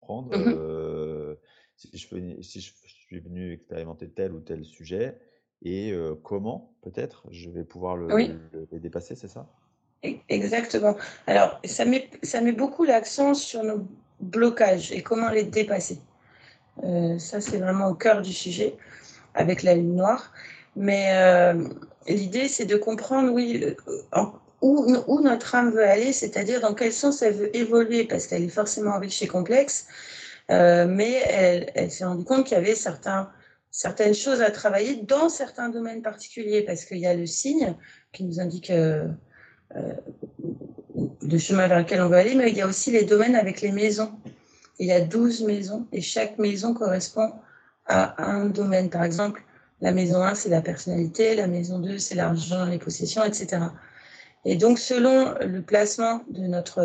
Prendre, 0.00 0.36
mmh 0.36 1.36
si, 1.76 1.96
je, 1.96 2.42
si 2.42 2.60
je 2.60 2.72
suis 2.88 3.20
venu 3.20 3.52
expérimenter 3.52 4.10
tel 4.10 4.32
ou 4.32 4.40
tel 4.40 4.64
sujet 4.64 5.20
et 5.64 5.92
comment, 6.22 6.70
peut-être, 6.82 7.24
je 7.30 7.50
vais 7.50 7.64
pouvoir 7.64 7.96
le, 7.96 8.08
le, 8.52 8.78
dépasser, 8.78 9.16
c'est 9.16 9.28
ça? 9.28 9.46
E, 10.04 10.10
Exactement. 10.28 10.96
Alors, 11.26 11.60
ça 11.64 11.84
met, 11.84 12.08
ça 12.22 12.40
met 12.40 12.52
beaucoup 12.52 12.84
l'accent 12.84 13.34
sur 13.34 13.64
nos 13.64 13.86
blocages 14.20 14.92
et 14.92 15.02
comment 15.02 15.30
les 15.30 15.44
dépasser. 15.44 15.98
ça, 17.18 17.40
c'est 17.40 17.58
vraiment 17.58 17.88
au 17.88 17.94
cœur 17.94 18.22
du 18.22 18.32
sujet 18.32 18.76
avec 19.34 19.62
la 19.62 19.74
lune 19.74 19.96
noire. 19.96 20.32
Mais 20.76 21.08
euh, 21.12 21.64
l'idée, 22.08 22.48
c'est 22.48 22.66
de 22.66 22.76
comprendre, 22.76 23.32
oui, 23.32 23.64
où, 24.60 24.94
où, 25.06 25.20
notre 25.20 25.54
âme 25.54 25.70
veut 25.70 25.84
aller, 25.84 26.12
c'est-à-dire 26.12 26.60
dans 26.60 26.74
quel 26.74 26.92
sens 26.92 27.22
elle 27.22 27.34
veut 27.34 27.56
évoluer, 27.56 28.04
parce 28.04 28.26
qu'elle 28.26 28.42
est 28.42 28.48
forcément 28.48 28.98
riche 28.98 29.22
et 29.22 29.26
complexe, 29.26 29.86
euh, 30.50 30.86
mais 30.86 31.22
elle, 31.28 31.70
elle 31.74 31.90
s'est 31.90 32.04
rendue 32.04 32.24
compte 32.24 32.44
qu'il 32.44 32.56
y 32.56 32.60
avait 32.60 32.74
certains, 32.74 33.30
certaines 33.76 34.14
choses 34.14 34.40
à 34.40 34.50
travailler 34.50 35.02
dans 35.02 35.28
certains 35.28 35.68
domaines 35.68 36.00
particuliers, 36.00 36.62
parce 36.62 36.86
qu'il 36.86 36.96
y 36.96 37.06
a 37.06 37.12
le 37.12 37.26
signe 37.26 37.74
qui 38.10 38.24
nous 38.24 38.40
indique 38.40 38.70
euh, 38.70 39.06
euh, 39.76 39.92
le 41.20 41.36
chemin 41.36 41.68
vers 41.68 41.80
lequel 41.80 42.00
on 42.00 42.08
veut 42.08 42.16
aller, 42.16 42.34
mais 42.34 42.48
il 42.48 42.56
y 42.56 42.62
a 42.62 42.66
aussi 42.66 42.90
les 42.90 43.04
domaines 43.04 43.36
avec 43.36 43.60
les 43.60 43.72
maisons. 43.72 44.12
Il 44.78 44.86
y 44.86 44.92
a 44.92 45.02
12 45.02 45.42
maisons, 45.44 45.86
et 45.92 46.00
chaque 46.00 46.38
maison 46.38 46.72
correspond 46.72 47.34
à 47.84 48.24
un 48.24 48.46
domaine. 48.46 48.88
Par 48.88 49.04
exemple, 49.04 49.42
la 49.82 49.92
maison 49.92 50.22
1, 50.22 50.36
c'est 50.36 50.48
la 50.48 50.62
personnalité, 50.62 51.34
la 51.34 51.46
maison 51.46 51.78
2, 51.78 51.98
c'est 51.98 52.14
l'argent, 52.14 52.64
les 52.64 52.78
possessions, 52.78 53.24
etc. 53.24 53.58
Et 54.46 54.56
donc, 54.56 54.78
selon 54.78 55.34
le 55.46 55.60
placement 55.60 56.22
de 56.30 56.46
notre 56.46 56.78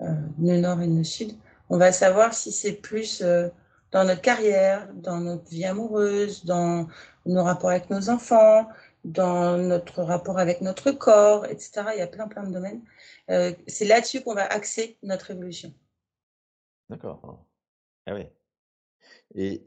euh, 0.00 0.14
nœud 0.38 0.60
nord 0.60 0.80
et 0.80 0.86
nœud 0.86 1.04
sud, 1.04 1.32
on 1.68 1.76
va 1.76 1.92
savoir 1.92 2.32
si 2.32 2.52
c'est 2.52 2.72
plus 2.72 3.20
euh, 3.20 3.50
dans 3.94 4.04
notre 4.04 4.22
carrière, 4.22 4.92
dans 4.92 5.20
notre 5.20 5.48
vie 5.48 5.64
amoureuse, 5.64 6.44
dans 6.44 6.88
nos 7.26 7.44
rapports 7.44 7.70
avec 7.70 7.90
nos 7.90 8.10
enfants, 8.10 8.68
dans 9.04 9.56
notre 9.56 10.02
rapport 10.02 10.36
avec 10.36 10.62
notre 10.62 10.90
corps, 10.90 11.46
etc. 11.46 11.86
Il 11.94 11.98
y 12.00 12.02
a 12.02 12.08
plein, 12.08 12.26
plein 12.26 12.42
de 12.42 12.52
domaines. 12.52 12.82
Euh, 13.30 13.52
c'est 13.68 13.84
là-dessus 13.84 14.20
qu'on 14.22 14.34
va 14.34 14.46
axer 14.46 14.98
notre 15.04 15.30
évolution. 15.30 15.72
D'accord. 16.90 17.46
Ah 18.06 18.14
oui. 18.14 18.26
Et, 19.36 19.62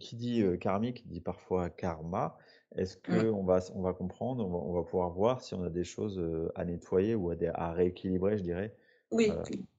qui 0.00 0.16
dit 0.16 0.42
karmique 0.58 1.06
dit 1.06 1.20
parfois 1.20 1.68
karma. 1.68 2.38
Est-ce 2.74 2.96
mmh. 3.06 3.30
qu'on 3.30 3.44
va, 3.44 3.60
on 3.74 3.82
va 3.82 3.92
comprendre, 3.92 4.46
on 4.46 4.72
va, 4.72 4.82
pouvoir 4.82 5.10
voir 5.10 5.42
si 5.42 5.54
on 5.54 5.62
a 5.62 5.70
des 5.70 5.84
choses 5.84 6.22
à 6.54 6.64
nettoyer 6.64 7.14
ou 7.14 7.30
à, 7.30 7.72
rééquilibrer, 7.72 8.38
je 8.38 8.42
dirais 8.42 8.74
Oui, 9.10 9.30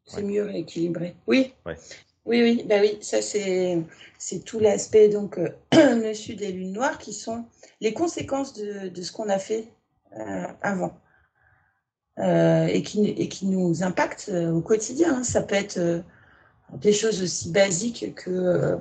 c'est 0.05 0.23
mieux 0.23 0.43
rééquilibrer. 0.43 1.15
Oui. 1.25 1.53
Oui, 2.27 2.41
oui, 2.43 2.65
bah 2.67 2.75
oui, 2.81 2.97
ça 2.99 3.21
c'est, 3.21 3.81
tout 4.45 4.59
l'aspect 4.59 5.07
donc 5.07 5.39
le 5.71 6.13
sud 6.13 6.41
et 6.41 6.51
lune 6.51 6.73
noire 6.73 6.97
qui 6.97 7.13
sont 7.13 7.45
les 7.79 7.93
conséquences 7.93 8.53
de, 8.53 8.89
de 8.89 9.01
ce 9.01 9.13
qu'on 9.13 9.29
a 9.29 9.39
fait 9.39 9.69
avant. 10.61 10.99
et, 12.17 12.81
qui, 12.83 13.07
et 13.07 13.29
qui 13.29 13.45
nous 13.45 13.81
impactent 13.81 14.29
au 14.29 14.61
quotidien. 14.61 15.19
Hein. 15.19 15.23
Ça 15.23 15.41
peut 15.41 15.55
être 15.55 16.03
des 16.73 16.91
choses 16.91 17.21
aussi 17.21 17.51
basiques 17.51 18.13
que, 18.15 18.29
euh, 18.29 18.77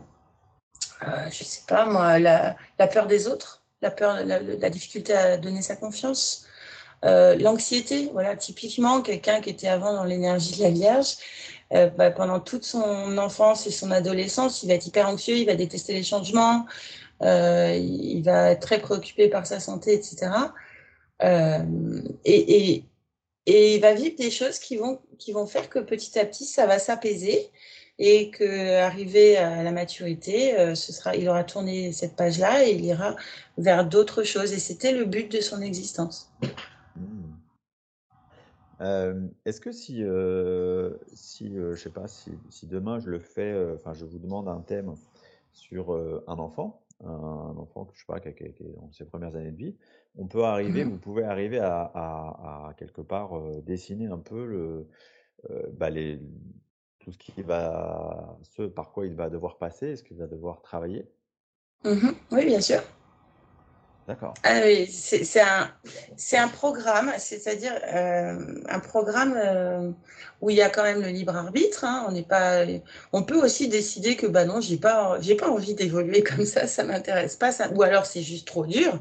je 1.30 1.44
sais 1.44 1.62
pas 1.68 1.86
moi, 1.86 2.18
la, 2.18 2.56
peur 2.92 3.06
des 3.06 3.28
autres, 3.28 3.62
la 3.80 3.92
peur, 3.92 4.24
la, 4.24 4.70
difficulté 4.70 5.12
à 5.12 5.36
donner 5.36 5.62
sa 5.62 5.76
confiance, 5.76 6.46
l'anxiété. 7.02 8.10
Voilà, 8.12 8.34
typiquement, 8.34 9.02
quelqu'un 9.02 9.40
qui 9.40 9.50
était 9.50 9.68
avant 9.68 9.92
dans 9.92 10.04
l'énergie 10.04 10.56
de 10.56 10.62
la 10.62 10.70
Vierge, 10.70 11.16
bah, 11.70 12.10
pendant 12.10 12.40
toute 12.40 12.64
son 12.64 13.18
enfance 13.18 13.66
et 13.66 13.70
son 13.70 13.90
adolescence, 13.90 14.62
il 14.62 14.68
va 14.68 14.74
être 14.74 14.86
hyper 14.86 15.08
anxieux, 15.08 15.36
il 15.36 15.46
va 15.46 15.54
détester 15.54 15.92
les 15.92 16.04
changements, 16.04 16.66
il 17.22 18.22
va 18.24 18.52
être 18.52 18.60
très 18.60 18.78
préoccupé 18.78 19.28
par 19.28 19.46
sa 19.46 19.58
santé, 19.60 19.94
etc. 19.94 20.30
et, 22.24 22.84
et 23.46 23.76
il 23.76 23.80
va 23.80 23.94
vivre 23.94 24.16
des 24.16 24.30
choses 24.30 24.58
qui 24.58 24.76
vont, 24.76 25.00
qui 25.18 25.32
vont 25.32 25.46
faire 25.46 25.68
que 25.68 25.78
petit 25.78 26.18
à 26.18 26.24
petit, 26.24 26.44
ça 26.44 26.66
va 26.66 26.78
s'apaiser 26.78 27.50
et 27.98 28.30
qu'arrivé 28.30 29.36
à 29.36 29.62
la 29.62 29.72
maturité, 29.72 30.58
euh, 30.58 30.74
ce 30.74 30.92
sera, 30.92 31.16
il 31.16 31.28
aura 31.28 31.44
tourné 31.44 31.92
cette 31.92 32.14
page-là 32.14 32.66
et 32.66 32.72
il 32.72 32.84
ira 32.84 33.16
vers 33.56 33.86
d'autres 33.86 34.22
choses. 34.22 34.52
Et 34.52 34.58
c'était 34.58 34.92
le 34.92 35.04
but 35.04 35.30
de 35.30 35.40
son 35.40 35.62
existence. 35.62 36.30
Euh, 38.80 39.26
est-ce 39.44 39.60
que 39.60 39.72
si, 39.72 40.02
euh, 40.02 40.94
si 41.12 41.54
je 41.54 41.74
sais 41.74 41.90
pas, 41.90 42.08
si, 42.08 42.32
si, 42.50 42.66
demain 42.66 42.98
je 42.98 43.10
le 43.10 43.20
fais, 43.20 43.54
enfin 43.74 43.94
je 43.94 44.04
vous 44.04 44.18
demande 44.18 44.48
un 44.48 44.60
thème 44.60 44.94
sur 45.52 45.92
un 45.92 46.38
enfant, 46.38 46.82
un 47.02 47.56
enfant 47.56 47.88
je 47.94 48.00
sais 48.00 48.06
pas, 48.06 48.20
qui, 48.20 48.34
qui, 48.34 48.52
qui 48.52 48.62
est 48.64 48.74
dans 48.74 48.92
ses 48.92 49.06
premières 49.06 49.34
années 49.34 49.52
de 49.52 49.56
vie, 49.56 49.76
on 50.18 50.26
peut 50.26 50.44
arriver, 50.44 50.84
mmh 50.84 50.90
vous 50.90 50.98
pouvez 50.98 51.24
arriver 51.24 51.58
à, 51.60 52.74
quelque 52.76 53.00
part 53.00 53.40
dessiner 53.62 54.06
un 54.06 54.18
peu 54.18 54.44
le, 54.44 54.88
bah, 55.72 55.88
les, 55.88 56.20
tout 56.98 57.12
ce 57.12 57.18
qui 57.18 57.42
va, 57.42 58.36
ce 58.42 58.62
par 58.62 58.92
quoi 58.92 59.06
il 59.06 59.14
va 59.14 59.30
devoir 59.30 59.56
passer, 59.58 59.96
ce 59.96 60.02
qu'il 60.02 60.18
va 60.18 60.26
devoir 60.26 60.60
travailler? 60.60 61.06
Mmh 61.84 62.10
oui, 62.32 62.44
bien 62.46 62.60
sûr. 62.60 62.82
D'accord. 64.06 64.34
Ah 64.44 64.60
oui, 64.64 64.86
c'est 64.86 65.40
un, 65.40 65.68
un 66.34 66.48
programme, 66.48 67.12
c'est-à-dire 67.18 67.72
un 68.68 68.78
programme 68.78 69.94
où 70.40 70.50
il 70.50 70.56
y 70.56 70.62
a 70.62 70.70
quand 70.70 70.84
même 70.84 71.02
le 71.02 71.08
libre 71.08 71.34
arbitre. 71.34 71.84
Hein, 71.84 72.06
on 72.08 72.12
n'est 72.12 72.22
pas, 72.22 72.64
on 73.12 73.24
peut 73.24 73.42
aussi 73.42 73.68
décider 73.68 74.16
que 74.16 74.26
bah 74.26 74.44
non, 74.44 74.60
j'ai 74.60 74.76
pas, 74.76 75.18
j'ai 75.20 75.34
pas 75.34 75.48
envie 75.50 75.74
d'évoluer 75.74 76.22
comme 76.22 76.44
ça, 76.44 76.66
ça 76.66 76.84
m'intéresse 76.84 77.36
pas, 77.36 77.50
ça, 77.50 77.70
ou 77.72 77.82
alors 77.82 78.06
c'est 78.06 78.22
juste 78.22 78.46
trop 78.46 78.64
dur. 78.64 79.00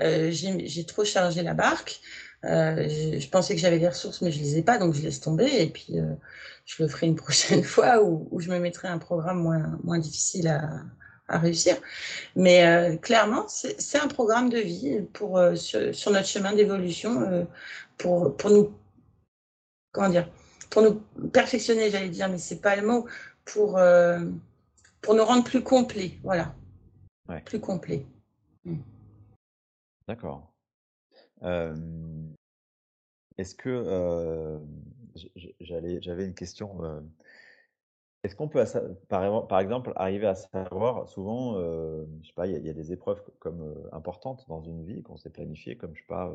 Euh, 0.00 0.30
j'ai 0.30 0.84
trop 0.84 1.04
chargé 1.04 1.42
la 1.42 1.54
barque. 1.54 2.00
Euh, 2.44 2.88
je 2.88 3.28
pensais 3.28 3.54
que 3.54 3.60
j'avais 3.60 3.78
des 3.78 3.88
ressources, 3.88 4.20
mais 4.22 4.32
je 4.32 4.40
les 4.40 4.58
ai 4.58 4.62
pas, 4.62 4.78
donc 4.78 4.94
je 4.94 5.02
laisse 5.02 5.20
tomber. 5.20 5.48
Et 5.62 5.68
puis, 5.68 5.98
euh, 6.00 6.14
je 6.64 6.82
le 6.82 6.88
ferai 6.88 7.06
une 7.06 7.16
prochaine 7.16 7.62
fois 7.64 8.02
où, 8.02 8.28
où, 8.30 8.40
je 8.40 8.50
me 8.50 8.58
mettrai 8.58 8.88
un 8.88 8.98
programme 8.98 9.42
moins, 9.42 9.78
moins 9.84 9.98
difficile 9.98 10.48
à, 10.48 10.80
à 11.32 11.38
réussir. 11.38 11.76
Mais 12.36 12.98
clairement, 13.02 13.48
c'est 13.48 13.98
un 13.98 14.08
programme 14.08 14.50
de 14.50 14.58
vie 14.58 15.00
pour, 15.12 15.40
sur, 15.56 15.94
sur 15.94 16.10
notre 16.10 16.26
chemin 16.26 16.52
d'évolution 16.52 17.46
pour, 17.98 18.36
pour 18.36 18.50
nous, 18.50 18.74
comment 19.92 20.10
dire, 20.10 20.30
pour 20.70 20.82
nous 20.82 21.00
perfectionner, 21.30 21.90
j'allais 21.90 22.08
dire, 22.10 22.28
mais 22.28 22.38
c'est 22.38 22.60
pas 22.60 22.76
le 22.76 22.86
mot, 22.86 23.06
pour, 23.44 23.80
pour 25.00 25.14
nous 25.14 25.24
rendre 25.24 25.44
plus 25.44 25.62
complets. 25.62 26.12
Voilà. 26.22 26.54
Ouais. 27.28 27.40
Plus 27.40 27.60
complets. 27.60 28.06
Mmh. 28.64 28.76
D'accord. 30.06 30.52
est-ce 33.38 33.54
que 33.54 34.60
j'avais 35.60 36.26
une 36.26 36.34
question. 36.34 37.02
Est-ce 38.22 38.36
qu'on 38.36 38.48
peut, 38.48 38.64
par, 39.08 39.60
exemple, 39.60 39.92
arriver 39.96 40.26
à 40.26 40.34
savoir, 40.34 41.08
souvent, 41.08 41.58
je 41.58 42.26
sais 42.26 42.32
pas, 42.34 42.46
il 42.46 42.64
y, 42.64 42.70
a 42.70 42.72
des 42.72 42.92
épreuves 42.92 43.22
comme 43.40 43.74
importantes 43.92 44.44
dans 44.48 44.62
une 44.62 44.84
vie 44.84 45.02
qu'on 45.02 45.16
s'est 45.16 45.30
planifié, 45.30 45.76
comme 45.76 45.94
je 45.94 46.00
sais 46.00 46.06
pas, 46.06 46.32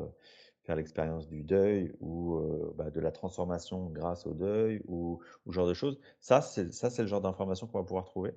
faire 0.64 0.76
l'expérience 0.76 1.28
du 1.28 1.42
deuil 1.42 1.94
ou 2.00 2.40
bah, 2.76 2.90
de 2.90 3.00
la 3.00 3.10
transformation 3.10 3.86
grâce 3.86 4.26
au 4.26 4.34
deuil 4.34 4.82
ou, 4.86 5.20
ce 5.46 5.52
genre 5.52 5.66
de 5.66 5.74
choses. 5.74 5.98
Ça, 6.20 6.42
c'est 6.42 6.74
ça, 6.74 6.90
c'est 6.90 7.02
le 7.02 7.08
genre 7.08 7.22
d'information 7.22 7.66
qu'on 7.66 7.78
va 7.78 7.84
pouvoir 7.84 8.04
trouver. 8.04 8.34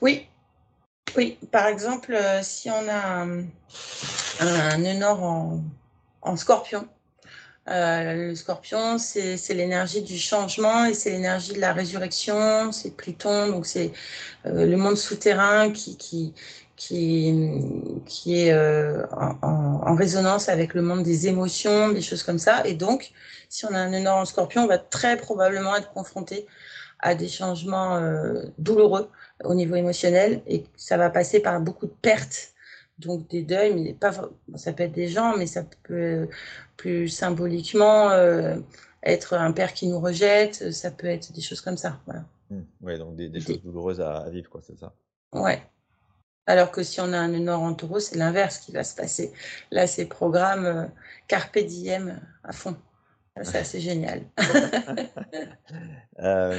Oui, 0.00 0.26
oui, 1.16 1.38
par 1.50 1.66
exemple, 1.66 2.14
euh, 2.14 2.42
si 2.42 2.70
on 2.70 2.88
a 2.88 3.22
un, 3.22 3.44
un 4.40 5.02
en 6.22 6.36
scorpion, 6.36 6.88
euh, 7.68 8.28
le 8.28 8.34
scorpion, 8.34 8.98
c'est 8.98 9.54
l'énergie 9.54 10.02
du 10.02 10.18
changement 10.18 10.84
et 10.84 10.94
c'est 10.94 11.10
l'énergie 11.10 11.52
de 11.52 11.60
la 11.60 11.72
résurrection, 11.72 12.70
c'est 12.72 12.96
Pluton, 12.96 13.48
donc 13.48 13.66
c'est 13.66 13.92
euh, 14.46 14.66
le 14.66 14.76
monde 14.76 14.96
souterrain 14.96 15.70
qui, 15.72 15.96
qui, 15.96 16.32
qui, 16.76 18.38
est 18.38 18.54
en, 18.54 19.38
en, 19.42 19.94
résonance 19.94 20.48
avec 20.48 20.74
le 20.74 20.82
monde 20.82 21.02
des 21.02 21.26
émotions, 21.26 21.88
des 21.88 22.02
choses 22.02 22.22
comme 22.22 22.38
ça. 22.38 22.64
Et 22.66 22.74
donc, 22.74 23.12
si 23.48 23.64
on 23.66 23.74
a 23.74 23.78
un 23.78 23.92
énorme 23.92 24.26
scorpion, 24.26 24.64
on 24.64 24.68
va 24.68 24.78
très 24.78 25.16
probablement 25.16 25.74
être 25.74 25.90
confronté 25.92 26.46
à 27.00 27.14
des 27.14 27.28
changements 27.28 28.00
douloureux 28.58 29.10
au 29.44 29.54
niveau 29.54 29.76
émotionnel 29.76 30.42
et 30.46 30.64
ça 30.76 30.96
va 30.96 31.10
passer 31.10 31.40
par 31.40 31.60
beaucoup 31.60 31.86
de 31.86 31.94
pertes, 32.02 32.54
donc 32.98 33.28
des 33.28 33.42
deuils, 33.42 33.74
mais 33.74 33.92
pas, 33.92 34.12
ça 34.54 34.72
peut 34.72 34.84
être 34.84 34.92
des 34.92 35.08
gens, 35.08 35.36
mais 35.36 35.46
ça 35.46 35.64
peut 35.82 36.28
plus 36.76 37.08
symboliquement 37.08 38.10
euh, 38.10 38.56
être 39.02 39.34
un 39.34 39.52
père 39.52 39.72
qui 39.74 39.86
nous 39.86 40.00
rejette, 40.00 40.72
ça 40.72 40.90
peut 40.90 41.06
être 41.06 41.32
des 41.32 41.40
choses 41.40 41.60
comme 41.60 41.76
ça. 41.76 42.00
Voilà. 42.06 42.24
Mmh. 42.50 42.60
ouais, 42.82 42.98
donc 42.98 43.16
des, 43.16 43.40
choses 43.40 43.62
douloureuses 43.62 44.00
à, 44.00 44.28
vivre, 44.30 44.48
quoi, 44.48 44.60
c'est 44.62 44.78
ça. 44.78 44.94
Ouais. 45.32 45.62
Alors 46.46 46.70
que 46.70 46.82
si 46.82 47.00
on 47.00 47.12
a 47.12 47.18
un 47.18 47.32
énorme 47.32 47.64
en 47.64 47.74
taureau, 47.74 47.98
c'est 47.98 48.16
l'inverse 48.16 48.58
qui 48.58 48.72
va 48.72 48.84
se 48.84 48.94
passer. 48.94 49.32
Là, 49.72 49.86
c'est 49.86 50.06
programme 50.06 50.64
euh, 50.64 50.86
Carpe 51.26 51.58
Diem 51.58 52.20
à 52.44 52.52
fond. 52.52 52.76
C'est 53.42 53.58
assez 53.58 53.80
génial. 53.80 54.22
euh... 56.20 56.58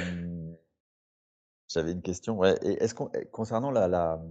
J'avais 1.67 1.91
une 1.91 2.01
question. 2.01 2.37
Ouais. 2.37 2.55
Est-ce 2.63 2.93
qu'on, 2.93 3.09
eh, 3.13 3.25
concernant 3.25 3.71
la, 3.71 3.87
la... 3.87 4.21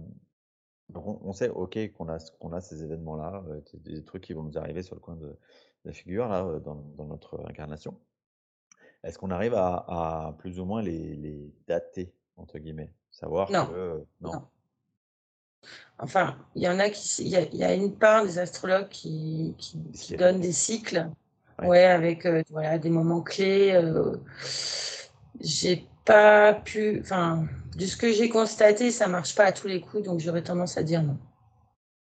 on, 0.95 1.33
sait, 1.33 1.49
ok, 1.49 1.77
qu'on 1.93 2.09
a, 2.09 2.17
qu'on 2.39 2.53
a 2.53 2.61
ces 2.61 2.83
événements-là, 2.83 3.43
euh, 3.49 3.61
des, 3.73 4.03
trucs 4.03 4.23
qui 4.23 4.33
vont 4.33 4.43
nous 4.43 4.57
arriver 4.57 4.83
sur 4.83 4.95
le 4.95 5.01
coin 5.01 5.15
de, 5.15 5.37
la 5.85 5.93
figure 5.93 6.27
là, 6.27 6.45
euh, 6.45 6.59
dans, 6.59 6.75
dans 6.95 7.05
notre 7.05 7.43
incarnation. 7.47 7.97
Est-ce 9.03 9.17
qu'on 9.17 9.31
arrive 9.31 9.53
à, 9.53 9.85
à, 9.87 10.35
plus 10.37 10.59
ou 10.59 10.65
moins 10.65 10.81
les, 10.81 11.15
les 11.15 11.53
dater 11.67 12.13
entre 12.37 12.59
guillemets, 12.59 12.91
savoir 13.11 13.51
non. 13.51 13.65
que 13.65 14.03
non. 14.21 14.41
Enfin, 15.99 16.37
il 16.55 16.61
y 16.61 16.69
en 16.69 16.79
a 16.79 16.89
qui, 16.89 17.23
il 17.23 17.27
y, 17.27 17.57
y, 17.57 17.63
a 17.63 17.73
une 17.73 17.97
part 17.97 18.23
des 18.23 18.37
astrologues 18.37 18.89
qui, 18.89 19.55
qui, 19.57 19.81
qui 19.91 20.15
donnent 20.15 20.39
des 20.39 20.51
cycles, 20.51 21.09
ouais, 21.63 21.83
avec 21.83 22.25
euh, 22.25 22.43
voilà 22.51 22.77
des 22.77 22.91
moments 22.91 23.21
clés. 23.21 23.73
Euh, 23.73 24.15
j'ai 25.41 25.87
pas 26.05 26.53
pu, 26.53 26.99
enfin, 27.01 27.47
de 27.77 27.85
ce 27.85 27.95
que 27.95 28.11
j'ai 28.11 28.27
constaté, 28.27 28.89
ça 28.89 29.07
marche 29.07 29.35
pas 29.35 29.45
à 29.45 29.51
tous 29.51 29.67
les 29.67 29.79
coups, 29.79 30.01
donc 30.01 30.19
j'aurais 30.19 30.43
tendance 30.43 30.77
à 30.77 30.83
dire 30.83 31.03
non. 31.03 31.19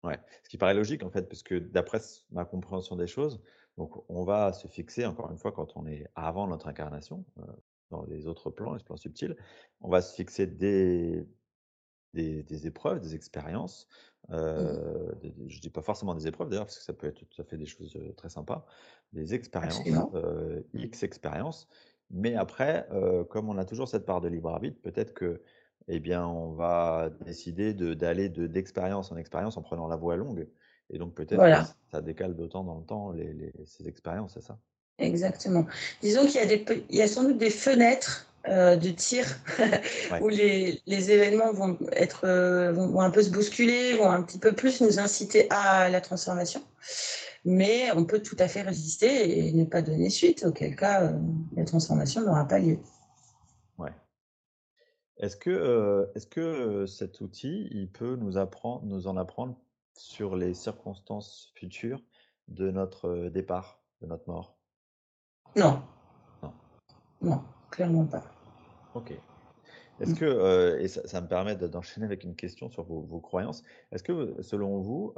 Ouais, 0.03 0.19
ce 0.43 0.49
qui 0.49 0.57
paraît 0.57 0.73
logique 0.73 1.03
en 1.03 1.09
fait, 1.09 1.29
parce 1.29 1.41
que 1.41 1.55
d'après 1.55 2.01
ma 2.31 2.43
compréhension 2.43 2.97
des 2.97 3.07
choses, 3.07 3.41
donc 3.77 4.03
on 4.09 4.25
va 4.25 4.51
se 4.51 4.67
fixer 4.67 5.05
encore 5.05 5.31
une 5.31 5.37
fois 5.37 5.53
quand 5.53 5.77
on 5.77 5.87
est 5.87 6.05
avant 6.15 6.47
notre 6.47 6.67
incarnation, 6.67 7.23
euh, 7.39 7.43
dans 7.91 8.03
les 8.03 8.27
autres 8.27 8.49
plans, 8.49 8.73
les 8.73 8.83
plans 8.83 8.97
subtils, 8.97 9.37
on 9.79 9.89
va 9.89 10.01
se 10.01 10.13
fixer 10.13 10.47
des, 10.47 11.25
des, 12.13 12.67
épreuves, 12.67 12.99
des 12.99 13.15
expériences. 13.15 13.87
Mmh 14.27 14.33
euh, 14.35 15.11
je 15.47 15.59
dis 15.59 15.69
pas 15.69 15.81
forcément 15.81 16.15
des 16.15 16.27
épreuves 16.27 16.49
d'ailleurs, 16.49 16.65
parce 16.65 16.77
que 16.77 16.83
ça 16.83 16.93
peut 16.93 17.07
être 17.07 17.25
tout 17.25 17.41
à 17.41 17.45
fait 17.45 17.57
des 17.57 17.65
choses 17.65 17.95
euh, 17.95 18.13
très 18.13 18.29
sympas, 18.29 18.65
des 19.13 19.33
expériences, 19.33 19.81
X 20.73 21.03
expériences 21.03 21.69
mais 22.13 22.35
après, 22.35 22.87
comme 23.29 23.49
on 23.49 23.57
a 23.57 23.65
toujours 23.65 23.89
cette 23.89 24.05
part 24.05 24.21
de 24.21 24.27
libre 24.27 24.49
arbitre, 24.49 24.79
peut-être 24.81 25.13
que, 25.13 25.41
eh 25.87 25.99
bien, 25.99 26.25
on 26.25 26.51
va 26.51 27.09
décider 27.25 27.73
d'aller 27.73 28.29
de, 28.29 28.47
d'expérience 28.47 29.11
en 29.11 29.17
expérience 29.17 29.57
en 29.57 29.61
prenant 29.61 29.87
la 29.87 29.95
voie 29.95 30.15
longue. 30.15 30.47
Et 30.89 30.99
donc 30.99 31.15
peut-être 31.15 31.41
que 31.41 31.69
ça 31.91 32.01
décale 32.01 32.35
d'autant 32.35 32.63
dans 32.63 32.77
le 32.77 32.85
temps 32.85 33.11
les, 33.11 33.51
ces 33.65 33.87
expériences, 33.87 34.33
c'est 34.35 34.43
ça? 34.43 34.57
Exactement. 34.99 35.65
Disons 36.01 36.25
qu'il 36.27 36.35
y, 36.35 36.39
a 36.39 36.45
des, 36.45 36.63
il 36.89 36.95
y 36.95 37.01
a 37.01 37.07
sans 37.07 37.23
doute 37.23 37.39
des 37.39 37.49
fenêtres 37.49 38.27
de 38.47 38.89
tir 38.89 39.25
où 40.21 40.27
les, 40.27 40.81
les, 40.85 41.11
événements 41.11 41.51
vont, 41.53 41.77
être, 41.93 42.27
vont, 42.73 42.99
un 42.99 43.09
peu 43.09 43.23
se 43.23 43.29
bousculer, 43.29 43.93
vont 43.95 44.11
un 44.11 44.21
petit 44.21 44.37
peu 44.37 44.51
plus 44.51 44.81
nous 44.81 44.99
inciter 44.99 45.47
à 45.49 45.89
la 45.89 46.01
transformation 46.01 46.61
mais 47.45 47.91
on 47.91 48.05
peut 48.05 48.21
tout 48.21 48.35
à 48.39 48.47
fait 48.47 48.61
résister 48.61 49.47
et 49.47 49.53
ne 49.53 49.65
pas 49.65 49.81
donner 49.81 50.09
suite, 50.09 50.45
auquel 50.45 50.75
cas 50.75 51.03
euh, 51.03 51.19
la 51.55 51.65
transformation 51.65 52.21
n'aura 52.21 52.47
pas 52.47 52.59
lieu. 52.59 52.79
Ouais. 53.77 53.93
Est-ce 55.17 55.35
que, 55.35 55.49
euh, 55.49 56.05
est-ce 56.15 56.27
que 56.27 56.39
euh, 56.39 56.87
cet 56.87 57.21
outil, 57.21 57.67
il 57.71 57.91
peut 57.91 58.15
nous, 58.15 58.37
apprendre, 58.37 58.85
nous 58.85 59.07
en 59.07 59.17
apprendre 59.17 59.57
sur 59.97 60.35
les 60.35 60.53
circonstances 60.53 61.51
futures 61.55 62.01
de 62.47 62.71
notre 62.71 63.29
départ, 63.29 63.81
de 64.01 64.07
notre 64.07 64.27
mort? 64.27 64.57
Non. 65.55 65.81
Non. 66.41 66.53
Non, 67.21 67.43
clairement 67.69 68.05
pas. 68.05 68.23
Ok. 68.95 69.13
Est-ce 69.99 70.15
que, 70.15 70.25
euh, 70.25 70.79
et 70.79 70.87
ça, 70.87 71.21
me 71.21 71.27
permet 71.27 71.55
d'enchaîner 71.55 72.05
avec 72.05 72.23
une 72.23 72.35
question 72.35 72.69
sur 72.69 72.83
vos, 72.83 73.19
croyances, 73.19 73.63
est-ce 73.91 74.01
que 74.01 74.41
selon 74.41 74.79
vous, 74.81 75.13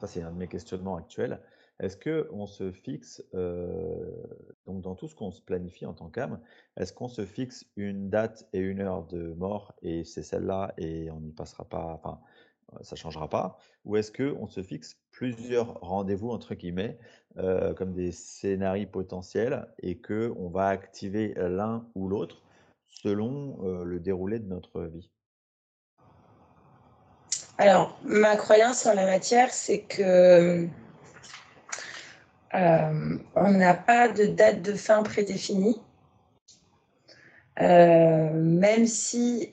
ça 0.00 0.06
c'est 0.06 0.22
un 0.22 0.32
de 0.32 0.36
mes 0.36 0.48
questionnements 0.48 0.96
actuels, 0.96 1.42
est-ce 1.80 1.96
qu'on 1.96 2.46
se 2.46 2.72
fixe, 2.72 3.22
donc 3.32 4.82
dans 4.82 4.94
tout 4.96 5.08
ce 5.08 5.14
qu'on 5.14 5.30
se 5.30 5.42
planifie 5.42 5.86
en 5.86 5.94
tant 5.94 6.10
qu'âme, 6.10 6.40
est-ce 6.76 6.92
qu'on 6.92 7.08
se 7.08 7.24
fixe 7.24 7.70
une 7.76 8.10
date 8.10 8.48
et 8.52 8.58
une 8.58 8.80
heure 8.80 9.04
de 9.06 9.32
mort 9.34 9.74
et 9.82 10.04
c'est 10.04 10.22
celle-là 10.22 10.74
et 10.78 11.10
on 11.10 11.20
n'y 11.20 11.32
passera 11.32 11.64
pas, 11.68 11.94
enfin, 11.94 12.20
ça 12.82 12.96
ne 12.96 12.98
changera 12.98 13.28
pas? 13.28 13.58
Ou 13.84 13.96
est-ce 13.96 14.12
qu'on 14.12 14.46
se 14.48 14.62
fixe 14.62 15.00
plusieurs 15.10 15.74
rendez-vous, 15.80 16.30
entre 16.30 16.54
guillemets, 16.54 16.98
comme 17.76 17.92
des 17.94 18.12
scénarios 18.12 18.88
potentiels 18.88 19.72
et 19.78 20.00
qu'on 20.00 20.48
va 20.50 20.66
activer 20.68 21.34
l'un 21.36 21.90
ou 21.94 22.08
l'autre 22.08 22.42
selon 22.88 23.82
le 23.84 24.00
déroulé 24.00 24.38
de 24.40 24.46
notre 24.46 24.82
vie? 24.82 25.10
Alors, 27.58 27.98
ma 28.04 28.36
croyance 28.36 28.86
en 28.86 28.94
la 28.94 29.04
matière, 29.04 29.52
c'est 29.52 29.80
que 29.80 30.68
on 32.54 33.50
n'a 33.50 33.74
pas 33.74 34.08
de 34.08 34.26
date 34.26 34.62
de 34.62 34.74
fin 34.74 35.02
prédéfinie. 35.02 35.80
même 37.58 38.86
si 38.86 39.52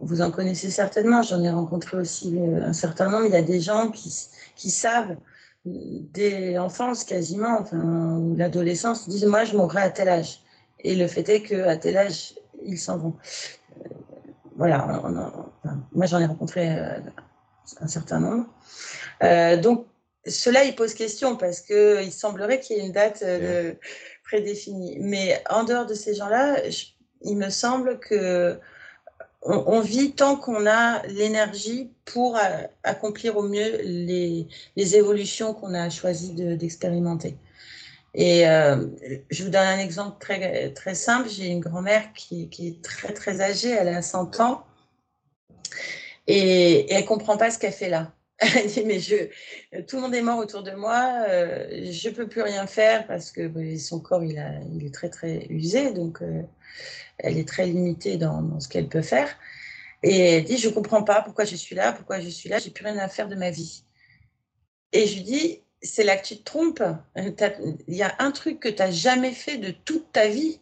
vous 0.00 0.20
en 0.20 0.30
connaissez 0.32 0.70
certainement, 0.70 1.22
j'en 1.22 1.42
ai 1.42 1.50
rencontré 1.50 1.96
aussi 1.96 2.38
un 2.40 2.72
certain 2.72 3.08
nombre, 3.08 3.26
il 3.26 3.32
y 3.32 3.36
a 3.36 3.42
des 3.42 3.60
gens 3.60 3.90
qui, 3.90 4.70
savent 4.70 5.16
dès 5.64 6.54
l'enfance 6.54 7.04
quasiment, 7.04 7.58
enfin, 7.60 8.20
l'adolescence, 8.36 9.08
disent 9.08 9.26
moi 9.26 9.44
je 9.44 9.56
mourrai 9.56 9.82
à 9.82 9.90
tel 9.90 10.08
âge. 10.08 10.40
Et 10.80 10.96
le 10.96 11.06
fait 11.06 11.28
est 11.28 11.42
qu'à 11.42 11.76
tel 11.76 11.96
âge, 11.96 12.34
ils 12.64 12.78
s'en 12.78 12.98
vont. 12.98 13.14
Euh, 13.78 13.88
voilà, 14.56 15.02
moi 15.92 16.06
j'en 16.06 16.20
ai 16.20 16.26
rencontré 16.26 16.68
euh, 16.70 16.98
un 17.80 17.88
certain 17.88 18.20
nombre. 18.20 18.46
Euh, 19.22 19.56
donc, 19.56 19.86
cela, 20.26 20.64
il 20.64 20.74
pose 20.74 20.94
question 20.94 21.36
parce 21.36 21.60
qu'il 21.60 22.12
semblerait 22.12 22.60
qu'il 22.60 22.76
y 22.76 22.80
ait 22.80 22.86
une 22.86 22.92
date 22.92 23.22
prédéfinie. 24.24 24.96
Mais 25.00 25.42
en 25.50 25.64
dehors 25.64 25.84
de 25.84 25.94
ces 25.94 26.14
gens-là, 26.14 26.56
il 27.22 27.36
me 27.36 27.50
semble 27.50 27.98
que 27.98 28.58
on, 29.42 29.80
vit 29.80 30.12
tant 30.12 30.36
qu'on 30.36 30.66
a 30.66 31.06
l'énergie 31.08 31.90
pour 32.06 32.38
accomplir 32.82 33.36
au 33.36 33.42
mieux 33.42 33.82
les, 33.82 34.46
évolutions 34.76 35.52
qu'on 35.52 35.74
a 35.74 35.90
choisi 35.90 36.32
d'expérimenter. 36.32 37.36
Et 38.14 38.48
euh, 38.48 38.86
je 39.30 39.42
vous 39.42 39.50
donne 39.50 39.66
un 39.66 39.78
exemple 39.78 40.16
très, 40.20 40.72
très 40.72 40.94
simple. 40.94 41.28
J'ai 41.28 41.48
une 41.48 41.60
grand-mère 41.60 42.12
qui, 42.14 42.48
qui, 42.48 42.68
est 42.68 42.82
très, 42.82 43.12
très 43.12 43.40
âgée, 43.40 43.70
elle 43.70 43.88
a 43.88 44.02
100 44.02 44.40
ans, 44.40 44.64
et, 46.26 46.80
et 46.80 46.92
elle 46.94 47.04
comprend 47.04 47.36
pas 47.36 47.50
ce 47.50 47.58
qu'elle 47.58 47.72
fait 47.72 47.88
là. 47.88 48.12
Elle 48.40 48.66
dit, 48.66 48.84
mais 48.84 48.98
je, 48.98 49.14
tout 49.82 49.96
le 49.96 50.02
monde 50.02 50.14
est 50.14 50.22
mort 50.22 50.38
autour 50.38 50.62
de 50.62 50.72
moi, 50.72 51.24
euh, 51.28 51.90
je 51.90 52.10
peux 52.10 52.28
plus 52.28 52.42
rien 52.42 52.66
faire 52.66 53.06
parce 53.06 53.30
que 53.30 53.48
son 53.78 54.00
corps, 54.00 54.24
il, 54.24 54.36
est 54.84 54.92
très, 54.92 55.08
très 55.08 55.46
usé, 55.50 55.92
donc 55.92 56.20
euh, 56.20 56.42
elle 57.18 57.38
est 57.38 57.46
très 57.46 57.66
limitée 57.66 58.16
dans, 58.16 58.58
ce 58.58 58.68
qu'elle 58.68 58.88
peut 58.88 59.02
faire. 59.02 59.28
Et 60.02 60.18
elle 60.18 60.44
dit, 60.44 60.58
je 60.58 60.68
comprends 60.68 61.04
pas 61.04 61.22
pourquoi 61.22 61.44
je 61.44 61.54
suis 61.54 61.76
là, 61.76 61.92
pourquoi 61.92 62.20
je 62.20 62.28
suis 62.28 62.48
là, 62.48 62.58
j'ai 62.58 62.70
plus 62.70 62.84
rien 62.84 62.98
à 62.98 63.08
faire 63.08 63.28
de 63.28 63.36
ma 63.36 63.50
vie. 63.50 63.84
Et 64.92 65.06
je 65.06 65.14
lui 65.14 65.22
dis, 65.22 65.62
c'est 65.80 66.04
là 66.04 66.16
que 66.16 66.26
tu 66.26 66.36
te 66.38 66.44
trompes. 66.44 66.82
Il 67.16 67.94
y 67.94 68.02
a 68.02 68.14
un 68.18 68.32
truc 68.32 68.58
que 68.60 68.68
tu 68.68 68.82
n'as 68.82 68.90
jamais 68.90 69.32
fait 69.32 69.58
de 69.58 69.70
toute 69.70 70.12
ta 70.12 70.28
vie, 70.28 70.60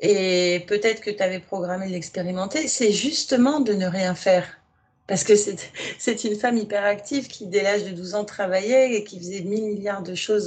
et 0.00 0.64
peut-être 0.66 1.00
que 1.00 1.10
tu 1.10 1.22
avais 1.22 1.38
programmé 1.38 1.86
de 1.86 1.92
l'expérimenter, 1.92 2.66
c'est 2.66 2.90
justement 2.92 3.60
de 3.60 3.72
ne 3.72 3.86
rien 3.86 4.16
faire. 4.16 4.61
Parce 5.06 5.24
que 5.24 5.34
c'est 5.34 6.24
une 6.24 6.36
femme 6.36 6.56
hyperactive 6.56 7.26
qui, 7.26 7.46
dès 7.46 7.62
l'âge 7.62 7.84
de 7.84 7.90
12 7.90 8.14
ans, 8.14 8.24
travaillait 8.24 8.94
et 8.94 9.04
qui 9.04 9.18
faisait 9.18 9.42
mille 9.42 9.64
milliards 9.64 10.02
de 10.02 10.14
choses 10.14 10.46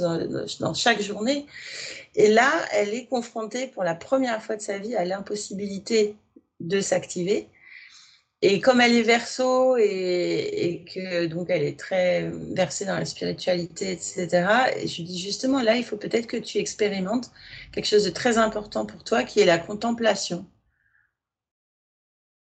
dans 0.60 0.74
chaque 0.74 1.02
journée. 1.02 1.46
Et 2.14 2.28
là, 2.28 2.50
elle 2.72 2.94
est 2.94 3.06
confrontée 3.06 3.66
pour 3.66 3.84
la 3.84 3.94
première 3.94 4.42
fois 4.42 4.56
de 4.56 4.62
sa 4.62 4.78
vie 4.78 4.96
à 4.96 5.04
l'impossibilité 5.04 6.16
de 6.60 6.80
s'activer 6.80 7.48
et 8.42 8.60
comme 8.60 8.80
elle 8.80 8.92
est 8.92 9.02
verso 9.02 9.76
et, 9.78 10.84
que 10.94 11.26
donc 11.26 11.48
elle 11.48 11.62
est 11.62 11.78
très 11.78 12.30
versée 12.54 12.84
dans 12.84 12.96
la 12.96 13.04
spiritualité, 13.06 13.92
etc., 13.92 14.28
et 14.76 14.86
je 14.86 15.02
dis 15.02 15.18
justement 15.18 15.62
là, 15.62 15.76
il 15.76 15.84
faut 15.84 15.96
peut-être 15.96 16.26
que 16.26 16.36
tu 16.36 16.58
expérimentes 16.58 17.30
quelque 17.72 17.86
chose 17.86 18.04
de 18.04 18.10
très 18.10 18.36
important 18.38 18.84
pour 18.86 19.02
toi 19.04 19.24
qui 19.24 19.40
est 19.40 19.46
la 19.46 19.58
contemplation. 19.58 20.46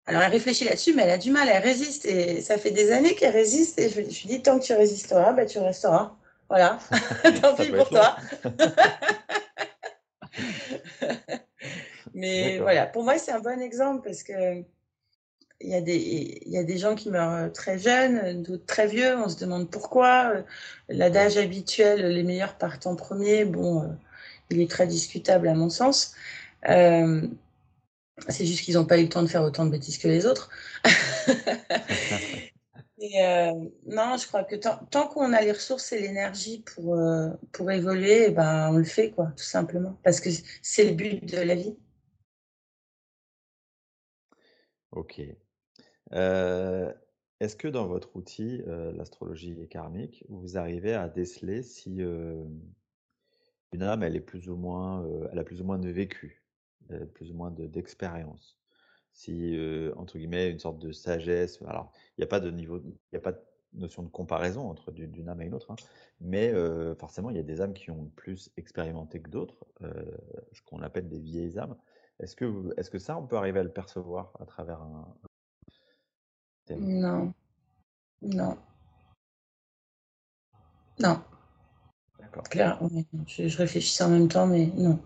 Alors 0.10 0.24
elle 0.24 0.32
réfléchit 0.32 0.66
là-dessus, 0.66 0.96
mais 0.96 1.04
elle 1.04 1.12
a 1.12 1.18
du 1.20 1.30
mal, 1.30 1.48
elle 1.48 1.62
résiste 1.62 2.06
et 2.06 2.42
ça 2.42 2.58
fait 2.58 2.72
des 2.72 2.92
années 2.92 3.14
qu'elle 3.14 3.32
résiste 3.32 3.80
et 3.80 3.90
je, 3.90 4.02
lui 4.02 4.26
dis 4.26 4.42
tant 4.42 4.58
que 4.58 4.66
tu 4.66 4.74
résisteras, 4.74 5.34
bah, 5.34 5.46
tu 5.46 5.60
resteras. 5.60 6.16
Voilà, 6.50 6.80
tant 7.42 7.56
pis 7.56 7.70
pour 7.70 7.90
toi. 7.90 8.16
mais 12.16 12.58
voilà, 12.58 12.88
pour 12.88 13.04
moi 13.04 13.20
c'est 13.20 13.32
un 13.32 13.40
bon 13.40 13.62
exemple 13.62 14.02
parce 14.04 14.24
que 14.24 14.64
il 15.62 15.70
y, 15.70 15.76
a 15.76 15.82
des, 15.82 16.42
il 16.46 16.52
y 16.54 16.58
a 16.58 16.64
des 16.64 16.78
gens 16.78 16.96
qui 16.96 17.12
meurent 17.12 17.34
euh, 17.34 17.50
très 17.50 17.78
jeunes, 17.78 18.42
d'autres 18.44 18.66
très 18.66 18.88
vieux. 18.88 19.18
On 19.18 19.28
se 19.28 19.38
demande 19.38 19.70
pourquoi. 19.70 20.32
Euh, 20.34 20.42
l'adage 20.88 21.38
habituel, 21.38 22.14
les 22.14 22.24
meilleurs 22.24 22.58
partent 22.58 22.88
en 22.88 22.96
premier, 22.96 23.44
bon, 23.44 23.84
euh, 23.84 23.88
il 24.50 24.62
est 24.62 24.72
très 24.72 24.88
discutable 24.88 25.50
à 25.50 25.54
mon 25.54 25.70
sens. 25.70 26.16
C'est 28.28 28.46
juste 28.46 28.62
qu'ils 28.64 28.76
n'ont 28.76 28.86
pas 28.86 29.00
eu 29.00 29.04
le 29.04 29.10
temps 29.10 29.24
de 29.24 29.28
faire 29.28 29.44
autant 29.44 29.66
de 29.66 29.72
bêtises 29.72 29.98
que 29.98 30.08
les 30.08 30.26
autres. 30.26 30.50
non, 33.86 34.18
je 34.18 34.28
crois 34.28 34.44
que 34.44 34.56
tant, 34.56 35.08
qu'on 35.08 35.34
a 35.34 35.42
les 35.42 35.52
ressources 35.52 35.92
et 35.94 36.00
l'énergie 36.00 36.64
pour, 36.76 36.98
pour 37.52 37.72
évoluer, 37.72 38.26
eh 38.28 38.32
ben, 38.32 38.70
on 38.72 38.78
le 38.78 38.84
fait, 38.84 39.12
quoi, 39.12 39.28
tout 39.38 39.44
simplement. 39.44 39.98
Parce 40.04 40.20
que 40.20 40.30
c'est 40.62 40.86
le 40.86 40.94
but 40.96 41.26
de 41.26 41.38
la 41.38 41.56
vie. 41.56 41.76
Ok. 44.92 45.22
Euh, 46.14 46.94
est-ce 47.40 47.56
que 47.56 47.68
dans 47.68 47.88
votre 47.88 48.16
outil, 48.16 48.62
euh, 48.68 48.92
l'astrologie 48.94 49.56
karmique, 49.70 50.26
vous 50.30 50.58
arrivez 50.58 50.94
à 50.94 51.08
déceler 51.08 51.64
si 51.64 52.02
euh, 52.02 52.44
une 53.72 53.84
âme, 53.84 54.04
elle 54.04 54.16
est 54.16 54.22
plus 54.22 54.50
ou 54.50 54.56
moins, 54.56 55.08
elle 55.32 55.40
a 55.40 55.44
plus 55.44 55.62
ou 55.62 55.64
moins 55.64 55.78
de 55.78 55.90
vécu, 55.90 56.39
plus 57.14 57.32
ou 57.32 57.34
moins 57.34 57.52
d'expérience, 57.52 58.58
si 59.14 59.58
entre 59.96 60.18
guillemets 60.18 60.50
une 60.50 60.60
sorte 60.60 60.80
de 60.80 60.92
sagesse. 60.92 61.62
Alors, 61.68 61.92
il 62.18 62.22
n'y 62.22 62.24
a 62.24 62.28
pas 62.28 62.40
de 62.40 62.52
niveau, 62.52 62.80
il 62.80 62.98
n'y 63.14 63.18
a 63.18 63.22
pas 63.22 63.34
de 63.34 63.42
notion 63.74 64.04
de 64.04 64.10
comparaison 64.10 64.70
entre 64.70 64.92
d'une 64.92 65.30
âme 65.30 65.42
et 65.42 65.46
une 65.46 65.54
autre, 65.54 65.72
hein, 65.72 65.76
mais 66.22 66.54
forcément, 66.96 67.30
il 67.30 67.38
y 67.38 67.40
a 67.40 67.44
des 67.44 67.62
âmes 67.62 67.74
qui 67.74 67.92
ont 67.92 68.12
plus 68.16 68.50
expérimenté 68.58 69.22
que 69.22 69.30
d'autres, 69.30 69.66
ce 69.82 70.62
qu'on 70.66 70.82
appelle 70.82 71.08
des 71.08 71.20
vieilles 71.20 71.60
âmes. 71.60 71.76
Est-ce 72.20 72.36
que, 72.36 72.74
est-ce 72.78 72.90
que 72.90 73.00
ça, 73.00 73.18
on 73.18 73.26
peut 73.26 73.38
arriver 73.38 73.60
à 73.60 73.64
le 73.64 73.72
percevoir 73.72 74.34
à 74.40 74.46
travers 74.46 74.82
un, 74.82 75.08
non. 76.78 77.34
Non. 78.22 78.58
Non. 81.00 81.22
D'accord. 82.20 82.44
Claire, 82.44 82.80
je, 83.26 83.48
je 83.48 83.58
réfléchissais 83.58 84.04
en 84.04 84.10
même 84.10 84.28
temps, 84.28 84.46
mais 84.46 84.68
non. 84.76 85.00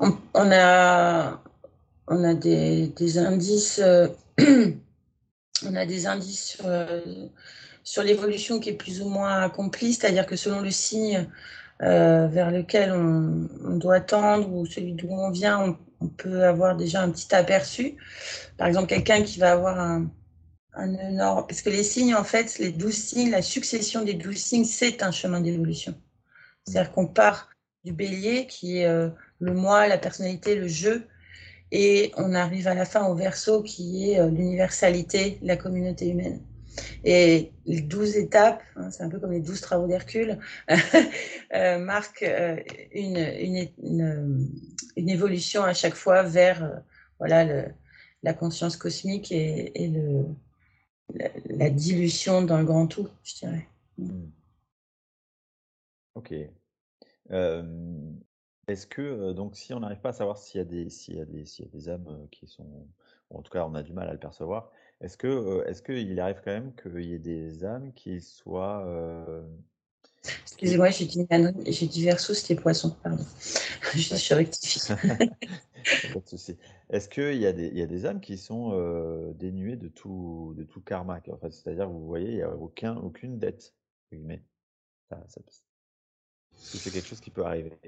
On, 0.00 0.50
a, 0.50 1.42
on 2.08 2.24
a 2.24 2.34
des, 2.34 3.18
indices, 3.18 3.78
euh, 3.78 4.08
on 5.66 5.74
a 5.76 5.86
des 5.86 6.06
indices 6.06 6.44
sur, 6.44 6.66
euh, 6.66 7.28
sur 7.84 8.02
l'évolution 8.02 8.58
qui 8.58 8.70
est 8.70 8.74
plus 8.74 9.00
ou 9.00 9.08
moins 9.08 9.42
accomplie, 9.42 9.94
c'est-à-dire 9.94 10.26
que 10.26 10.36
selon 10.36 10.60
le 10.60 10.70
signe 10.70 11.28
euh, 11.82 12.26
vers 12.26 12.50
lequel 12.50 12.92
on, 12.92 13.48
on, 13.64 13.76
doit 13.76 14.00
tendre 14.00 14.52
ou 14.52 14.66
celui 14.66 14.92
d'où 14.92 15.08
on 15.10 15.30
vient, 15.30 15.76
on, 16.00 16.08
peut 16.08 16.44
avoir 16.44 16.76
déjà 16.76 17.00
un 17.00 17.10
petit 17.10 17.34
aperçu. 17.34 17.96
Par 18.58 18.66
exemple, 18.66 18.88
quelqu'un 18.88 19.22
qui 19.22 19.38
va 19.38 19.52
avoir 19.52 19.80
un, 19.80 20.10
parce 20.74 21.62
que 21.62 21.70
les 21.70 21.82
signes, 21.82 22.14
en 22.14 22.24
fait, 22.24 22.58
les 22.58 22.72
douze 22.72 22.94
signes, 22.94 23.30
la 23.30 23.40
succession 23.42 24.02
des 24.02 24.14
douze 24.14 24.36
signes, 24.36 24.64
c'est 24.64 25.02
un 25.02 25.12
chemin 25.12 25.40
d'évolution. 25.40 25.94
C'est-à-dire 26.66 26.92
qu'on 26.92 27.06
part 27.06 27.48
du 27.84 27.92
bélier, 27.92 28.46
qui 28.46 28.78
est 28.78 29.10
le 29.40 29.52
moi, 29.52 29.86
la 29.86 29.98
personnalité, 29.98 30.54
le 30.54 30.68
jeu, 30.68 31.06
et 31.72 32.12
on 32.16 32.34
arrive 32.34 32.68
à 32.68 32.74
la 32.74 32.84
fin 32.84 33.06
au 33.06 33.14
verso, 33.14 33.62
qui 33.62 34.12
est 34.12 34.20
euh, 34.20 34.28
l'universalité, 34.28 35.38
la 35.42 35.56
communauté 35.56 36.08
humaine. 36.08 36.40
Et 37.04 37.52
les 37.66 37.80
douze 37.80 38.16
étapes, 38.16 38.62
hein, 38.76 38.90
c'est 38.90 39.02
un 39.02 39.08
peu 39.08 39.18
comme 39.18 39.32
les 39.32 39.40
douze 39.40 39.60
travaux 39.60 39.86
d'Hercule, 39.86 40.38
euh, 41.54 41.78
marquent 41.78 42.28
une, 42.92 43.70
une, 43.82 45.08
évolution 45.08 45.62
à 45.62 45.72
chaque 45.72 45.94
fois 45.94 46.22
vers 46.22 46.82
la 47.20 48.34
conscience 48.34 48.76
cosmique 48.76 49.30
et, 49.30 49.92
la, 51.50 51.70
dilution 51.70 52.42
dans 52.42 52.58
le 52.58 52.64
grand 52.64 52.86
tout, 52.86 53.08
je 53.22 53.34
dirais. 53.34 53.68
Mmh. 53.98 54.26
Ok. 56.14 56.34
Est-ce 58.66 58.86
que, 58.86 59.32
donc 59.32 59.56
si 59.56 59.74
on 59.74 59.80
n'arrive 59.80 60.00
pas 60.00 60.10
à 60.10 60.12
savoir 60.12 60.38
s'il 60.38 60.58
y 60.58 60.62
a 60.62 60.64
des 60.64 60.88
s'il 60.88 61.16
y 61.16 61.20
a 61.20 61.24
des 61.24 61.44
s'il 61.44 61.64
y 61.66 61.68
a 61.68 61.70
des 61.70 61.88
âmes, 61.88 62.28
qui 62.30 62.46
sont 62.46 62.86
ou 63.30 63.38
en 63.38 63.42
tout 63.42 63.52
cas 63.52 63.64
on 63.66 63.74
a 63.74 63.82
du 63.82 63.92
mal 63.92 64.08
à 64.08 64.12
le 64.12 64.18
percevoir, 64.18 64.70
est-ce 65.00 65.16
que, 65.16 65.64
est-ce 65.66 65.82
qu'il 65.82 66.18
arrive 66.20 66.40
quand 66.44 66.52
même 66.52 66.74
qu'il 66.74 67.04
y 67.04 67.14
ait 67.14 67.18
des 67.18 67.64
âmes 67.64 67.92
qui 67.92 68.20
soient, 68.20 68.86
Excusez-moi, 70.42 70.90
j'ai 70.90 71.04
dit 71.04 71.26
j'ai 71.66 71.86
dit 71.86 72.04
Verseau, 72.04 72.32
c'était 72.32 72.54
Poisson, 72.54 72.96
pardon. 73.02 73.24
Je 73.94 74.16
je 74.16 74.34
rectifie. 74.34 74.80
Pas 76.12 76.18
de 76.18 76.26
souci. 76.26 76.56
Est-ce 76.88 77.08
qu'il 77.08 77.36
y 77.36 77.46
a 77.46 77.52
des 77.52 77.66
il 77.66 77.78
y 77.78 77.82
a 77.82 77.86
des 77.86 78.06
âmes 78.06 78.20
qui 78.20 78.38
sont, 78.38 78.72
dénuées 79.34 79.76
de 79.76 79.88
tout 79.88 80.54
de 80.56 80.64
tout 80.64 80.80
karma? 80.80 81.20
En 81.30 81.36
fait, 81.36 81.52
c'est-à-dire, 81.52 81.88
vous 81.88 82.06
voyez, 82.06 82.28
il 82.28 82.36
y 82.36 82.42
a 82.42 82.54
aucun 82.56 82.96
aucune 82.96 83.38
dette, 83.38 83.74
guillemets? 84.10 84.42
Ça 85.10 85.22
ça 85.28 85.40
c'est 86.56 86.90
quelque 86.90 87.06
chose 87.06 87.20
qui 87.20 87.30
peut 87.30 87.44
arriver? 87.44 87.78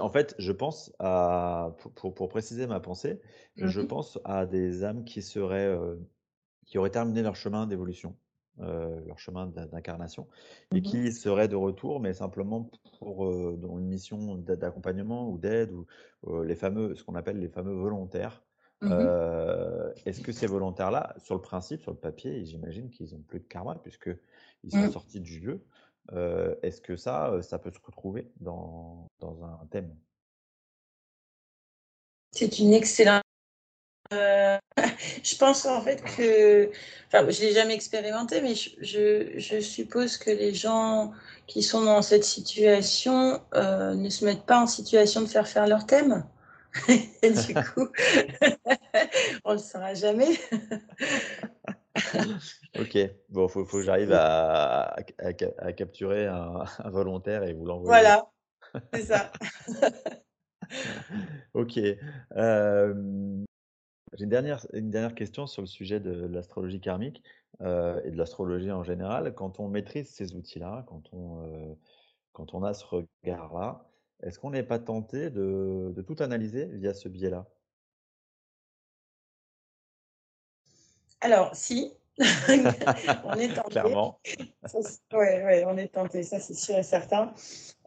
En 0.00 0.10
fait, 0.10 0.34
je 0.38 0.52
pense 0.52 0.92
à 0.98 1.76
pour 1.94 2.12
pour 2.14 2.28
préciser 2.28 2.66
ma 2.66 2.80
pensée, 2.80 3.20
je 3.60 3.80
Mmh 3.80 3.80
pense 3.80 4.18
à 4.24 4.44
des 4.46 4.84
âmes 4.84 5.04
qui 5.04 5.22
seraient, 5.22 5.66
heu, 5.68 6.08
qui 6.66 6.78
auraient 6.78 6.90
terminé 6.90 7.22
leur 7.22 7.36
chemin 7.36 7.66
d'évolution, 7.68 8.18
heu, 8.60 9.02
leur 9.06 9.18
chemin 9.20 9.46
d'incarnation 9.48 10.28
et 10.72 10.82
Mmh 10.82 10.82
qui 10.82 11.12
seraient 11.12 11.48
de 11.48 11.56
retour, 11.56 12.00
mais 12.00 12.14
simplement 12.14 12.70
pour, 12.98 13.26
heu, 13.26 13.56
dans 13.58 13.78
une 13.78 13.86
mission 13.88 14.36
d'accompagnement 14.36 15.30
ou 15.30 15.38
d'aide 15.38 15.72
ou, 15.72 15.86
les 16.44 16.56
fameux 16.56 16.94
ce 16.96 17.04
qu'on 17.04 17.14
appelle 17.16 17.38
les 17.40 17.48
fameux 17.50 17.74
volontaires. 17.74 18.44
Mmh 18.80 19.16
est-ce 20.04 20.20
que 20.20 20.32
ces 20.32 20.46
volontaires-là, 20.46 21.14
sur 21.18 21.34
le 21.34 21.40
principe, 21.40 21.80
sur 21.82 21.90
le 21.92 21.98
papier, 21.98 22.44
j'imagine 22.44 22.90
qu'ils 22.90 23.14
ont 23.14 23.22
plus 23.22 23.40
de 23.40 23.44
karma 23.46 23.76
puisqu'ils 23.76 24.72
sont 24.72 24.86
sortis 24.86 25.20
du 25.20 25.40
jeu. 25.40 25.64
Heu, 26.12 26.58
est-ce 26.62 26.80
que 26.80 26.96
ça, 26.96 27.32
ça 27.42 27.58
peut 27.58 27.72
se 27.72 27.80
retrouver 27.84 28.30
dans 28.40 29.06
dans 29.20 29.42
un 29.44 29.66
thème? 29.70 29.94
C'est 32.32 32.58
une 32.58 32.74
excellente 32.74 33.22
heu, 34.12 34.58
je 35.24 35.36
pense 35.36 35.66
en 35.66 35.82
fait 35.82 36.02
que 36.16 36.70
enfin, 37.08 37.28
je 37.30 37.40
l'ai 37.40 37.52
jamais 37.52 37.74
expérimenté, 37.74 38.40
mais 38.40 38.54
je 38.54 38.70
je 38.80 39.38
je 39.38 39.60
suppose 39.60 40.16
que 40.16 40.30
les 40.30 40.54
gens 40.54 41.12
qui 41.46 41.62
sont 41.62 41.84
dans 41.84 42.02
cette 42.02 42.24
situation, 42.24 43.40
ne 43.54 44.08
se 44.10 44.24
mettent 44.24 44.46
pas 44.46 44.60
en 44.60 44.66
situation 44.66 45.22
de 45.22 45.26
faire 45.26 45.48
faire 45.48 45.66
leur 45.66 45.86
thème 45.86 46.24
et 47.22 47.30
du 47.30 47.54
coup, 47.74 47.88
on 49.44 49.52
le 49.52 49.58
saura 49.58 49.94
jamais. 49.94 50.38
OK, 52.78 52.98
bon, 53.30 53.48
faut 53.48 53.64
faut 53.64 53.78
que 53.78 53.82
j'arrive 53.84 54.12
à 54.12 54.82
à 54.84 55.00
à 55.18 55.32
ca 55.38 55.50
à 55.58 55.72
capturer 55.72 56.26
un 56.26 56.64
un 56.78 56.90
volontaire 56.90 57.42
et 57.44 57.52
vous 57.54 57.64
l'envoyer. 57.66 58.12
Voilà, 58.12 58.30
c'est 58.94 59.02
ça. 59.06 59.32
OK, 61.54 61.76
hem, 62.36 63.44
j'ai 64.14 64.24
une 64.24 64.30
dernière 64.30 64.66
une 64.74 64.90
dernière 64.90 65.14
question 65.14 65.46
sur 65.46 65.62
le 65.62 65.68
sujet 65.68 66.00
de 66.00 66.10
l'astrologie 66.26 66.80
karmique, 66.80 67.22
heu 67.62 68.02
et 68.04 68.10
de 68.10 68.16
l'astrologie 68.18 68.72
en 68.72 68.84
général. 68.84 69.34
Quand 69.34 69.60
on 69.60 69.68
maîtrise 69.68 70.10
ces 70.10 70.34
outils-là, 70.36 70.84
quand 70.88 71.02
on, 71.14 71.42
heu, 71.46 71.76
quand 72.32 72.54
on 72.54 72.64
a 72.64 72.74
ce 72.74 72.84
regard-là, 72.86 73.88
est-ce 74.22 74.38
qu'on 74.40 74.50
n'est 74.52 74.64
pas 74.64 74.80
tenté 74.80 75.30
de 75.30 75.92
de 75.94 76.02
tout 76.02 76.16
analyser 76.20 76.66
via 76.66 76.94
ce 76.94 77.08
biais-là? 77.10 77.48
Alors 81.26 81.50
si, 81.54 81.92
on 82.18 83.32
est 83.34 83.52
tenté. 83.52 83.70
Clairement. 83.70 84.20
Ça 84.64 84.78
ouais, 85.18 85.42
ouais, 85.44 85.64
on 85.66 85.76
est 85.76 85.88
tenté, 85.92 86.22
ça 86.22 86.38
c'est 86.38 86.54
sûr 86.54 86.76
et 86.78 86.84
certain. 86.84 87.32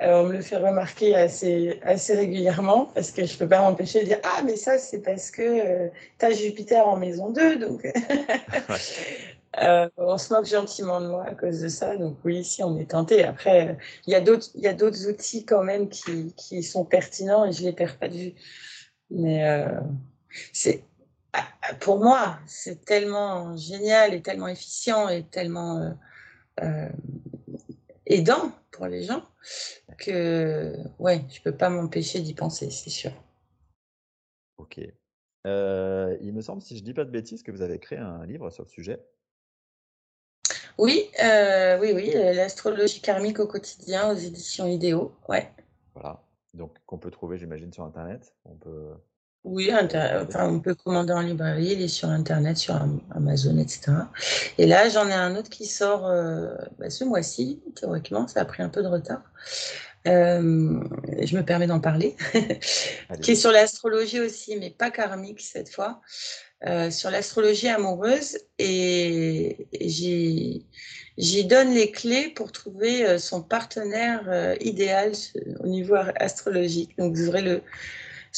Heu, 0.01 0.13
on 0.13 0.23
me 0.25 0.33
le 0.33 0.41
fait 0.41 0.57
remarquer 0.57 1.15
assez 1.15 1.79
assez 1.83 2.15
régulièrement 2.15 2.87
parce 2.93 3.11
que 3.11 3.25
je 3.25 3.37
peux 3.37 3.47
pas 3.47 3.61
m'empêcher 3.61 4.01
de 4.01 4.05
dire: 4.07 4.19
«Ah 4.23 4.41
mais 4.45 4.57
ça 4.57 4.77
c'est 4.77 5.01
parce 5.01 5.31
que, 5.31 5.85
heu, 5.87 5.91
tu 6.19 6.25
as 6.25 6.31
Jupiter 6.31 6.85
en 6.85 6.97
maison 6.97 7.29
2 7.31 7.55
donc» 7.57 7.83
Ouais. 8.69 8.77
heu, 9.63 9.89
on 9.97 10.17
se 10.17 10.33
moque 10.33 10.45
gentiment 10.45 10.99
de 10.99 11.07
moi 11.07 11.23
à 11.25 11.33
cause 11.33 11.61
de 11.61 11.69
ça 11.69 11.95
donc 11.95 12.17
oui, 12.25 12.43
si 12.43 12.61
on 12.61 12.77
est 12.77 12.89
tenté. 12.91 13.23
Après, 13.23 13.77
il 14.05 14.11
y 14.11 14.15
a 14.15 14.21
d'autres 14.21 14.47
il 14.55 14.61
y 14.61 14.67
a 14.67 14.73
d'autres 14.73 15.07
outils 15.07 15.45
quand 15.45 15.63
même 15.63 15.87
qui 15.87 16.33
qui 16.35 16.61
sont 16.61 16.83
pertinents 16.83 17.45
et 17.45 17.53
je 17.53 17.63
les 17.63 17.71
perds 17.73 17.97
pas 17.97 18.09
de 18.09 18.15
vue. 18.15 18.33
Mais, 19.11 19.65
c'est 20.53 20.83
pour 21.79 21.99
moi, 21.99 22.39
c'est 22.47 22.85
tellement 22.85 23.55
génial 23.55 24.13
et 24.13 24.21
tellement 24.21 24.47
efficient 24.47 25.09
et 25.09 25.25
tellement, 25.27 25.79
heu, 25.79 25.93
hem, 26.57 26.93
aidant 28.05 28.51
pour 28.71 28.87
les 28.87 29.03
gens 29.03 29.23
que, 29.97 30.75
ouais, 30.99 31.25
je 31.29 31.41
peux 31.41 31.55
pas 31.55 31.69
m'empêcher 31.69 32.21
d'y 32.21 32.33
penser, 32.33 32.69
c'est 32.71 32.89
sûr. 32.89 33.11
OK. 34.57 34.79
Heu, 35.45 36.17
il 36.21 36.33
me 36.33 36.41
semble, 36.41 36.61
si 36.61 36.77
je 36.77 36.83
dis 36.83 36.93
pas 36.93 37.05
de 37.05 37.11
bêtises, 37.11 37.43
que 37.43 37.51
vous 37.51 37.61
avez 37.61 37.79
créé 37.79 37.99
un 37.99 38.25
livre 38.25 38.49
sur 38.49 38.63
le 38.63 38.69
sujet? 38.69 38.99
Oui, 40.77 41.09
oui, 41.21 41.91
oui, 41.93 42.11
l'astrologie 42.13 43.01
karmique 43.01 43.39
au 43.39 43.47
quotidien 43.47 44.11
aux 44.11 44.15
éditions 44.15 44.67
Idéo, 44.67 45.13
ouais. 45.27 45.51
Voilà, 45.93 46.23
donc 46.53 46.77
qu'on 46.85 46.97
peut 46.97 47.11
trouver, 47.11 47.37
j'imagine, 47.37 47.73
sur 47.73 47.83
internet? 47.83 48.35
On 48.45 48.55
peut 48.55 48.93
Oui, 49.45 49.71
on 49.71 49.87
peut 49.87 49.97
le 49.97 49.99
intér 49.99 50.09
commander? 50.09 50.25
enfin, 50.27 50.49
on 50.49 50.59
peut 50.59 50.75
commander 50.75 51.13
en 51.13 51.21
librairie, 51.21 51.69
il 51.71 51.81
est 51.81 51.87
sur 51.87 52.09
internet, 52.09 52.57
sur 52.57 52.75
Am 52.75 52.99
Amazon 53.15 53.57
et 53.57 53.67
cetera 53.67 54.11
et 54.57 54.65
là, 54.67 54.89
j'en 54.89 55.07
ai 55.07 55.13
un 55.13 55.35
autre 55.35 55.49
qui 55.49 55.65
sort, 55.65 56.07
heu, 56.09 56.49
bah, 56.77 56.89
ce 56.89 57.05
mois-ci, 57.05 57.61
théoriquement, 57.75 58.27
ça 58.27 58.41
a 58.41 58.45
pris 58.45 58.61
un 58.63 58.69
peu 58.69 58.83
de 58.83 58.87
retard. 58.87 59.23
Hem, 60.05 60.89
je 61.21 61.37
me 61.37 61.43
permets 61.43 61.67
d'en 61.67 61.79
parler, 61.79 62.15
qui 63.21 63.31
est 63.31 63.35
sur 63.35 63.51
l'astrologie 63.51 64.19
aussi, 64.19 64.57
mais 64.57 64.71
pas 64.71 64.91
karmique 64.91 65.41
cette 65.41 65.69
fois, 65.69 66.01
heu, 66.67 66.91
sur 66.91 67.09
l'astrologie 67.09 67.69
amoureuse 67.69 68.37
et 68.57 69.67
et 69.71 69.89
j'y 71.17 71.45
donne 71.45 71.73
les 71.73 71.91
clés 71.91 72.29
pour 72.29 72.51
trouver, 72.51 73.17
son 73.19 73.41
partenaire, 73.41 74.55
idéal 74.61 75.11
au 75.61 75.67
niveau 75.67 75.95
astrologique. 75.95 76.97
Donc 76.97 77.15
vous 77.15 77.29
aurez 77.29 77.41
le 77.41 77.61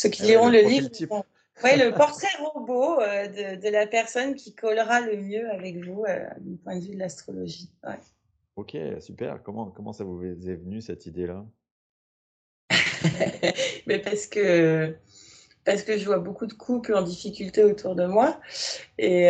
ceux 0.01 0.09
qui 0.09 0.23
Ah 0.23 0.25
liront 0.25 0.49
le 0.49 0.61
le 0.61 0.67
livre 0.67 0.89
verront 0.99 1.23
ouais, 1.63 1.77
le 1.77 1.93
portrait 1.95 2.27
robot, 2.39 3.01
heu, 3.01 3.27
de 3.27 3.61
de 3.61 3.69
la 3.69 3.85
personne 3.85 4.35
qui 4.35 4.55
collera 4.55 5.01
le 5.01 5.17
mieux 5.17 5.49
avec 5.51 5.77
vous, 5.85 6.05
heu, 6.07 6.27
du 6.39 6.57
point 6.57 6.75
de 6.79 6.83
vue 6.83 6.95
de 6.95 6.99
l'astrologie. 6.99 7.69
Ouais. 7.83 7.99
OK, 8.55 8.75
super. 8.99 9.43
Comment 9.43 9.69
comment 9.69 9.93
ça 9.93 10.03
vous 10.03 10.23
est 10.23 10.29
est 10.47 10.55
venu 10.55 10.81
cette 10.81 11.05
idée-là? 11.05 11.45
Mais 13.87 13.99
parce 13.99 14.25
que 14.27 14.95
parce 15.65 15.83
que 15.83 15.97
je 15.97 16.05
vois 16.05 16.19
beaucoup 16.19 16.45
de 16.47 16.53
couples 16.53 16.93
en 16.95 17.01
difficulté 17.01 17.63
autour 17.63 17.95
de 17.95 18.05
moi 18.05 18.39
et 18.97 19.29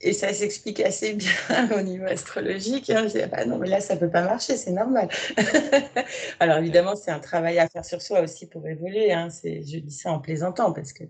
et 0.00 0.12
ça 0.12 0.32
s'explique 0.32 0.80
assez 0.80 1.14
bien 1.14 1.30
au 1.76 1.80
niveau 1.82 2.04
astrologique, 2.06 2.90
hein. 2.90 3.08
Je 3.08 3.12
dis: 3.14 3.22
«Ah 3.22 3.26
bah, 3.26 3.44
non, 3.44 3.58
mais 3.58 3.68
là, 3.68 3.80
ça 3.80 3.96
peut 3.96 4.10
pas 4.10 4.22
marcher, 4.22 4.56
c'est 4.56 4.70
normal». 4.70 5.08
Alors 6.40 6.58
évidemment, 6.58 6.94
c'est 6.96 7.10
un 7.10 7.18
travail 7.20 7.58
à 7.58 7.68
faire 7.68 7.84
sur 7.84 8.00
soi 8.00 8.20
aussi 8.20 8.46
pour 8.46 8.66
évoluer, 8.66 9.12
hein. 9.12 9.28
Je 9.44 9.78
dis 9.78 9.90
ça 9.90 10.12
en 10.12 10.20
plaisantant 10.20 10.72
parce 10.72 10.92
que 10.92 11.04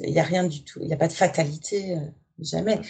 il 0.00 0.10
y 0.10 0.20
a 0.20 0.24
rien 0.24 0.44
du 0.44 0.62
tout 0.64 0.80
il 0.82 0.88
y 0.88 0.92
a 0.92 0.96
pas 0.96 1.08
de 1.08 1.12
fatalité, 1.12 1.94
heu, 1.94 2.12
jamais. 2.40 2.80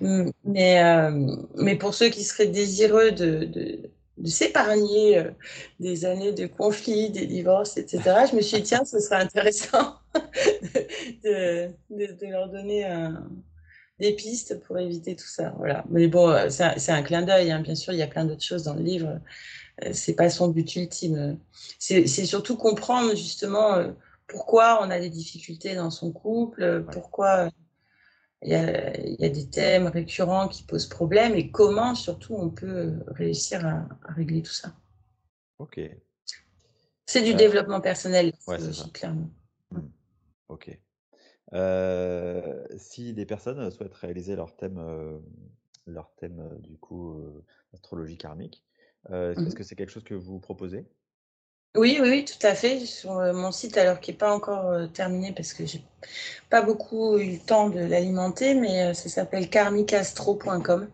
Mmh, 0.00 0.30
mais 0.44 0.72
hem, 0.74 1.46
mais 1.56 1.76
pour 1.76 1.94
ceux 1.94 2.10
qui 2.10 2.24
seraient 2.24 2.48
désireux 2.48 3.12
de 3.12 3.44
de 3.44 3.90
de 4.20 4.28
s'épargner, 4.28 5.18
heu, 5.18 5.34
des 5.80 6.04
années 6.04 6.32
de 6.32 6.46
conflits, 6.46 7.10
des 7.10 7.26
divorces 7.26 7.76
et 7.78 7.86
cetera, 7.88 8.26
je 8.26 8.36
me 8.36 8.42
suis 8.42 8.58
dit: 8.58 8.64
«Tiens, 8.64 8.84
ce 8.84 9.00
serait 9.00 9.16
intéressant 9.22 9.96
de 11.24 11.68
de 11.90 12.06
de 12.12 12.26
leur 12.30 12.48
donner 12.50 12.84
un 12.84 13.28
des 13.98 14.12
pistes 14.14 14.60
pour 14.62 14.78
éviter 14.78 15.16
tout 15.16 15.26
ça», 15.26 15.54
voilà. 15.58 15.84
Mais 15.90 16.08
bon, 16.08 16.30
heu, 16.30 16.50
c'est 16.50 16.92
un 16.92 17.02
clin 17.02 17.22
d'œil, 17.22 17.50
hein, 17.52 17.60
bien 17.60 17.74
sûr, 17.74 17.92
il 17.92 17.98
y 17.98 18.02
a 18.02 18.06
plein 18.08 18.24
d'autres 18.24 18.44
choses 18.44 18.64
dans 18.64 18.74
le 18.74 18.82
livre, 18.82 19.20
heu, 19.84 19.92
c'est 19.92 20.14
pas 20.14 20.30
son 20.30 20.48
but 20.48 20.76
ultime. 20.76 21.38
C'est 21.78 22.06
surtout 22.26 22.56
comprendre 22.56 23.10
justement, 23.16 23.84
pourquoi 24.26 24.80
on 24.82 24.90
a 24.90 25.00
des 25.00 25.10
difficultés 25.10 25.74
dans 25.74 25.90
son 25.90 26.12
couple, 26.12 26.84
pourquoi, 26.92 27.50
il 28.42 28.50
y 28.50 28.54
a 28.54 28.96
il 29.00 29.16
y 29.20 29.24
a 29.24 29.28
des 29.30 29.48
thèmes 29.50 29.86
récurrents 29.88 30.48
qui 30.48 30.62
posent 30.64 30.88
problème 30.88 31.34
et 31.34 31.50
comment 31.50 31.94
surtout 31.94 32.34
on 32.36 32.50
peut, 32.50 32.94
réussir 33.08 33.66
à 33.66 33.86
à 34.06 34.12
régler 34.12 34.42
tout 34.42 34.52
ça. 34.52 34.74
OK. 35.58 36.00
C'est 37.06 37.22
du 37.22 37.34
Heu, 37.34 37.34
développement 37.34 37.80
personnel, 37.80 38.32
ouais, 38.46 38.58
c'est 38.58 38.72
ça. 38.74 38.90
clairement. 38.92 39.30
Mmh. 39.72 39.80
OK. 40.48 40.70
Heu, 41.54 42.66
si 42.78 43.14
des 43.14 43.26
personnes, 43.26 43.70
souhaitent 43.70 43.94
réaliser 43.94 44.36
leur 44.36 44.56
thème, 44.56 44.78
heu, 44.78 45.22
leur 45.86 46.14
thème, 46.16 46.58
du 46.60 46.78
coup, 46.78 47.22
astrologie 47.74 48.18
karmique, 48.18 48.64
Mmh 49.36 49.42
est-ce 49.42 49.54
mh. 49.54 49.56
que 49.56 49.64
c'est 49.64 49.76
quelque 49.76 49.90
chose 49.90 50.04
que 50.04 50.14
vous 50.14 50.40
proposez? 50.40 50.86
Oui, 51.76 51.98
oui, 52.00 52.08
oui, 52.10 52.24
tout 52.24 52.44
à 52.44 52.54
fait. 52.54 52.80
Sur, 52.80 53.20
heu, 53.20 53.32
mon 53.32 53.52
site, 53.52 53.78
alors 53.78 54.00
qui 54.00 54.10
est 54.10 54.14
pas 54.14 54.34
encore, 54.34 54.72
heu, 54.72 54.88
terminé 54.88 55.32
parce 55.32 55.52
que 55.52 55.64
j'ai 55.66 55.84
pas 56.48 56.62
beaucoup 56.62 57.16
eu 57.18 57.32
le 57.32 57.38
temps 57.38 57.70
de 57.70 57.78
l'alimenter, 57.78 58.54
mais 58.54 58.90
heu, 58.90 58.94
ça 58.94 59.08
s'appelle 59.08 59.48
karmikastro.com 59.48 60.88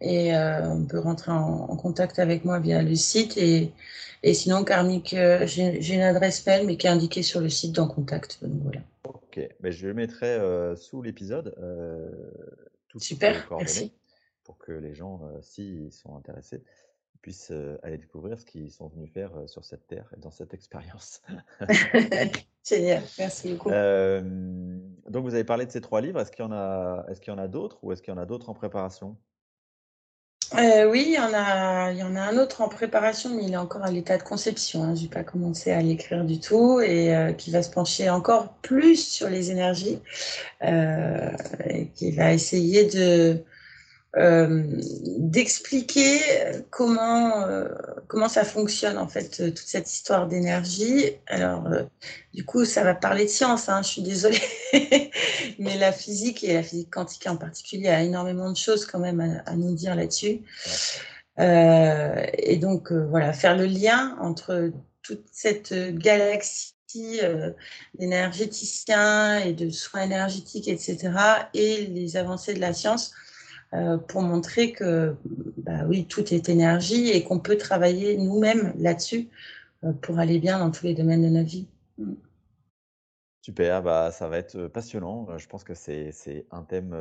Et 0.00 0.34
on 0.34 0.84
peut 0.86 0.98
rentrer 0.98 1.30
en, 1.30 1.76
contact 1.76 2.18
avec 2.18 2.44
moi 2.44 2.58
via 2.58 2.82
le 2.82 2.96
site. 2.96 3.36
Et, 3.36 3.72
et 4.24 4.34
sinon, 4.34 4.64
Karmic, 4.64 5.14
j'ai 5.44 5.94
une 5.94 6.00
adresse 6.02 6.44
mail, 6.46 6.66
mais 6.66 6.76
qui 6.76 6.88
est 6.88 6.90
indiquée 6.90 7.22
sur 7.22 7.40
le 7.40 7.48
site 7.48 7.72
dans 7.72 7.86
contact. 7.86 8.38
voilà. 8.42 8.80
Ok, 9.04 9.40
mais 9.60 9.70
je 9.70 9.86
le 9.86 9.94
mettrai 9.94 10.40
sous 10.76 11.02
l'épisode. 11.02 11.54
Super, 12.98 13.46
merci. 13.56 13.92
Pour 14.42 14.58
que 14.58 14.72
les 14.72 14.94
gens, 14.94 15.20
s'ils 15.40 15.92
sont 15.92 16.16
intéressés, 16.16 16.64
puissent 17.22 17.52
aller 17.82 17.96
découvrir 17.96 18.38
ce 18.38 18.44
qu'ils 18.44 18.70
sont 18.70 18.88
venus 18.88 19.10
faire 19.12 19.30
sur 19.46 19.64
cette 19.64 19.86
terre 19.86 20.12
et 20.16 20.20
dans 20.20 20.30
cette 20.30 20.52
expérience. 20.52 21.22
Génial, 22.64 23.02
merci 23.18 23.54
beaucoup. 23.54 23.70
donc 23.70 25.24
vous 25.24 25.34
avez 25.34 25.44
parlé 25.44 25.66
de 25.66 25.70
ces 25.70 25.80
trois 25.80 26.00
livres. 26.00 26.20
Est-ce 26.20 26.30
qu'il 26.30 26.44
y 26.44 26.48
en 26.48 26.52
a, 26.52 27.06
est-ce 27.08 27.20
qu'il 27.20 27.32
y 27.32 27.36
en 27.36 27.38
a 27.38 27.48
d'autres 27.48 27.78
ou 27.82 27.92
est-ce 27.92 28.02
qu'il 28.02 28.12
y 28.12 28.16
en 28.16 28.20
a 28.20 28.26
d'autres 28.26 28.50
en 28.50 28.54
préparation? 28.54 29.16
Oui, 30.54 31.04
il 31.06 31.14
y, 31.14 31.18
en 31.18 31.32
a, 31.32 31.92
il 31.92 31.98
y 31.98 32.02
en 32.02 32.14
a 32.14 32.20
un 32.20 32.36
autre 32.36 32.60
en 32.60 32.68
préparation, 32.68 33.30
mais 33.30 33.44
il 33.44 33.52
est 33.54 33.56
encore 33.56 33.84
à 33.84 33.90
l'état 33.90 34.18
de 34.18 34.22
conception. 34.22 34.82
Hein. 34.82 34.94
Je 34.94 35.02
n'ai 35.02 35.08
pas 35.08 35.24
commencé 35.24 35.70
à 35.70 35.80
l'écrire 35.80 36.24
du 36.24 36.40
tout 36.40 36.80
et 36.80 37.34
qui 37.38 37.50
va 37.50 37.62
se 37.62 37.70
pencher 37.70 38.10
encore 38.10 38.52
plus 38.60 38.96
sur 38.96 39.28
les 39.30 39.50
énergies, 39.50 40.00
et 40.62 41.86
qui 41.94 42.10
va 42.10 42.34
essayer 42.34 42.84
de, 42.84 42.98
euh, 42.98 43.34
d'expliquer 44.14 46.20
comment 46.68 47.46
euh, 47.46 47.66
comment 48.08 48.28
ça 48.28 48.44
fonctionne 48.44 48.98
en 48.98 49.08
fait 49.08 49.40
euh, 49.40 49.48
toute 49.48 49.66
cette 49.66 49.90
histoire 49.90 50.28
d'énergie. 50.28 51.12
Alors 51.28 51.66
du 52.34 52.44
coup 52.44 52.66
ça 52.66 52.84
va 52.84 52.94
parler 52.94 53.24
de 53.24 53.30
science, 53.30 53.70
hein, 53.70 53.80
je 53.82 53.88
suis 53.88 54.02
désolée, 54.02 54.42
mais 55.58 55.78
la 55.78 55.92
physique 55.92 56.44
et 56.44 56.52
la 56.52 56.62
physique 56.62 56.92
quantique 56.92 57.26
en 57.26 57.36
particulier 57.36 57.88
a 57.88 58.02
énormément 58.02 58.50
de 58.50 58.56
choses 58.56 58.84
quand 58.84 58.98
même 58.98 59.42
à, 59.46 59.56
nous 59.56 59.74
dire 59.74 59.94
là-dessus. 59.94 60.42
et 61.38 62.56
donc 62.56 62.92
voilà 62.92 63.32
faire 63.32 63.56
le 63.56 63.64
lien 63.64 64.18
entre 64.20 64.72
toute 65.02 65.24
cette 65.32 65.72
galaxie 65.96 66.74
d'énergéticiens 67.94 69.38
et 69.38 69.54
de 69.54 69.70
soins 69.70 70.02
énergétiques, 70.02 70.68
etc., 70.68 71.10
et 71.54 71.86
les 71.86 72.18
avancées 72.18 72.52
de 72.52 72.60
la 72.60 72.74
science 72.74 73.12
euh, 73.12 73.21
pour 74.08 74.22
montrer 74.22 74.72
que 74.72 75.16
bah 75.58 75.84
oui, 75.88 76.06
tout 76.06 76.34
est 76.34 76.48
énergie 76.48 77.08
et 77.08 77.24
qu'on 77.24 77.38
peut 77.38 77.56
travailler 77.56 78.16
nous-mêmes 78.18 78.74
là-dessus 78.76 79.28
euh, 79.84 79.92
pour 79.92 80.18
aller 80.18 80.38
bien 80.38 80.58
dans 80.58 80.70
tous 80.70 80.84
les 80.84 80.94
domaines 80.94 81.22
de 81.22 81.28
notre 81.28 81.48
vie. 81.48 81.66
Super, 83.40 83.82
bah, 83.82 84.10
ça 84.10 84.28
va 84.28 84.38
être 84.38 84.68
passionnant. 84.68 85.26
Je 85.36 85.48
pense 85.48 85.64
que 85.64 85.74
c'est 85.74 86.46
un 86.52 86.62
thème 86.62 86.96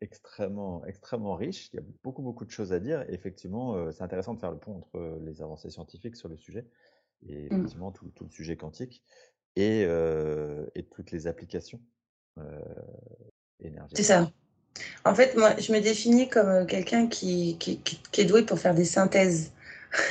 extrêmement, 0.00 0.82
extrêmement 0.86 1.34
riche. 1.34 1.68
Il 1.72 1.76
y 1.76 1.78
a 1.78 1.82
beaucoup, 2.02 2.22
beaucoup 2.22 2.46
de 2.46 2.50
choses 2.50 2.72
à 2.72 2.80
dire. 2.80 3.04
effectivement, 3.10 3.92
c'est 3.92 4.02
intéressant 4.02 4.32
de 4.32 4.40
faire 4.40 4.52
le 4.52 4.56
pont 4.56 4.76
entre 4.76 5.18
les 5.22 5.42
avancées 5.42 5.68
scientifiques 5.68 6.16
sur 6.16 6.30
le 6.30 6.38
sujet 6.38 6.64
et 7.28 7.50
mm. 7.50 7.54
effectivement 7.54 7.92
tout, 7.92 8.10
tout 8.14 8.24
le 8.24 8.30
sujet 8.30 8.56
quantique 8.56 9.02
et, 9.56 9.82
et 9.82 10.82
toutes 10.84 11.10
les 11.10 11.26
applications 11.26 11.82
énergétiques. 13.60 13.98
C'est 13.98 14.04
ça. 14.04 14.30
En 15.04 15.14
fait, 15.14 15.36
moi, 15.36 15.54
je 15.58 15.72
me 15.72 15.80
définis 15.80 16.28
comme 16.28 16.48
euh, 16.48 16.64
quelqu'un 16.64 17.06
qui, 17.06 17.56
qui, 17.58 17.80
est 18.18 18.24
doué 18.24 18.42
pour 18.42 18.58
faire 18.58 18.74
des 18.74 18.84
synthèses. 18.84 19.52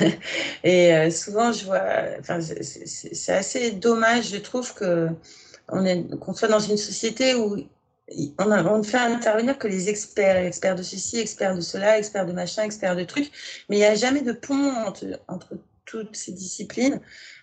et 0.64 0.94
euh, 0.94 1.10
souvent, 1.10 1.52
je 1.52 1.64
vois, 1.64 1.82
enfin, 2.20 2.40
c'est 2.40 3.32
assez 3.32 3.72
dommage, 3.72 4.30
je 4.30 4.38
trouve, 4.38 4.74
qu'on 4.74 6.34
soit 6.34 6.48
dans 6.48 6.60
une 6.60 6.76
société 6.76 7.34
où 7.34 7.56
on, 8.38 8.78
ne 8.78 8.82
fait 8.82 8.98
intervenir 8.98 9.58
que 9.58 9.68
les 9.68 9.88
experts, 9.88 10.36
experts 10.36 10.76
de 10.76 10.82
ceci, 10.82 11.18
experts 11.18 11.54
de 11.54 11.60
cela, 11.60 11.98
experts 11.98 12.26
de 12.26 12.32
machin, 12.32 12.62
experts 12.62 12.96
de 12.96 13.04
trucs, 13.04 13.30
mais 13.68 13.76
il 13.76 13.80
n'y 13.80 13.84
a 13.84 13.94
jamais 13.94 14.22
de 14.22 14.32
pont 14.32 14.72
entre, 15.28 15.58
toutes 15.84 16.16
ces 16.16 16.32
disciplines. 16.32 17.00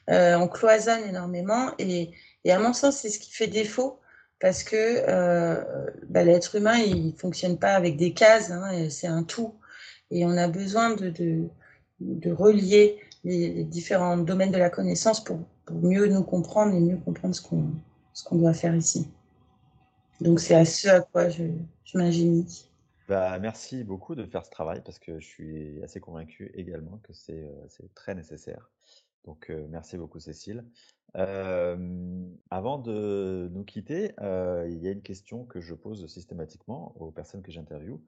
Euh, 0.09 0.35
on 0.35 0.49
cloisonne 0.49 1.05
énormément 1.05 1.71
et 1.79 2.11
à 2.49 2.59
mon 2.59 2.73
sens, 2.73 2.97
c'est 2.97 3.09
ce 3.09 3.19
qui 3.19 3.31
fait 3.31 3.47
défaut 3.47 4.01
parce 4.43 4.65
que 4.65 4.75
euh, 4.75 5.63
bah, 6.09 6.21
l'être 6.25 6.55
humain, 6.55 6.77
il 6.77 7.13
fonctionne 7.15 7.57
pas 7.57 7.75
avec 7.75 7.95
des 7.95 8.11
cases, 8.11 8.51
hein, 8.51 8.89
c'est 8.89 9.07
un 9.07 9.23
tout. 9.23 9.55
Et 10.11 10.25
on 10.25 10.31
a 10.31 10.49
besoin 10.49 10.93
de, 10.95 11.47
relier 12.01 12.99
les, 13.23 13.63
différents 13.63 14.17
domaines 14.17 14.51
de 14.51 14.57
la 14.57 14.69
connaissance 14.69 15.23
pour, 15.23 15.39
mieux 15.71 16.07
nous 16.07 16.23
comprendre 16.23 16.75
et 16.75 16.81
mieux 16.81 16.97
comprendre 16.97 17.33
ce 17.33 17.41
qu'on 17.41 17.67
ce 18.11 18.25
qu'on 18.25 18.35
doit 18.35 18.53
faire 18.53 18.75
ici. 18.75 19.07
Donc 20.19 20.41
c'est 20.41 20.55
à 20.55 20.65
ce 20.65 20.89
à 20.89 20.99
quoi 20.99 21.29
je, 21.29 21.45
je 21.85 21.97
m'ingénie. 21.97 22.67
Bah, 23.07 23.39
merci 23.39 23.85
beaucoup 23.85 24.13
de 24.13 24.25
faire 24.25 24.45
ce 24.45 24.51
travail 24.51 24.81
parce 24.83 24.99
que 24.99 25.21
je 25.21 25.25
suis 25.25 25.81
assez 25.85 26.01
convaincu 26.01 26.51
également 26.53 26.99
que 27.03 27.13
c'est 27.13 27.45
euh, 27.45 27.87
très 27.95 28.13
nécessaire. 28.13 28.69
Donc, 29.25 29.51
merci 29.69 29.97
beaucoup, 29.97 30.19
Cécile. 30.19 30.65
avant 31.15 32.79
de 32.79 33.49
nous 33.51 33.63
quitter, 33.63 34.13
il 34.19 34.79
y 34.81 34.87
a 34.87 34.91
une 34.91 35.01
question 35.01 35.45
que 35.45 35.61
je 35.61 35.73
pose 35.73 36.05
systématiquement 36.07 36.95
aux 36.99 37.11
personnes 37.11 37.41
que 37.41 37.51
j'interviewe. 37.51 37.99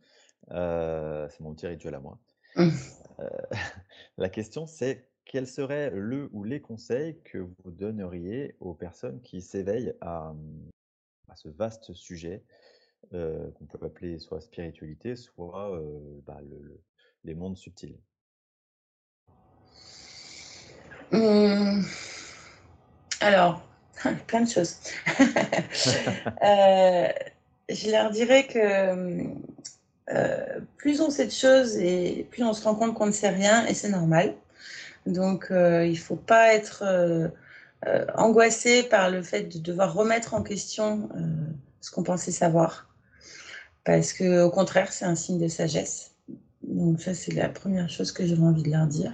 c'est 0.49 1.39
mon 1.39 1.53
petit 1.53 1.67
rituel 1.67 1.95
à 1.95 1.99
moi. 1.99 2.19
La 4.17 4.29
question, 4.29 4.65
c'est 4.65 5.09
quel 5.25 5.47
serait 5.47 5.89
le 5.91 6.29
ou 6.33 6.43
les 6.43 6.61
conseils 6.61 7.19
que 7.23 7.37
vous 7.37 7.71
donneriez 7.71 8.55
aux 8.59 8.73
personnes 8.73 9.21
qui 9.21 9.41
s'éveillent 9.41 9.93
à, 10.01 10.33
mmh, 10.33 11.35
ce 11.35 11.49
vaste 11.49 11.93
sujet 11.93 12.43
qu'on 13.11 13.65
peut 13.69 13.85
appeler 13.85 14.19
soit 14.19 14.41
spiritualité, 14.41 15.15
soit 15.15 15.79
bah, 16.25 16.39
les 17.23 17.35
mondes 17.35 17.57
subtils? 17.57 17.97
Hum, 21.11 21.85
alors, 23.21 23.61
plein 24.27 24.41
de 24.41 24.49
choses. 24.49 24.77
Euh, 26.43 27.07
je 27.69 27.89
leur 27.89 28.11
dirais 28.11 28.47
que 28.47 29.27
euh, 30.13 30.59
plus 30.77 31.01
on 31.01 31.09
sait 31.09 31.25
de 31.25 31.31
choses 31.31 31.75
et 31.77 32.27
plus 32.29 32.43
on 32.43 32.53
se 32.53 32.63
rend 32.63 32.75
compte 32.75 32.93
qu'on 32.93 33.07
ne 33.07 33.11
sait 33.11 33.29
rien, 33.29 33.65
et 33.65 33.73
c'est 33.73 33.89
normal. 33.89 34.33
Donc, 35.05 35.47
euh, 35.51 35.85
il 35.85 35.93
ne 35.93 35.97
faut 35.97 36.15
pas 36.15 36.53
être 36.53 36.83
angoissé 38.15 38.83
par 38.83 39.09
le 39.09 39.21
fait 39.21 39.43
de 39.43 39.59
devoir 39.59 39.93
remettre 39.93 40.33
en 40.33 40.43
question 40.43 41.09
ce 41.81 41.91
qu'on 41.91 42.03
pensait 42.03 42.31
savoir. 42.31 42.87
Parce 43.83 44.13
que, 44.13 44.43
au 44.43 44.49
contraire, 44.49 44.91
c'est 44.91 45.05
un 45.05 45.15
signe 45.15 45.39
de 45.39 45.47
sagesse. 45.47 46.11
Donc, 46.63 47.01
ça, 47.01 47.13
c'est 47.13 47.33
la 47.33 47.49
première 47.49 47.89
chose 47.89 48.11
que 48.11 48.25
j'aurais 48.25 48.47
envie 48.47 48.63
de 48.63 48.71
leur 48.71 48.87
dire. 48.87 49.13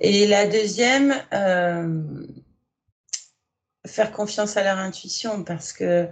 Et 0.00 0.26
la 0.26 0.46
deuxième, 0.46 1.14
euh, 1.32 2.02
faire 3.86 4.12
confiance 4.12 4.56
à 4.56 4.62
leur 4.62 4.78
intuition 4.78 5.42
parce 5.42 5.72
que 5.72 6.06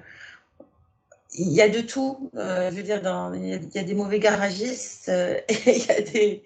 il 1.39 1.53
y 1.53 1.61
a 1.61 1.69
de 1.69 1.81
tout. 1.83 2.31
Euh, 2.35 2.71
je 2.71 2.77
veux 2.77 2.83
dire, 2.83 3.01
il, 3.35 3.47
y 3.47 3.79
a, 3.79 3.83
des 3.83 3.95
mauvais 3.95 4.19
garagistes, 4.19 5.11
euh, 5.11 5.39
il, 5.67 5.87
y 5.87 5.91
a 5.91 6.01
des, 6.01 6.43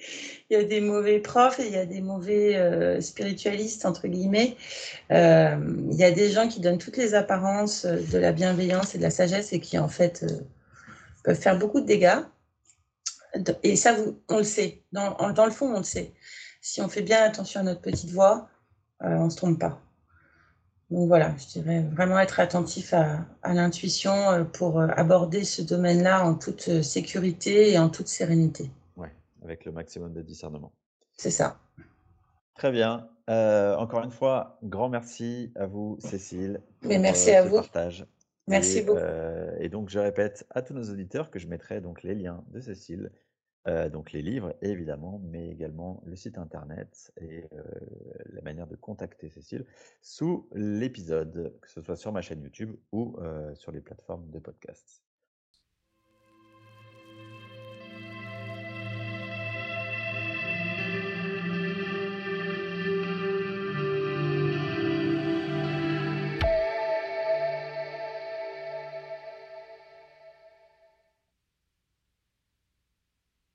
y 0.51 0.57
a 0.57 0.65
des 0.65 0.81
mauvais 0.81 1.21
profs 1.21 1.61
il 1.61 1.71
y 1.71 1.77
a 1.77 1.87
des 1.87 2.01
mauvais 2.01 3.01
spiritualistes, 3.01 3.87
entre 3.87 4.09
guillemets. 4.09 4.57
il 5.11 5.95
y 5.95 6.05
a 6.05 6.11
des 6.11 6.31
gens 6.31 6.49
qui 6.49 6.61
donnent 6.61 6.79
toutes 6.79 6.97
les 6.97 7.15
apparences 7.15 7.87
de 7.87 8.19
la 8.19 8.33
bienveillance 8.33 8.95
et 8.95 8.99
de 8.99 9.03
la 9.03 9.11
sagesse 9.11 9.53
et 9.53 9.61
qui, 9.61 9.79
en 9.79 9.89
fait, 9.89 10.27
peuvent 11.25 11.41
faire 11.41 11.59
beaucoup 11.59 11.81
de 11.81 11.87
dégâts. 11.87 12.21
Et 13.63 13.77
ça, 13.77 13.97
on 14.29 14.39
le 14.39 14.45
sait. 14.45 14.83
Dans, 14.93 15.33
dans 15.33 15.47
le 15.47 15.53
fond, 15.53 15.73
on 15.73 15.79
le 15.79 15.85
sait 15.85 16.13
si 16.61 16.81
on 16.81 16.89
fait 16.89 17.03
bien 17.03 17.23
attention 17.23 17.61
à 17.61 17.63
notre 17.63 17.81
petite 17.81 18.11
voix, 18.11 18.49
euh, 19.03 19.17
on 19.17 19.25
ne 19.27 19.31
se 19.31 19.37
trompe 19.37 19.59
pas. 19.59 19.81
Donc 20.91 21.07
voilà, 21.07 21.35
je 21.39 21.47
dirais 21.47 21.83
vraiment 21.83 22.19
être 22.19 22.41
attentif 22.41 22.93
à, 22.93 23.25
l'intuition 23.45 24.13
euh, 24.13 24.45
pour 24.45 24.81
euh, 24.81 24.89
aborder 24.97 25.45
ce 25.45 25.63
domaine-là 25.63 26.25
en 26.25 26.35
toute 26.35 26.83
sécurité 26.83 27.73
et 27.73 27.79
en 27.79 27.89
toute 27.89 28.09
sérénité. 28.09 28.71
Oui, 28.97 29.09
avec 29.43 29.65
le 29.65 29.73
maximum 29.73 30.13
de 30.13 30.23
discernement. 30.23 30.73
C'est 31.17 31.31
ça. 31.31 31.59
Très 32.55 32.73
bien. 32.73 33.09
encore 33.29 34.03
une 34.03 34.11
fois, 34.11 34.59
grand 34.63 34.89
merci 34.89 35.53
à 35.55 35.67
vous, 35.67 35.97
Cécile. 36.01 36.61
Mais 36.83 36.99
merci 36.99 37.31
à 37.31 37.45
vous. 37.45 37.57
Partage. 37.57 38.07
Merci 38.49 38.83
beaucoup. 38.83 38.99
et 39.61 39.69
donc, 39.69 39.89
je 39.89 39.99
répète 39.99 40.45
à 40.51 40.61
tous 40.61 40.75
nos 40.75 40.91
auditeurs 40.91 41.31
que 41.31 41.39
je 41.39 41.47
mettrai 41.47 41.81
donc 41.81 42.03
les 42.03 42.15
liens 42.15 42.43
de 42.49 42.61
Cécile 42.61 43.13
euh, 43.69 43.91
donc 43.91 44.13
les 44.13 44.23
livres 44.23 44.57
évidemment, 44.63 45.21
mais 45.25 45.51
également 45.51 46.03
le 46.07 46.17
site 46.17 46.39
internet 46.39 47.13
et 47.21 47.45
euh, 47.53 47.63
la 48.33 48.41
manière 48.41 48.67
de 48.67 48.77
contacter 48.77 49.29
Cécile 49.29 49.67
sous 50.01 50.49
l'épisode, 50.55 51.59
que 51.61 51.71
ce 51.71 51.83
soit 51.83 51.97
sur 51.97 52.13
ma 52.13 52.23
chaîne 52.23 52.43
YouTube 52.43 52.75
ou 52.93 53.17
euh, 53.19 53.55
sur 53.55 53.71
les 53.71 53.81
plateformes 53.81 54.31
de 54.31 54.39
podcast. 54.39 55.03